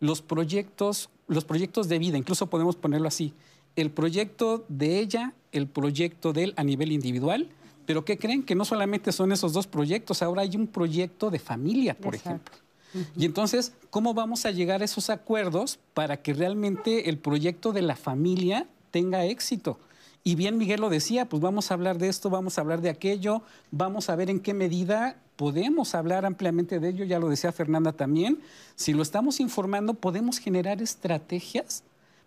[0.00, 3.34] los proyectos, los proyectos de vida, incluso podemos ponerlo así,
[3.76, 7.50] el proyecto de ella, el proyecto de él a nivel individual,
[7.84, 8.42] pero ¿qué creen?
[8.42, 12.54] Que no solamente son esos dos proyectos, ahora hay un proyecto de familia, por ejemplo.
[13.16, 17.82] Y entonces, ¿cómo vamos a llegar a esos acuerdos para que realmente el proyecto de
[17.82, 19.78] la familia tenga éxito?
[20.22, 22.90] Y bien Miguel lo decía, pues vamos a hablar de esto, vamos a hablar de
[22.90, 27.52] aquello, vamos a ver en qué medida podemos hablar ampliamente de ello, ya lo decía
[27.52, 28.38] Fernanda también.
[28.76, 31.82] Si lo estamos informando, podemos generar estrategias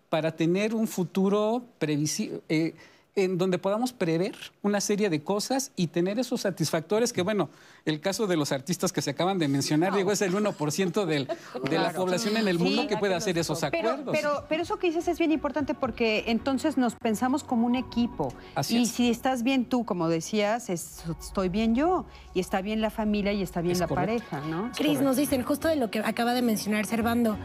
[0.08, 2.40] para tener un futuro previsible.
[2.48, 2.74] Eh,
[3.16, 7.48] en donde podamos prever una serie de cosas y tener esos satisfactores que, bueno,
[7.84, 11.28] el caso de los artistas que se acaban de mencionar, digo, es el 1% del,
[11.70, 14.10] de la población en el mundo que puede hacer esos acuerdos.
[14.12, 18.34] Pero, pero, eso que dices es bien importante porque entonces nos pensamos como un equipo.
[18.68, 23.32] y si estás bien tú, como decías, estoy bien yo, y está bien la familia
[23.32, 24.72] y está bien la pareja, ¿no?
[24.76, 27.38] Cris, nos dicen justo de lo que acaba de mencionar Servando.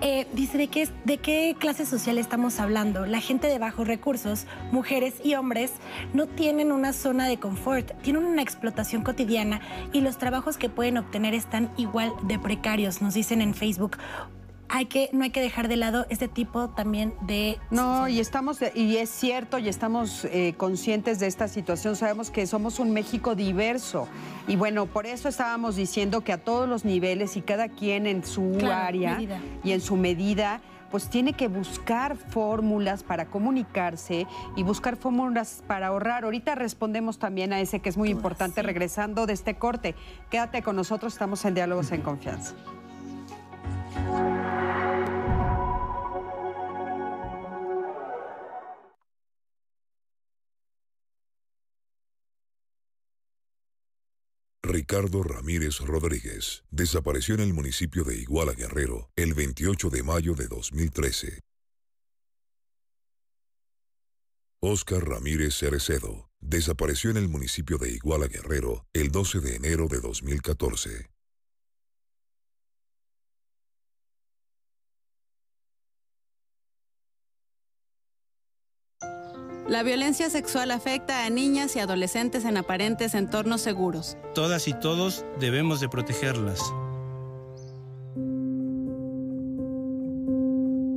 [0.00, 3.06] Eh, dice, ¿de qué, ¿de qué clase social estamos hablando?
[3.06, 5.72] La gente de bajos recursos, mujeres y hombres,
[6.12, 9.60] no tienen una zona de confort, tienen una explotación cotidiana
[9.92, 13.96] y los trabajos que pueden obtener están igual de precarios, nos dicen en Facebook
[14.68, 17.58] hay que, no hay que dejar de lado este tipo también de...
[17.70, 22.46] No, y estamos, y es cierto, y estamos eh, conscientes de esta situación, sabemos que
[22.46, 24.08] somos un México diverso.
[24.46, 28.24] Y bueno, por eso estábamos diciendo que a todos los niveles y cada quien en
[28.24, 29.18] su área
[29.62, 30.60] y en su medida
[30.90, 36.22] pues tiene que buscar fórmulas para comunicarse y buscar fórmulas para ahorrar.
[36.22, 39.96] Ahorita respondemos también a ese que es muy importante regresando de este corte.
[40.30, 42.54] Quédate con nosotros, estamos en Diálogos en Confianza.
[54.64, 60.48] Ricardo Ramírez Rodríguez desapareció en el municipio de Iguala Guerrero el 28 de mayo de
[60.48, 61.40] 2013.
[64.60, 70.00] Oscar Ramírez Cerecedo desapareció en el municipio de Iguala Guerrero el 12 de enero de
[70.00, 71.13] 2014.
[79.68, 84.18] La violencia sexual afecta a niñas y adolescentes en aparentes entornos seguros.
[84.34, 86.60] Todas y todos debemos de protegerlas.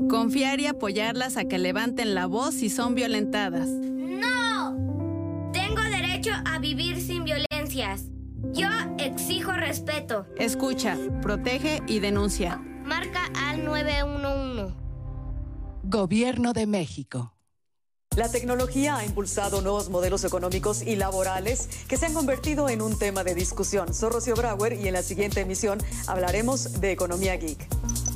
[0.09, 3.67] Confiar y apoyarlas a que levanten la voz si son violentadas.
[3.69, 4.75] ¡No!
[5.53, 8.09] Tengo derecho a vivir sin violencias.
[8.53, 8.67] Yo
[8.97, 10.25] exijo respeto.
[10.37, 12.57] Escucha, protege y denuncia.
[12.83, 14.73] Marca al 911.
[15.83, 17.36] Gobierno de México.
[18.17, 22.97] La tecnología ha impulsado nuevos modelos económicos y laborales que se han convertido en un
[22.97, 23.93] tema de discusión.
[23.93, 25.77] Soy Rocío Brauer y en la siguiente emisión
[26.07, 27.67] hablaremos de economía geek.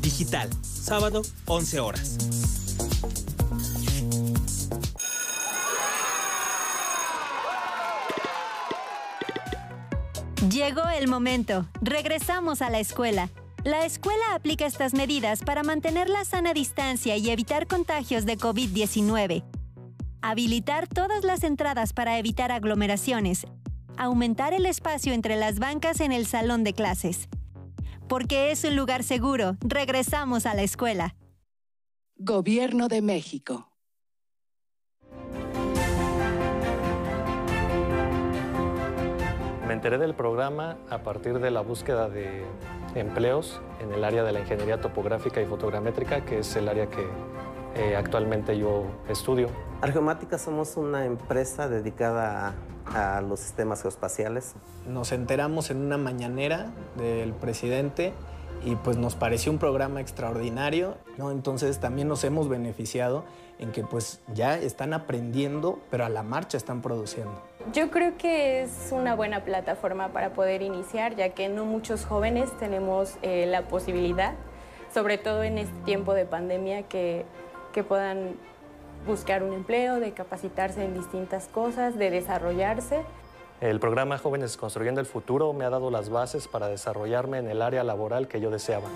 [0.01, 2.17] Digital, sábado, 11 horas.
[10.49, 11.67] Llegó el momento.
[11.79, 13.29] Regresamos a la escuela.
[13.63, 19.43] La escuela aplica estas medidas para mantener la sana distancia y evitar contagios de COVID-19.
[20.23, 23.47] Habilitar todas las entradas para evitar aglomeraciones.
[23.97, 27.27] Aumentar el espacio entre las bancas en el salón de clases.
[28.07, 31.15] Porque es un lugar seguro, regresamos a la escuela.
[32.17, 33.67] Gobierno de México.
[39.67, 42.45] Me enteré del programa a partir de la búsqueda de
[42.93, 47.07] empleos en el área de la ingeniería topográfica y fotogramétrica, que es el área que
[47.75, 49.70] eh, actualmente yo estudio.
[49.81, 52.53] Argeomática somos una empresa dedicada
[52.85, 54.53] a, a los sistemas geoespaciales.
[54.87, 58.13] Nos enteramos en una mañanera del presidente
[58.63, 61.31] y pues nos pareció un programa extraordinario, ¿no?
[61.31, 63.25] Entonces también nos hemos beneficiado
[63.57, 67.41] en que pues ya están aprendiendo, pero a la marcha están produciendo.
[67.73, 72.55] Yo creo que es una buena plataforma para poder iniciar, ya que no muchos jóvenes
[72.59, 74.35] tenemos eh, la posibilidad,
[74.93, 77.25] sobre todo en este tiempo de pandemia, que,
[77.71, 78.35] que puedan
[79.05, 83.03] buscar un empleo, de capacitarse en distintas cosas, de desarrollarse.
[83.59, 87.61] El programa Jóvenes Construyendo el Futuro me ha dado las bases para desarrollarme en el
[87.61, 88.87] área laboral que yo deseaba.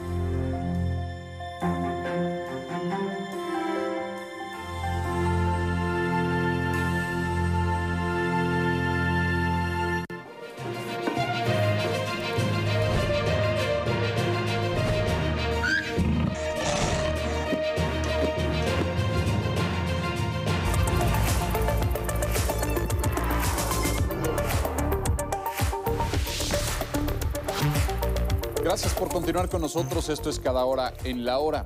[29.35, 30.07] Continuar con nosotros.
[30.07, 31.65] Esto es Cada Hora en la Hora.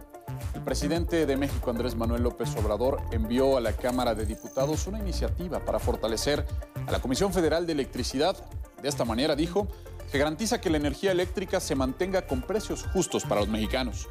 [0.55, 4.97] El presidente de México, Andrés Manuel López Obrador, envió a la Cámara de Diputados una
[4.97, 6.47] iniciativa para fortalecer
[6.87, 8.35] a la Comisión Federal de Electricidad.
[8.81, 9.67] De esta manera, dijo,
[10.11, 14.07] se garantiza que la energía eléctrica se mantenga con precios justos para los mexicanos.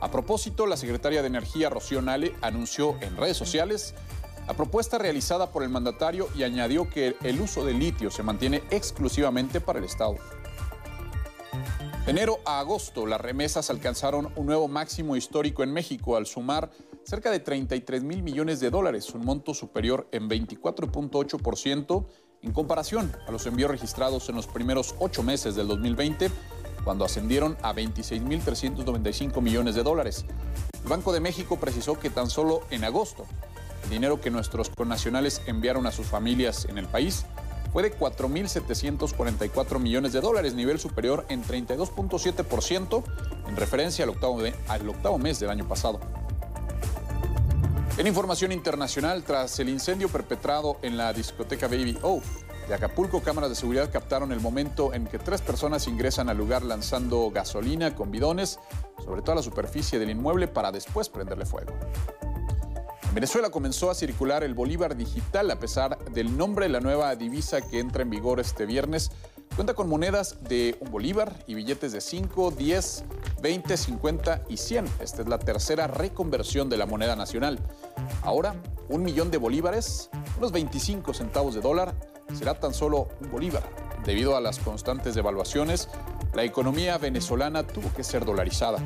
[0.00, 3.96] A propósito, la secretaria de Energía, Rocío Nale, anunció en redes sociales
[4.46, 8.62] la propuesta realizada por el mandatario y añadió que el uso de litio se mantiene
[8.70, 10.18] exclusivamente para el Estado.
[12.04, 16.68] De enero a agosto, las remesas alcanzaron un nuevo máximo histórico en México al sumar
[17.04, 22.06] cerca de 33 mil millones de dólares, un monto superior en 24.8%
[22.42, 26.28] en comparación a los envíos registrados en los primeros ocho meses del 2020,
[26.82, 30.24] cuando ascendieron a 26.395 millones de dólares.
[30.82, 33.26] El Banco de México precisó que tan solo en agosto,
[33.84, 37.26] el dinero que nuestros connacionales enviaron a sus familias en el país
[37.72, 43.02] fue de 4.744 millones de dólares, nivel superior en 32.7%
[43.48, 45.98] en referencia al octavo, al octavo mes del año pasado.
[47.98, 52.20] En información internacional, tras el incendio perpetrado en la discoteca Baby O
[52.68, 56.62] de Acapulco, cámaras de seguridad captaron el momento en que tres personas ingresan al lugar
[56.62, 58.58] lanzando gasolina con bidones
[59.04, 61.72] sobre toda la superficie del inmueble para después prenderle fuego.
[63.12, 67.14] En Venezuela comenzó a circular el Bolívar digital a pesar del nombre de la nueva
[67.14, 69.10] divisa que entra en vigor este viernes.
[69.54, 73.04] Cuenta con monedas de un bolívar y billetes de 5, 10,
[73.42, 74.86] 20, 50 y 100.
[75.00, 77.58] Esta es la tercera reconversión de la moneda nacional.
[78.22, 78.54] Ahora,
[78.88, 80.08] un millón de bolívares,
[80.38, 81.94] unos 25 centavos de dólar,
[82.32, 83.62] será tan solo un bolívar.
[84.06, 85.90] Debido a las constantes devaluaciones,
[86.32, 88.78] la economía venezolana tuvo que ser dolarizada.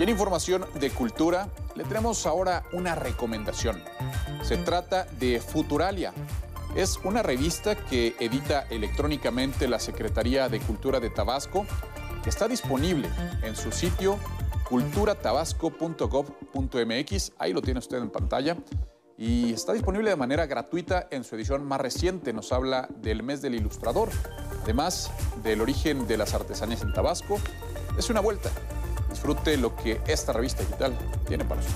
[0.00, 1.50] Y en información de cultura,
[1.80, 3.82] le tenemos ahora una recomendación.
[4.42, 6.12] Se trata de Futuralia.
[6.76, 11.64] Es una revista que edita electrónicamente la Secretaría de Cultura de Tabasco,
[12.26, 13.08] está disponible
[13.42, 14.18] en su sitio
[14.68, 17.32] culturatabasco.gov.mx.
[17.38, 18.58] Ahí lo tiene usted en pantalla.
[19.16, 22.34] Y está disponible de manera gratuita en su edición más reciente.
[22.34, 24.10] Nos habla del mes del ilustrador,
[24.64, 25.10] además
[25.42, 27.40] del origen de las artesanías en Tabasco.
[27.98, 28.50] Es una vuelta
[29.10, 30.96] disfrute lo que esta revista digital
[31.26, 31.74] tiene para usted.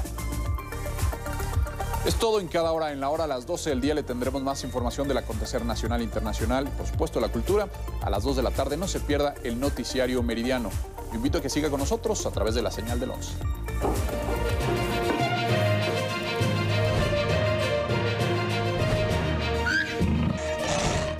[2.06, 2.92] Es todo en cada hora.
[2.92, 6.02] En la hora a las 12 del día le tendremos más información del acontecer nacional
[6.02, 7.68] e internacional por supuesto la cultura.
[8.02, 10.70] A las 2 de la tarde no se pierda el noticiario meridiano.
[11.10, 13.32] Lo invito a que siga con nosotros a través de la señal del 11.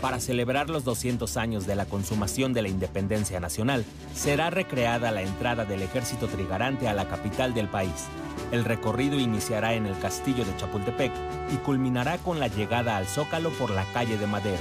[0.05, 5.23] Para celebrar los 200 años de la consumación de la independencia nacional, será recreada la
[5.23, 8.05] entrada del ejército trigarante a la capital del país.
[8.53, 11.11] El recorrido iniciará en el castillo de Chapultepec
[11.55, 14.61] y culminará con la llegada al Zócalo por la calle de Madero.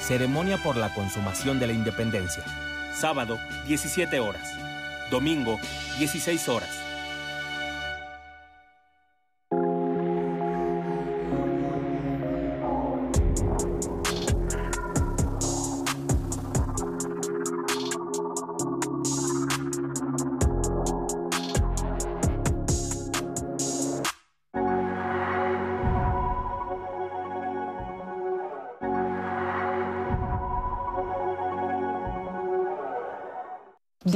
[0.00, 2.42] Ceremonia por la consumación de la independencia.
[2.94, 3.38] Sábado,
[3.68, 4.54] 17 horas.
[5.10, 5.60] Domingo,
[5.98, 6.70] 16 horas.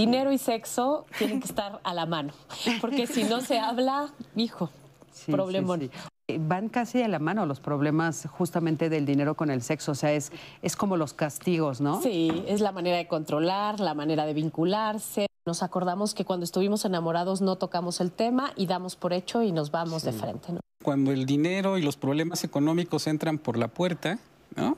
[0.07, 2.33] Dinero y sexo tienen que estar a la mano,
[2.81, 4.71] porque si no se habla, hijo,
[5.13, 5.81] Sí, problemón.
[5.81, 5.91] sí,
[6.29, 6.39] sí.
[6.41, 10.13] Van casi a la mano los problemas justamente del dinero con el sexo, o sea,
[10.13, 12.03] es, es como los castigos, ¿no?
[12.03, 15.27] Sí, es la manera de controlar, la manera de vincularse.
[15.47, 19.53] Nos acordamos que cuando estuvimos enamorados no tocamos el tema y damos por hecho y
[19.53, 20.53] nos vamos de frente.
[20.53, 20.61] ¿no?
[20.83, 24.19] Cuando el dinero y los problemas económicos entran por la puerta,
[24.57, 24.77] ¿no?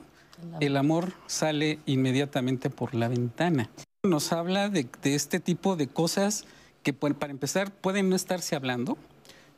[0.59, 3.69] el amor sale inmediatamente por la ventana.
[4.03, 6.45] Nos habla de, este tipo de cosas
[6.83, 8.97] que, pues, para empezar, pueden no estarse hablando,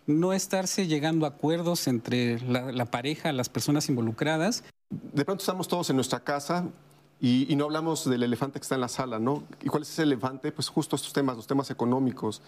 [0.07, 4.63] no estarse llegando a acuerdos entre la, pareja, las personas involucradas.
[4.89, 6.65] De pronto estamos todos en nuestra casa
[7.19, 9.43] y, no hablamos del elefante que está en la sala, ¿no?
[9.61, 10.51] ¿Y cuál es ese elefante?
[10.51, 12.41] Pues justo estos temas, los temas económicos.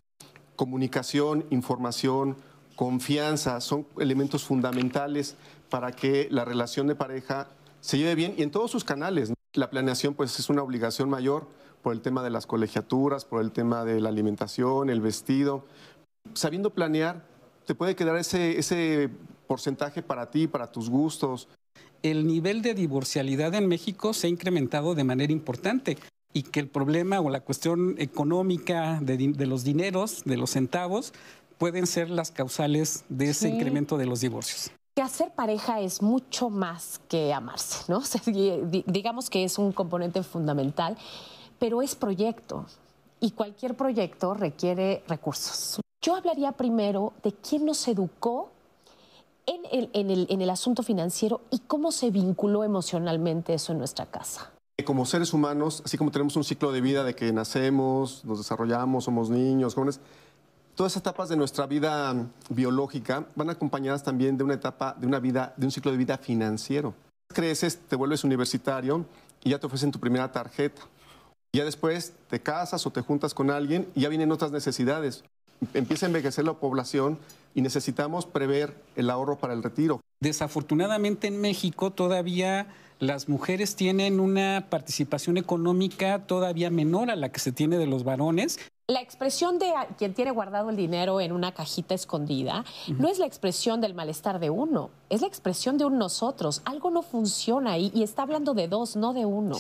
[0.56, 2.38] Comunicación, información,
[2.76, 5.36] confianza, son elementos fundamentales
[5.70, 7.50] para que la relación de pareja
[7.82, 9.32] se lleve bien y en todos sus canales.
[9.54, 11.46] La planeación pues es una obligación mayor
[11.84, 15.66] por el tema de las colegiaturas, por el tema de la alimentación, el vestido.
[16.34, 17.26] Sabiendo planear,
[17.68, 19.10] te puede quedar ese, ese
[19.48, 21.50] porcentaje para ti, para tus gustos.
[22.02, 25.98] El nivel de divorcialidad en México se ha incrementado de manera importante
[26.34, 31.14] y que el problema o la cuestión económica de, de los dineros, de los centavos,
[31.58, 33.54] pueden ser las causales de ese Sí.
[33.56, 34.72] incremento de los divorcios.
[34.96, 37.98] Que hacer pareja es mucho más que amarse, ¿no?
[38.00, 40.98] O sea, di- digamos que es un componente fundamental,
[41.64, 42.66] pero es proyecto
[43.22, 45.80] y cualquier proyecto requiere recursos.
[46.02, 48.52] Yo hablaría primero de quién nos educó
[49.46, 53.78] en el, en el- en el asunto financiero y cómo se vinculó emocionalmente eso en
[53.78, 54.52] nuestra casa.
[54.84, 59.06] Como seres humanos, así como tenemos un ciclo de vida de que nacemos, nos desarrollamos,
[59.06, 60.02] somos niños, jóvenes,
[60.76, 62.14] todas esas etapas de nuestra vida
[62.50, 66.18] biológica van acompañadas también de una etapa, de una vida, de un ciclo de vida
[66.18, 66.94] financiero.
[67.30, 69.06] Creces, te vuelves universitario
[69.46, 70.82] y ya te ofrecen tu primera tarjeta.
[71.56, 75.24] Ya después te casas o te juntas con alguien y ya vienen otras necesidades.
[75.76, 77.20] Empieza a envejecer la población
[77.54, 80.02] y necesitamos prever el ahorro para el retiro.
[80.20, 87.40] Desafortunadamente en México todavía las mujeres tienen una participación económica todavía menor a la que
[87.40, 88.58] se tiene de los varones.
[88.88, 92.66] La expresión de quien tiene guardado el dinero en una cajita escondida
[92.98, 96.64] no es la expresión del malestar de uno, es la expresión de un nosotros.
[96.66, 99.56] Algo no funciona ahí y está hablando de dos, no de uno.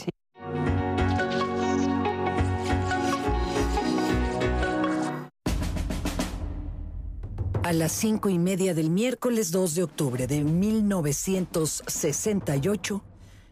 [7.63, 13.01] A las cinco y media del miércoles 2 de octubre de 1968,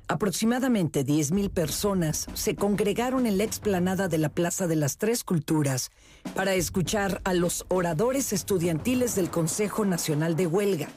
[0.09, 5.91] aproximadamente 10.000 personas se congregaron en la explanada de la Plaza de las Tres Culturas
[6.35, 10.89] para escuchar a los oradores estudiantiles del Consejo Nacional de Huelga,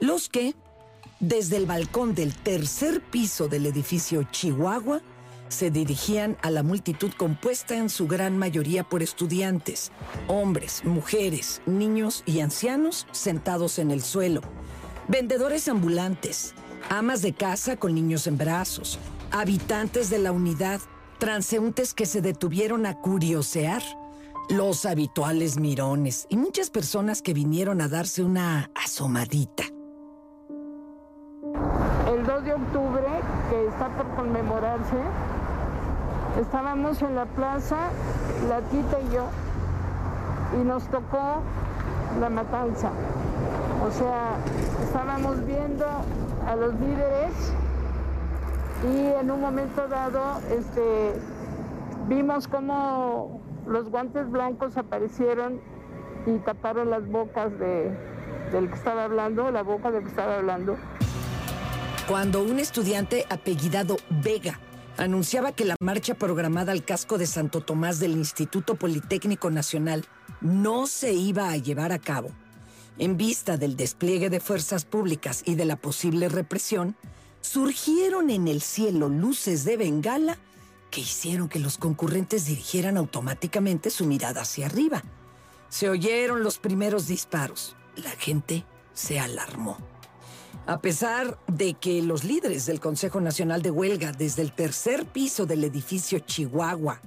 [0.00, 0.56] los que,
[1.20, 5.00] desde el balcón del tercer piso del edificio Chihuahua,
[5.52, 9.92] se dirigían a la multitud compuesta en su gran mayoría por estudiantes,
[10.26, 14.40] hombres, mujeres, niños y ancianos sentados en el suelo,
[15.06, 16.54] vendedores ambulantes,
[16.88, 18.98] amas de casa con niños en brazos,
[19.30, 20.80] habitantes de la unidad,
[21.18, 23.82] transeúntes que se detuvieron a curiosear,
[24.48, 29.64] los habituales mirones y muchas personas que vinieron a darse una asomadita.
[32.22, 33.06] el 2 de octubre,
[33.50, 34.96] que está por conmemorarse,
[36.40, 37.76] estábamos en la plaza,
[38.48, 39.26] la tita y yo,
[40.60, 41.42] y nos tocó
[42.20, 42.90] la matanza.
[43.86, 44.36] O sea,
[44.82, 45.86] estábamos viendo
[46.46, 47.52] a los líderes
[48.84, 51.14] y en un momento dado este,
[52.08, 55.60] vimos cómo los guantes blancos aparecieron
[56.26, 57.96] y taparon las bocas de,
[58.52, 60.76] del que estaba hablando, la boca del que estaba hablando.
[62.08, 64.58] Cuando un estudiante apellidado Vega
[64.96, 70.04] anunciaba que la marcha programada al casco de Santo Tomás del Instituto Politécnico Nacional
[70.40, 72.30] no se iba a llevar a cabo,
[72.98, 76.94] en vista del despliegue de fuerzas públicas y de la posible represión,
[77.40, 80.38] surgieron en el cielo luces de bengala
[80.90, 85.02] que hicieron que los concurrentes dirigieran automáticamente su mirada hacia arriba.
[85.70, 87.76] Se oyeron los primeros disparos.
[87.96, 89.91] La gente se alarmó.
[90.66, 95.44] A pesar de que los líderes del Consejo Nacional de Huelga desde el tercer piso
[95.44, 97.00] del edificio Chihuahua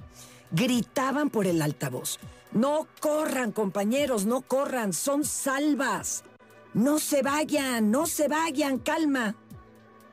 [0.50, 2.18] gritaban por el altavoz,
[2.52, 6.22] no corran compañeros, no corran, son salvas.
[6.74, 9.34] No se vayan, no se vayan, calma.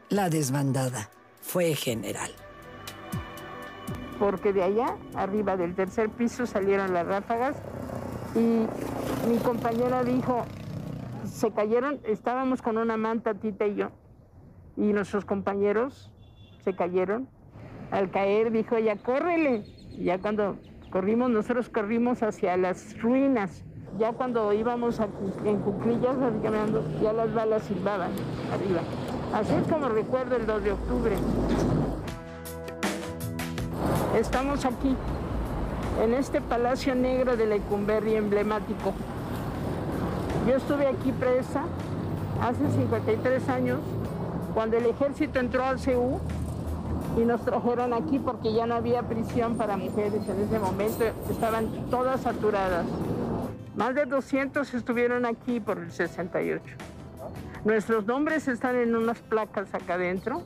[0.07, 1.10] La desbandada
[1.41, 2.32] fue general.
[4.20, 7.57] Porque de allá, arriba del tercer piso, salieron las ráfagas
[8.36, 8.40] y
[9.28, 10.45] mi compañera dijo,
[11.44, 13.90] se cayeron, estábamos con una manta, Tita y yo,
[14.78, 16.10] y nuestros compañeros
[16.64, 17.28] se cayeron.
[17.91, 19.65] Al caer dijo ella, córrele.
[19.98, 20.56] Ya cuando
[20.90, 23.65] corrimos, nosotros corrimos hacia las ruinas.
[23.99, 25.10] Ya cuando íbamos a,
[25.44, 26.15] en cuclillas
[27.02, 28.11] ya las balas silbaban
[28.53, 28.80] arriba.
[29.34, 31.15] Así es como recuerdo el 2 de octubre.
[34.15, 34.95] Estamos aquí,
[36.02, 38.94] en este Palacio Negro de Lecumberri emblemático.
[40.48, 41.64] Yo estuve aquí presa
[42.41, 43.80] hace 53 años,
[44.53, 46.20] cuando el ejército entró al CEU
[47.18, 51.70] y nos trajeron aquí porque ya no había prisión para mujeres en ese momento, estaban
[51.90, 52.86] todas saturadas.
[53.78, 56.61] Más de 200 estuvieron aquí por el 68.
[57.64, 60.44] Nuestros nombres están en unas placas acá adentro.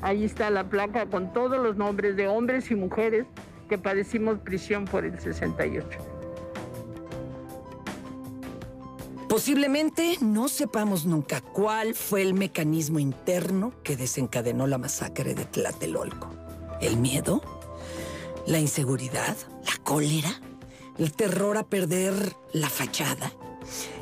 [0.00, 3.26] Ahí está la placa con todos los nombres de hombres y mujeres
[3.68, 6.19] que padecimos prisión por el 68.
[9.30, 16.30] Posiblemente no sepamos nunca cuál fue el mecanismo interno que desencadenó la masacre de Tlatelolco.
[16.80, 17.40] ¿El miedo?
[18.48, 19.36] ¿La inseguridad?
[19.64, 20.32] ¿La cólera?
[20.98, 23.32] ¿El terror a perder la fachada?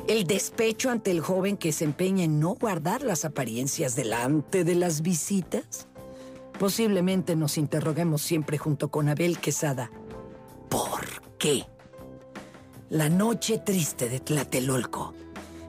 [0.07, 4.73] ¿El despecho ante el joven que se empeña en no guardar las apariencias delante de
[4.73, 5.87] las visitas?
[6.57, 9.91] Posiblemente nos interroguemos siempre junto con Abel Quesada.
[10.69, 11.05] ¿Por
[11.37, 11.67] qué?
[12.89, 15.13] La noche triste de Tlatelolco,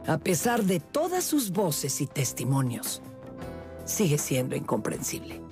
[0.07, 3.03] a pesar de todas sus voces y testimonios,
[3.85, 5.43] sigue siendo incomprensible.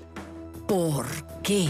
[0.66, 1.05] ¿Por
[1.43, 1.69] qué?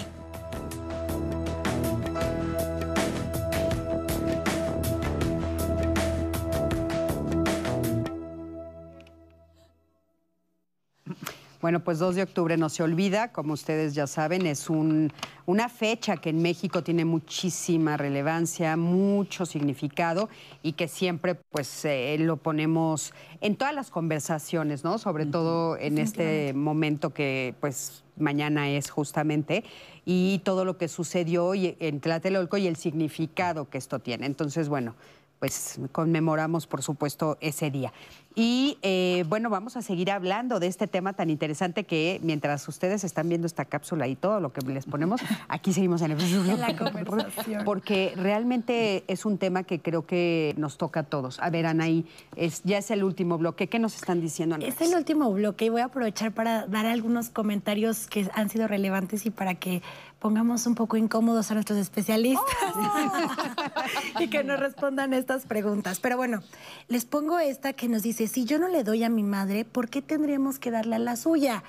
[11.60, 15.12] Bueno, pues 2 de octubre no se olvida, como ustedes ya saben, es un,
[15.44, 20.28] una fecha que en México tiene muchísima relevancia, mucho significado
[20.62, 24.98] y que siempre pues eh, lo ponemos en todas las conversaciones, ¿no?
[24.98, 29.64] Sobre todo en este momento que pues mañana es justamente
[30.04, 34.26] y todo lo que sucedió hoy en Tlatelolco y el significado que esto tiene.
[34.26, 34.94] Entonces, bueno,
[35.38, 37.92] pues conmemoramos, por supuesto, ese día.
[38.40, 43.02] Y eh, bueno, vamos a seguir hablando de este tema tan interesante que mientras ustedes
[43.02, 46.20] están viendo esta cápsula y todo lo que les ponemos, aquí seguimos en, el...
[46.20, 47.64] en la conversación.
[47.64, 51.40] Porque realmente es un tema que creo que nos toca a todos.
[51.40, 52.06] A ver, Anaí,
[52.36, 53.66] es, ya es el último bloque.
[53.66, 54.56] ¿Qué nos están diciendo?
[54.60, 58.68] Es el último bloque y voy a aprovechar para dar algunos comentarios que han sido
[58.68, 59.82] relevantes y para que
[60.18, 62.44] pongamos un poco incómodos a nuestros especialistas
[64.20, 66.00] y que nos respondan estas preguntas.
[66.00, 66.42] Pero bueno,
[66.88, 69.88] les pongo esta que nos dice, si yo no le doy a mi madre, ¿por
[69.88, 71.62] qué tendríamos que darle a la suya?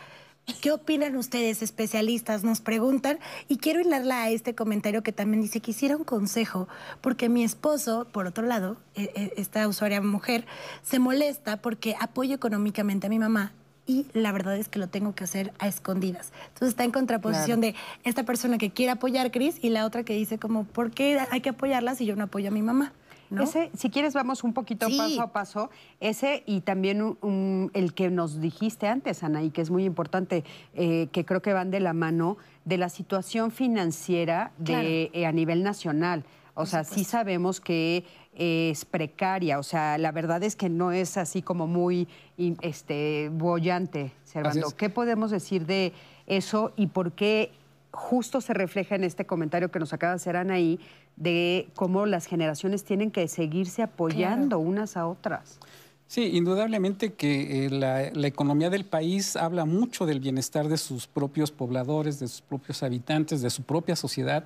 [0.61, 2.43] ¿Qué opinan ustedes, especialistas?
[2.43, 3.19] Nos preguntan.
[3.47, 6.67] Y quiero hilarla a este comentario que también dice, quisiera un consejo,
[7.01, 10.47] porque mi esposo, por otro lado, e- e- esta usuaria mujer,
[10.81, 13.53] se molesta porque apoyo económicamente a mi mamá
[13.89, 16.31] y la verdad es que lo tengo que hacer a escondidas.
[16.49, 17.73] Entonces está en contraposición Claro.
[17.73, 20.91] de esta persona que quiere apoyar a Cris y la otra que dice como, ¿por
[20.91, 22.93] qué hay que apoyarla si yo no apoyo a mi mamá?
[23.31, 23.43] ¿No?
[23.43, 24.97] Ese, si quieres, vamos un poquito Sí.
[24.97, 25.69] paso a paso.
[25.99, 30.43] Ese y también un- un- el que nos dijiste antes, Anaí, que es muy importante,
[30.75, 35.31] eh, que creo que van de la mano de la situación financiera de, eh, a
[35.31, 36.23] nivel nacional.
[36.59, 38.03] O sea, sí sabemos que
[38.33, 42.07] es precaria, o sea, la verdad es que no es así como muy
[42.37, 44.71] este, bollante, Servando.
[44.71, 45.93] ¿Qué podemos decir de
[46.27, 47.51] eso y por qué
[47.91, 50.79] justo se refleja en este comentario que nos acaba de hacer Anaí
[51.15, 55.59] de cómo las generaciones tienen que seguirse apoyando unas a otras?
[56.07, 61.07] Sí, indudablemente que eh, la, la economía del país habla mucho del bienestar de sus
[61.07, 64.43] propios pobladores, de sus propios habitantes, de su propia sociedad.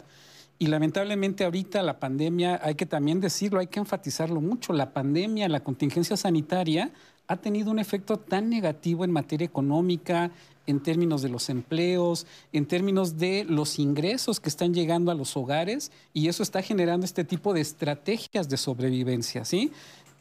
[0.59, 5.49] Y lamentablemente ahorita la pandemia, hay que también decirlo, hay que enfatizarlo mucho, la pandemia,
[5.49, 6.91] la contingencia sanitaria
[7.27, 10.31] ha tenido un efecto tan negativo en materia económica,
[10.65, 15.35] en términos de los empleos, en términos de los ingresos que están llegando a los
[15.35, 19.71] hogares y eso está generando este tipo de estrategias de sobrevivencia, ¿sí?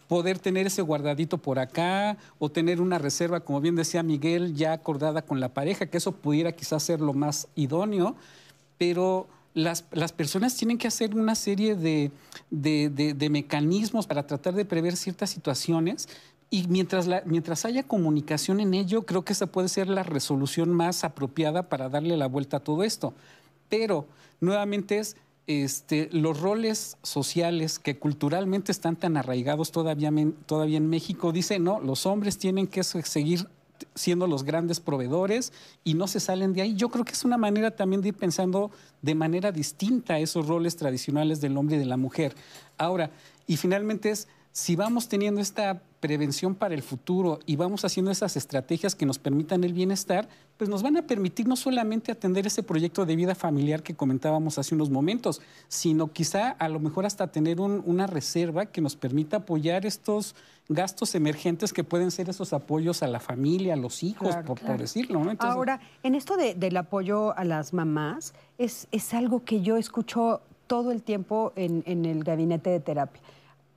[0.09, 4.74] poder tener ese guardadito por acá o tener una reserva, como bien decía Miguel, ya
[4.74, 8.14] acordada con la pareja, que eso pudiera quizás ser lo más idóneo,
[8.76, 12.11] pero las, las personas tienen que hacer una serie de,
[12.51, 16.09] de- de- mecanismos para tratar de prever ciertas situaciones.
[16.51, 21.03] Y mientras, mientras haya comunicación en ello, creo que esa puede ser la resolución más
[21.05, 23.15] apropiada para darle la vuelta a todo esto.
[23.69, 24.07] Pero,
[24.41, 25.16] nuevamente, es
[25.47, 30.11] este, los roles sociales que culturalmente están tan arraigados todavía,
[30.47, 33.49] todavía en México, dicen, no, los hombres tienen que se- seguir
[33.94, 35.52] siendo los grandes proveedores
[35.84, 36.74] y no se salen de ahí.
[36.74, 40.76] Yo creo que es una manera también de ir pensando de manera distinta esos roles
[40.76, 42.34] tradicionales del hombre y de la mujer.
[42.78, 43.10] Ahora,
[43.46, 48.37] y finalmente es, si vamos teniendo esta prevención para el futuro y vamos haciendo esas
[48.37, 52.62] estrategias que nos permitan el bienestar, pues nos van a permitir no solamente atender ese
[52.62, 57.29] proyecto de vida familiar que comentábamos hace unos momentos, sino quizá a lo mejor hasta
[57.29, 60.35] tener un- una reserva que nos permita apoyar estos
[60.69, 64.77] gastos emergentes que pueden ser esos apoyos a la familia, a los hijos, Claro, por,
[64.79, 65.24] decirlo.
[65.24, 65.31] ¿no?
[65.31, 69.77] Entonces- Ahora, en esto de- del apoyo a las mamás, es, es algo que yo
[69.77, 73.23] escucho todo el tiempo en, en el gabinete de terapia.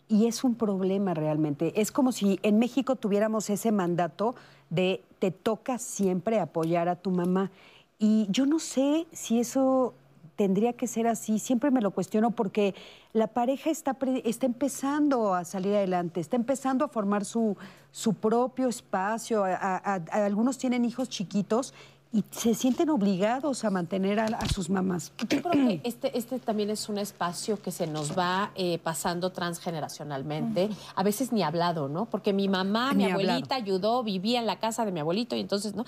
[0.08, 1.80] Y es un problema realmente.
[1.80, 4.36] Es como si en México tuviéramos ese mandato
[4.70, 7.52] de te toca siempre apoyar a tu mamá.
[7.98, 9.94] Y yo no sé si eso
[10.36, 11.40] tendría que ser así.
[11.40, 12.76] Siempre me lo cuestiono porque
[13.14, 17.58] la pareja está, está empezando a salir adelante, está empezando a formar su,
[17.92, 19.44] su propio espacio.
[19.46, 21.74] Algunos tienen hijos chiquitos
[22.16, 25.12] y se sienten obligados a mantener a, a sus mamás.
[25.28, 29.32] Yo creo que este, este también es un espacio que se nos va eh, pasando
[29.32, 32.06] transgeneracionalmente, a veces ni hablado, ¿no?
[32.06, 33.30] Porque mi mamá, mi Ni hablado.
[33.32, 35.84] abuelita ayudó, vivía en la casa de mi abuelito y entonces, ¿no?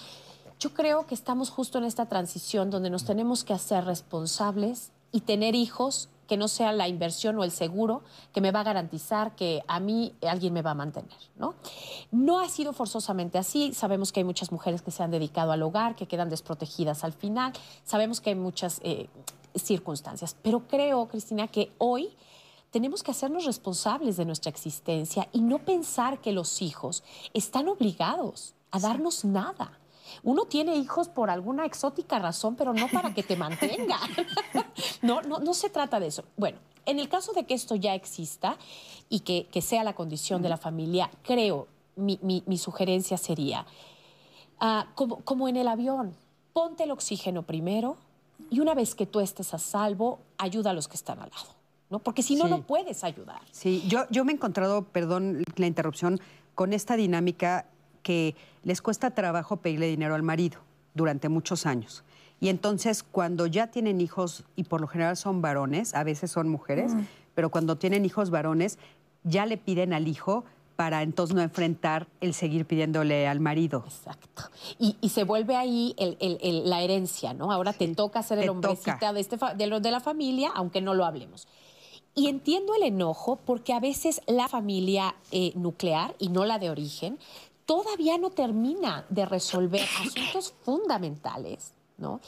[0.59, 5.21] Yo creo que estamos justo en esta transición donde nos tenemos que hacer responsables y
[5.21, 9.35] tener hijos que no sea la inversión o el seguro que me va a garantizar
[9.35, 11.55] que a mí alguien me va a mantener, ¿no?
[12.11, 13.73] No ha sido forzosamente así.
[13.73, 17.13] Sabemos que hay muchas mujeres que se han dedicado al hogar, que quedan desprotegidas al
[17.13, 17.53] final.
[17.83, 19.07] Sabemos que hay muchas eh,
[19.55, 20.35] circunstancias.
[20.41, 22.09] Pero creo, Cristina, que hoy
[22.71, 28.53] tenemos que hacernos responsables de nuestra existencia y no pensar que los hijos están obligados
[28.71, 29.79] a darnos nada.
[30.23, 33.99] Uno tiene hijos por alguna exótica razón, pero no para que te mantengan.
[35.01, 36.23] no, no, no se trata de eso.
[36.37, 38.57] Bueno, en el caso de que esto ya exista
[39.09, 43.65] y que, que sea la condición de la familia, creo, mi, mi- mi sugerencia sería,
[44.59, 46.13] ah, como, como en el avión,
[46.53, 47.97] ponte el oxígeno primero
[48.49, 51.55] y una vez que tú estés a salvo, ayuda a los que están al lado.
[51.89, 51.99] ¿no?
[51.99, 52.49] Porque si no, Sí.
[52.51, 53.39] no puedes ayudar.
[53.51, 56.19] Sí, yo, yo me he encontrado, perdón la interrupción,
[56.53, 57.65] con esta dinámica
[58.03, 60.59] que les cuesta trabajo pedirle dinero al marido
[60.93, 62.03] durante muchos años.
[62.39, 66.49] Y entonces cuando ya tienen hijos, y por lo general son varones, a veces son
[66.49, 67.01] mujeres, Mm.
[67.35, 68.77] pero cuando tienen hijos varones,
[69.23, 70.43] ya le piden al hijo
[70.75, 73.83] para entonces no enfrentar el seguir pidiéndole al marido.
[73.87, 74.43] Exacto.
[74.77, 77.51] Y, y se vuelve ahí el- el- el- la herencia, ¿no?
[77.51, 79.13] Ahora te toca ser el hombrecita toca.
[79.13, 81.47] de, este fa- de, lo- de la familia, aunque no lo hablemos.
[82.13, 86.69] Y entiendo el enojo porque a veces la familia eh, nuclear y no la de
[86.69, 87.17] origen
[87.67, 91.73] todavía no termina de resolver asuntos fundamentales.
[91.99, 92.21] ¿No?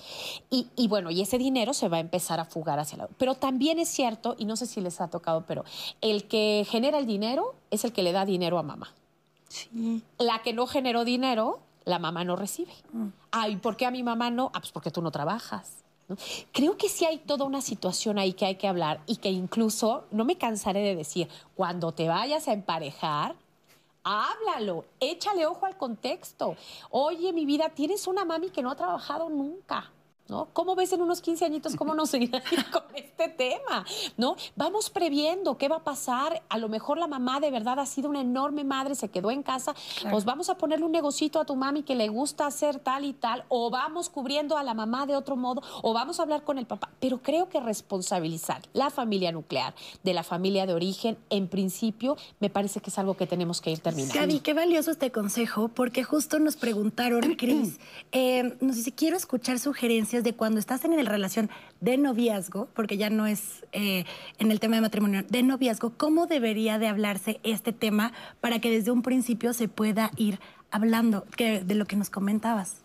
[0.49, 3.11] Y, y bueno, y ese dinero se va a empezar a fugar hacia lado.
[3.19, 5.63] Pero también es cierto, y no sé si les ha tocado, pero
[6.01, 8.91] el que genera el dinero es el que le da dinero a mamá.
[10.17, 12.73] La que no generó dinero, la mamá no recibe.
[13.29, 14.49] Ay, ¿por qué a mi mamá no?
[14.55, 15.83] Ah, pues porque tú no trabajas.
[16.07, 16.17] ¿no?
[16.51, 20.05] Creo que sí hay toda una situación ahí que hay que hablar y que incluso,
[20.09, 23.35] no me cansaré de decir, cuando te vayas a emparejar,
[24.10, 26.56] háblalo, échale ojo al contexto.
[26.90, 29.91] Oye, mi vida, tienes una mami que no ha trabajado nunca.
[30.30, 30.47] ¿No?
[30.53, 32.41] ¿Cómo ves en unos 15 añitos cómo nos seguirá
[32.72, 33.84] con este tema?
[34.15, 34.35] ¿No?
[34.56, 36.43] Vamos previendo qué va a pasar.
[36.49, 39.41] A lo mejor la mamá de verdad ha sido una enorme madre, se quedó en
[39.41, 39.73] casa.
[40.10, 43.14] Pues vamos a ponerle un negocito a tu mami que le gusta hacer tal y
[43.14, 46.57] tal, o vamos cubriendo a la mamá de otro modo, o vamos a hablar con
[46.57, 46.89] el papá.
[46.99, 49.73] Pero creo que responsabilizar la familia nuclear
[50.03, 53.72] de la familia de origen, en principio, me parece que es algo que tenemos que
[53.72, 54.14] ir terminando.
[54.14, 57.80] Gaby, qué valioso este consejo, porque justo nos preguntaron, Cris,
[58.11, 61.49] eh, nos dice, quiero escuchar sugerencias de cuando estás en la relación
[61.81, 64.05] de noviazgo, porque ya no es eh,
[64.37, 68.69] en el tema de matrimonio, de noviazgo, ¿cómo debería de hablarse este tema para que
[68.71, 70.39] desde un principio se pueda ir
[70.71, 72.81] hablando que, de lo que nos comentabas?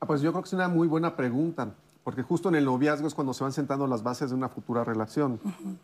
[0.00, 1.74] Ah, pues yo creo que es una muy buena pregunta,
[2.04, 4.84] porque justo en el noviazgo es cuando se van sentando las bases de una futura
[4.84, 5.40] relación,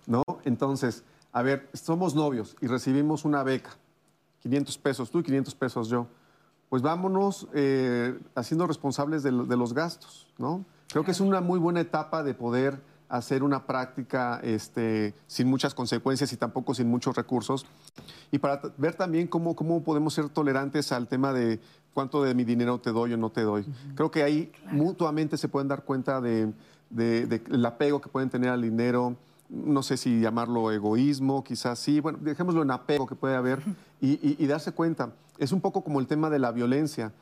[0.06, 0.22] ¿no?
[0.44, 3.70] Entonces, a ver, somos novios y recibimos una beca,
[4.42, 6.06] 500 pesos tú y 500 pesos yo.
[6.70, 10.64] Pues vámonos eh, haciendo responsables de, lo- de los gastos, ¿no?
[10.89, 15.74] Creo que es una muy buena etapa de poder hacer una práctica este, sin muchas
[15.74, 17.66] consecuencias y tampoco sin muchos recursos.
[18.32, 21.61] Y para ver también cómo, cómo podemos ser tolerantes al tema de
[21.93, 23.65] cuánto de mi dinero te doy o no te doy.
[23.94, 26.52] Creo que ahí mutuamente se pueden dar cuenta de,
[26.90, 29.16] de- de el apego que pueden tener al dinero.
[29.48, 32.01] No sé si llamarlo egoísmo, quizás sí.
[32.01, 33.61] Bueno, dejémoslo en apego que puede haber
[34.01, 35.12] y, y- y darse cuenta.
[35.39, 37.12] Es un poco como el tema de la violencia.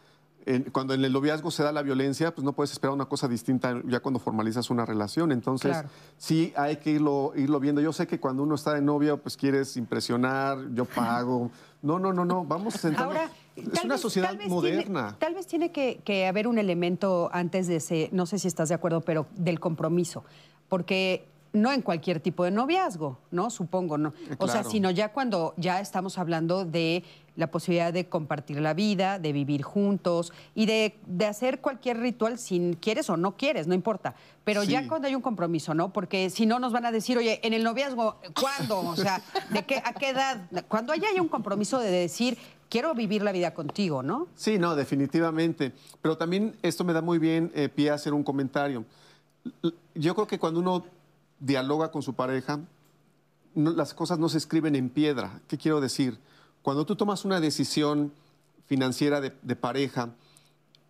[0.73, 3.81] Cuando en el noviazgo se da la violencia, pues no puedes esperar una cosa distinta
[3.87, 5.31] ya cuando formalizas una relación.
[5.33, 5.89] Entonces, Claro.
[6.19, 7.81] sí hay que irlo, irlo viendo.
[7.81, 11.51] Yo sé que cuando uno está de novia, pues quieres impresionar, yo pago.
[11.83, 12.45] No, no, no, no.
[12.45, 13.17] Vamos a sentarnos.
[13.17, 14.83] Ahora, es una vez- sociedad tal moderna.
[15.09, 18.49] Tiene, tal vez tiene que, que haber un elemento antes de ese, no sé si
[18.49, 20.25] estás de acuerdo, pero del compromiso.
[20.69, 23.51] Porque no en cualquier tipo de noviazgo, ¿no?
[23.51, 24.15] Supongo, ¿no?
[24.39, 27.05] O sea, sino ya cuando ya estamos hablando de
[27.37, 32.39] la posibilidad de compartir la vida, de vivir juntos y de, de hacer cualquier ritual
[32.39, 34.15] sin quieres o no quieres, no importa.
[34.45, 35.93] Pero ya cuando hay un compromiso, ¿no?
[35.93, 38.81] Porque si no nos van a decir, oye, en el noviazgo, ¿cuándo?
[38.81, 40.43] O sea, ¿de qué, ¿a qué edad?
[40.69, 42.39] Cuando haya un compromiso de decir,
[42.69, 44.29] quiero vivir la vida contigo, ¿no?
[44.35, 45.73] Sí, no, definitivamente.
[46.01, 48.85] Pero también esto me da muy bien eh, pie a hacer un comentario.
[49.95, 50.85] Yo creo que cuando uno
[51.43, 52.61] dialoga con su pareja,
[53.55, 55.41] las cosas no se escriben en piedra.
[55.49, 56.19] ¿Qué quiero decir?
[56.63, 58.13] Cuando tú tomas una decisión
[58.67, 60.11] financiera de, de pareja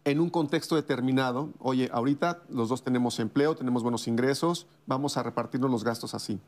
[0.05, 5.23] en un contexto determinado, oye, ahorita los dos tenemos empleo, tenemos buenos ingresos, vamos a
[5.23, 6.39] repartirnos los gastos así.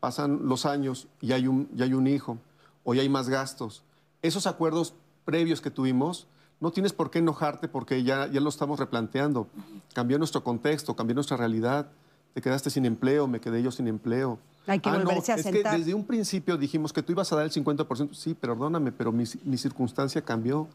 [0.00, 2.38] Pasan los años y hay un, y hay un hijo,
[2.82, 3.82] o ya hay más gastos.
[4.22, 6.26] Esos acuerdos previos que tuvimos,
[6.60, 9.48] no tienes por qué enojarte porque ya, ya lo estamos replanteando.
[9.92, 11.88] Cambió nuestro contexto, cambió nuestra realidad.
[12.34, 14.38] Te quedaste sin empleo, me quedé yo sin empleo.
[14.66, 15.72] Hay que Ah, no, volverse a es sentar.
[15.72, 18.12] que desde un principio dijimos que tú ibas a dar el 50%.
[18.14, 20.66] Sí, perdóname, pero mi, mi circunstancia cambió.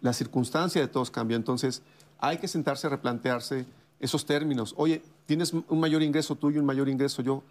[0.00, 1.36] La circunstancia de todos cambió.
[1.36, 1.82] Entonces,
[2.18, 3.64] hay que sentarse a replantearse
[4.00, 4.74] esos términos.
[4.76, 7.42] Oye, tienes un mayor ingreso tú y un mayor ingreso yo.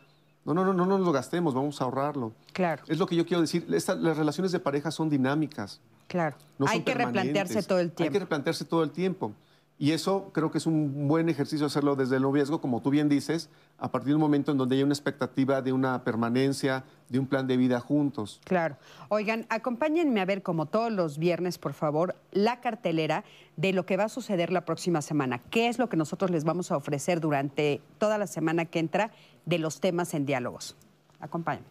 [0.44, 2.32] No, no, no, no nos lo gastemos, vamos a ahorrarlo.
[2.54, 3.66] Claro, Es lo que yo quiero decir.
[3.74, 5.80] Esta- las relaciones de pareja son dinámicas.
[6.08, 6.36] claro.
[6.58, 8.20] no hay que replantearse todo el Hay que tiempo.
[8.20, 9.32] replantearse todo el tiempo.
[9.80, 13.10] Y eso creo que es un buen ejercicio hacerlo desde el noviazgo, como tú bien
[13.10, 17.20] dices, a partir de un momento en donde hay una expectativa de una permanencia, de
[17.20, 18.42] un plan de vida juntos.
[18.44, 18.78] Claro.
[19.10, 23.24] Oigan, acompáñenme a ver, como todos los viernes, por favor, la cartelera
[23.56, 25.38] de lo que va a suceder la próxima semana.
[25.38, 29.12] ¿Qué es lo que nosotros les vamos a ofrecer durante toda la semana que entra
[29.46, 30.76] de los temas en diálogos?
[31.20, 31.68] Acompáñenme.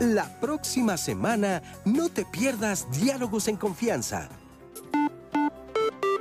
[0.00, 4.28] La próxima semana no te pierdas Diálogos en Confianza.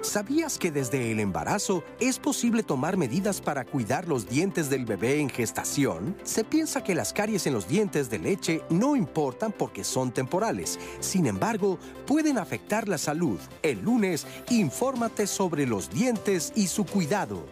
[0.03, 5.21] ¿Sabías que desde el embarazo es posible tomar medidas para cuidar los dientes del bebé
[5.21, 6.17] en gestación?
[6.23, 10.77] Se piensa que las caries en los dientes de leche no importan porque son temporales.
[10.99, 13.39] Sin embargo, pueden afectar la salud.
[13.61, 17.45] El lunes, infórmate sobre los dientes y su cuidado.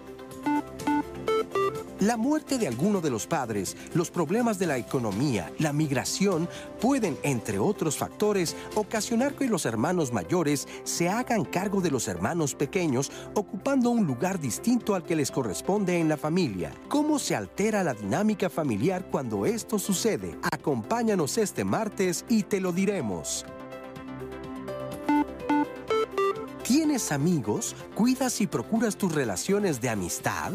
[2.01, 6.49] La muerte de alguno de los padres, los problemas de la economía, la migración
[6.79, 12.55] pueden, entre otros factores, ocasionar que los hermanos mayores se hagan cargo de los hermanos
[12.55, 16.73] pequeños, ocupando un lugar distinto al que les corresponde en la familia.
[16.87, 20.39] ¿Cómo se altera la dinámica familiar cuando esto sucede?
[20.51, 23.45] Acompáñanos este martes y te lo diremos.
[26.71, 27.75] ¿Tienes amigos?
[27.95, 30.53] ¿Cuidas y procuras tus relaciones de amistad?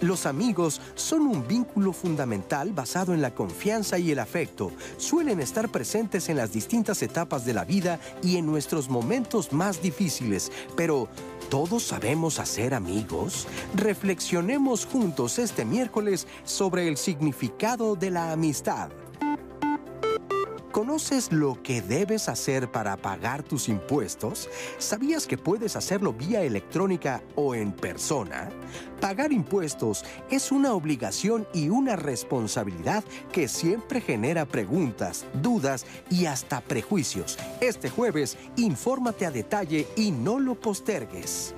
[0.00, 4.72] Los amigos son un vínculo fundamental basado en la confianza y el afecto.
[4.96, 9.82] Suelen estar presentes en las distintas etapas de la vida y en nuestros momentos más
[9.82, 10.50] difíciles.
[10.74, 11.06] Pero,
[11.50, 13.46] ¿todos sabemos hacer amigos?
[13.74, 18.88] Reflexionemos juntos este miércoles sobre el significado de la amistad.
[20.72, 24.50] ¿Conoces lo que debes hacer para pagar tus impuestos?
[24.76, 28.50] ¿Sabías que puedes hacerlo vía electrónica o en persona?
[29.00, 36.60] Pagar impuestos es una obligación y una responsabilidad que siempre genera preguntas, dudas y hasta
[36.60, 37.38] prejuicios.
[37.60, 41.54] Este jueves, infórmate a detalle y no lo postergues.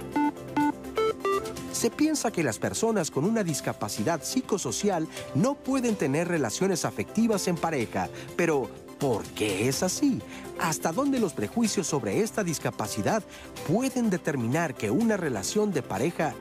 [1.73, 7.57] Se piensa que las personas con una discapacidad psicosocial no pueden tener relaciones afectivas en
[7.57, 8.69] pareja, pero
[9.01, 10.21] ¿por qué es así?
[10.61, 13.25] ¿Hasta dónde los prejuicios sobre esta discapacidad
[13.67, 16.35] pueden determinar que una relación de pareja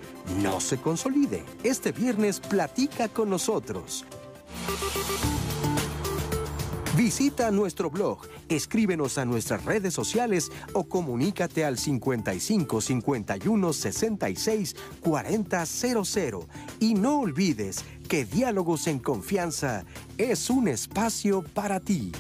[0.44, 1.44] no se consolide?
[1.64, 4.06] Este viernes platica con nosotros.
[6.98, 15.66] Visita nuestro blog, escríbenos a nuestras redes sociales o comunícate al 55 51 66 40
[15.66, 16.48] 00.
[16.82, 19.86] Y no olvides que Diálogos en Confianza
[20.18, 22.12] es un espacio para ti.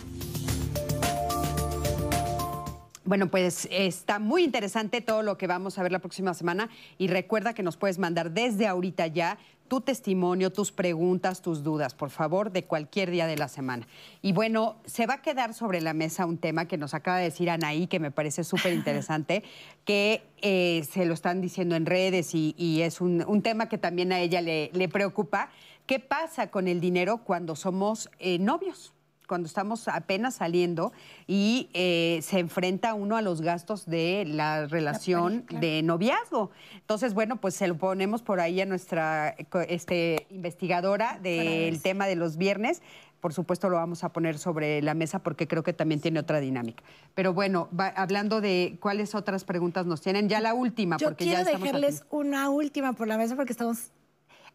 [3.09, 6.69] Bueno, pues está muy interesante todo lo que vamos a ver la próxima semana
[6.99, 11.95] y recuerda que nos puedes mandar desde ahorita ya tu testimonio, tus preguntas, tus dudas,
[11.95, 13.87] por favor, de cualquier día de la semana.
[14.21, 17.23] Y bueno, se va a quedar sobre la mesa un tema que nos acaba de
[17.23, 19.41] decir Anaí, que me parece súper interesante,
[19.85, 24.19] que eh, se lo están diciendo en redes y, es un, tema que también a
[24.19, 25.49] ella le, preocupa.
[25.87, 28.93] ¿Qué pasa con el dinero cuando somos eh, novios?
[29.29, 30.91] Cuando estamos apenas saliendo
[31.27, 36.49] y eh, se enfrenta uno a los gastos de la relación de noviazgo.
[36.73, 39.35] Entonces, bueno, pues se lo ponemos por ahí a nuestra
[39.69, 42.81] este, investigadora del tema de los viernes.
[43.21, 46.39] Por supuesto, lo vamos a poner sobre la mesa porque creo que también tiene otra
[46.39, 46.83] dinámica.
[47.13, 51.43] Pero bueno, hablando de cuáles otras preguntas nos tienen, ya la última, Yo porque quiero
[51.43, 53.91] ya dejarles una última por la mesa porque estamos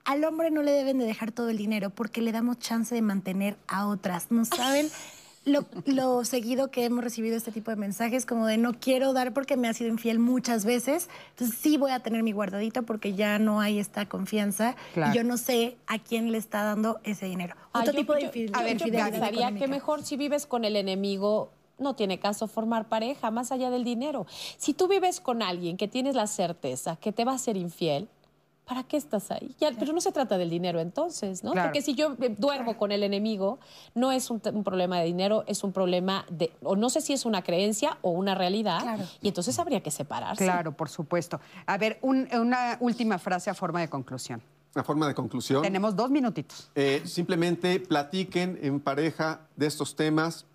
[0.04, 3.02] al hombre no le deben de dejar todo el dinero porque le damos chance de
[3.02, 4.30] mantener a otras.
[4.30, 4.90] ¿No saben
[5.44, 9.56] lo, seguido que hemos recibido este tipo de mensajes como de no quiero dar porque
[9.56, 11.08] me ha sido infiel muchas veces?
[11.30, 15.24] Entonces sí voy a tener mi guardadito porque ya no hay esta confianza y yo
[15.24, 17.56] no sé a quién le está dando ese dinero.
[17.72, 18.60] Ah, Otro tipo de infidelidad.
[18.60, 22.88] A ver, yo pensaría que mejor si vives con el enemigo no tiene caso formar
[22.88, 24.26] pareja, más allá del dinero.
[24.58, 28.08] Si tú vives con alguien que tienes la certeza que te va a ser infiel,
[28.64, 29.54] ¿para qué estás ahí?
[29.78, 31.52] pero no se trata del dinero entonces, ¿no?
[31.52, 33.58] Porque si yo eh, duermo con el enemigo,
[33.94, 37.24] no es un, problema de dinero, es un problema de, o no sé si es
[37.24, 40.44] una creencia o una realidad, y entonces habría que separarse.
[40.44, 41.40] Claro, por supuesto.
[41.66, 44.42] A ver, una última frase a forma de conclusión.
[44.74, 45.62] A forma de conclusión.
[45.62, 46.70] Tenemos dos minutitos.
[46.74, 50.46] Eh, simplemente platiquen en pareja de estos temas,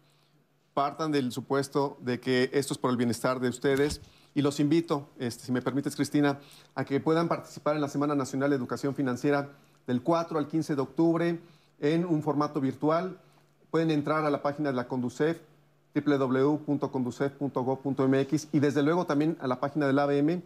[0.74, 4.02] partan del supuesto de que esto es por el bienestar de ustedes
[4.36, 6.40] y los invito, este, si me permites, Cristina,
[6.76, 9.50] a que puedan participar en la Semana Nacional de Educación Financiera
[9.88, 11.40] del 4 al 15 de octubre
[11.80, 13.18] en un formato virtual.
[13.72, 15.40] Pueden entrar a la página de la Conducef,
[15.96, 20.42] www.conducef.gov.mx y desde luego también a la página del ABM,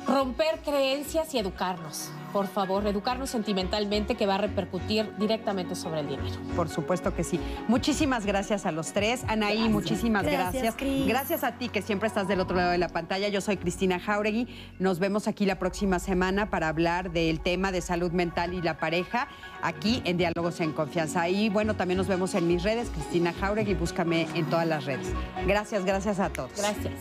[0.07, 2.11] Romper creencias y educarnos.
[2.33, 6.35] Por favor, educarnos sentimentalmente que va a repercutir directamente sobre el dinero.
[6.57, 7.39] Por supuesto que sí.
[7.69, 9.25] Muchísimas gracias a los tres.
[9.29, 10.75] Anaí, muchísimas gracias.
[11.07, 11.45] Gracias.
[11.45, 13.29] a ti que siempre estás del otro lado de la pantalla.
[13.29, 14.49] Yo soy Cristina Jauregui.
[14.81, 18.79] Nos vemos aquí la próxima semana para hablar del tema de salud mental y la
[18.79, 19.29] pareja
[19.63, 21.29] aquí en Diálogos en Confianza.
[21.29, 23.75] Y bueno, también nos vemos en mis redes, Cristina Jauregui.
[23.75, 25.09] Búscame en todas las redes.
[25.47, 26.53] Gracias, gracias a todos.
[26.57, 26.95] Gracias.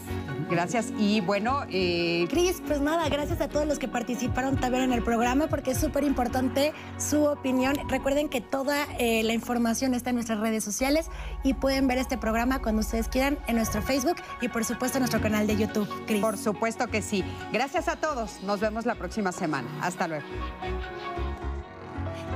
[0.49, 0.93] Gracias.
[0.97, 2.27] Y bueno, eh...
[2.29, 5.79] Cris, pues nada, gracias a todos los que participaron también en el programa porque es
[5.79, 7.75] súper importante su opinión.
[7.87, 11.07] Recuerden que toda eh, la información está en nuestras redes sociales
[11.43, 15.01] y pueden ver este programa cuando ustedes quieran en nuestro Facebook y por supuesto en
[15.01, 15.87] nuestro canal de YouTube.
[16.05, 16.21] Cris.
[16.21, 17.23] Por supuesto que sí.
[17.51, 18.41] Gracias a todos.
[18.43, 19.67] Nos vemos la próxima semana.
[19.81, 20.25] Hasta luego.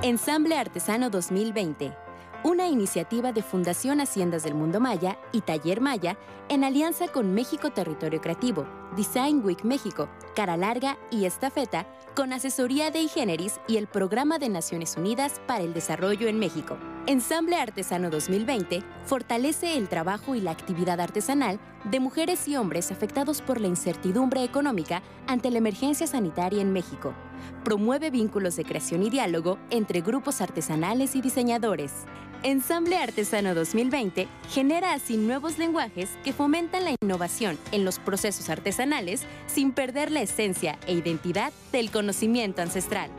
[0.02, 2.07] Ensamble Artesano 2020
[2.44, 6.18] una iniciativa de Fundación Haciendas del Mundo Maya y Taller Maya
[6.50, 8.66] en alianza con México Territorio Creativo,
[8.96, 10.08] Design Week México,
[10.38, 15.64] Cara Larga y Estafeta, con asesoría de Igeneris y el Programa de Naciones Unidas para
[15.64, 16.78] el Desarrollo en México.
[17.08, 23.42] Ensamble Artesano 2020 fortalece el trabajo y la actividad artesanal de mujeres y hombres afectados
[23.42, 27.16] por la incertidumbre económica ante la emergencia sanitaria en México.
[27.64, 32.06] Promueve vínculos de creación y diálogo entre grupos artesanales y diseñadores.
[32.44, 39.24] Ensamble Artesano 2020 genera así nuevos lenguajes que fomentan la innovación en los procesos artesanales
[39.48, 43.10] sin perder la esencia e identidad del conocimiento ancestral.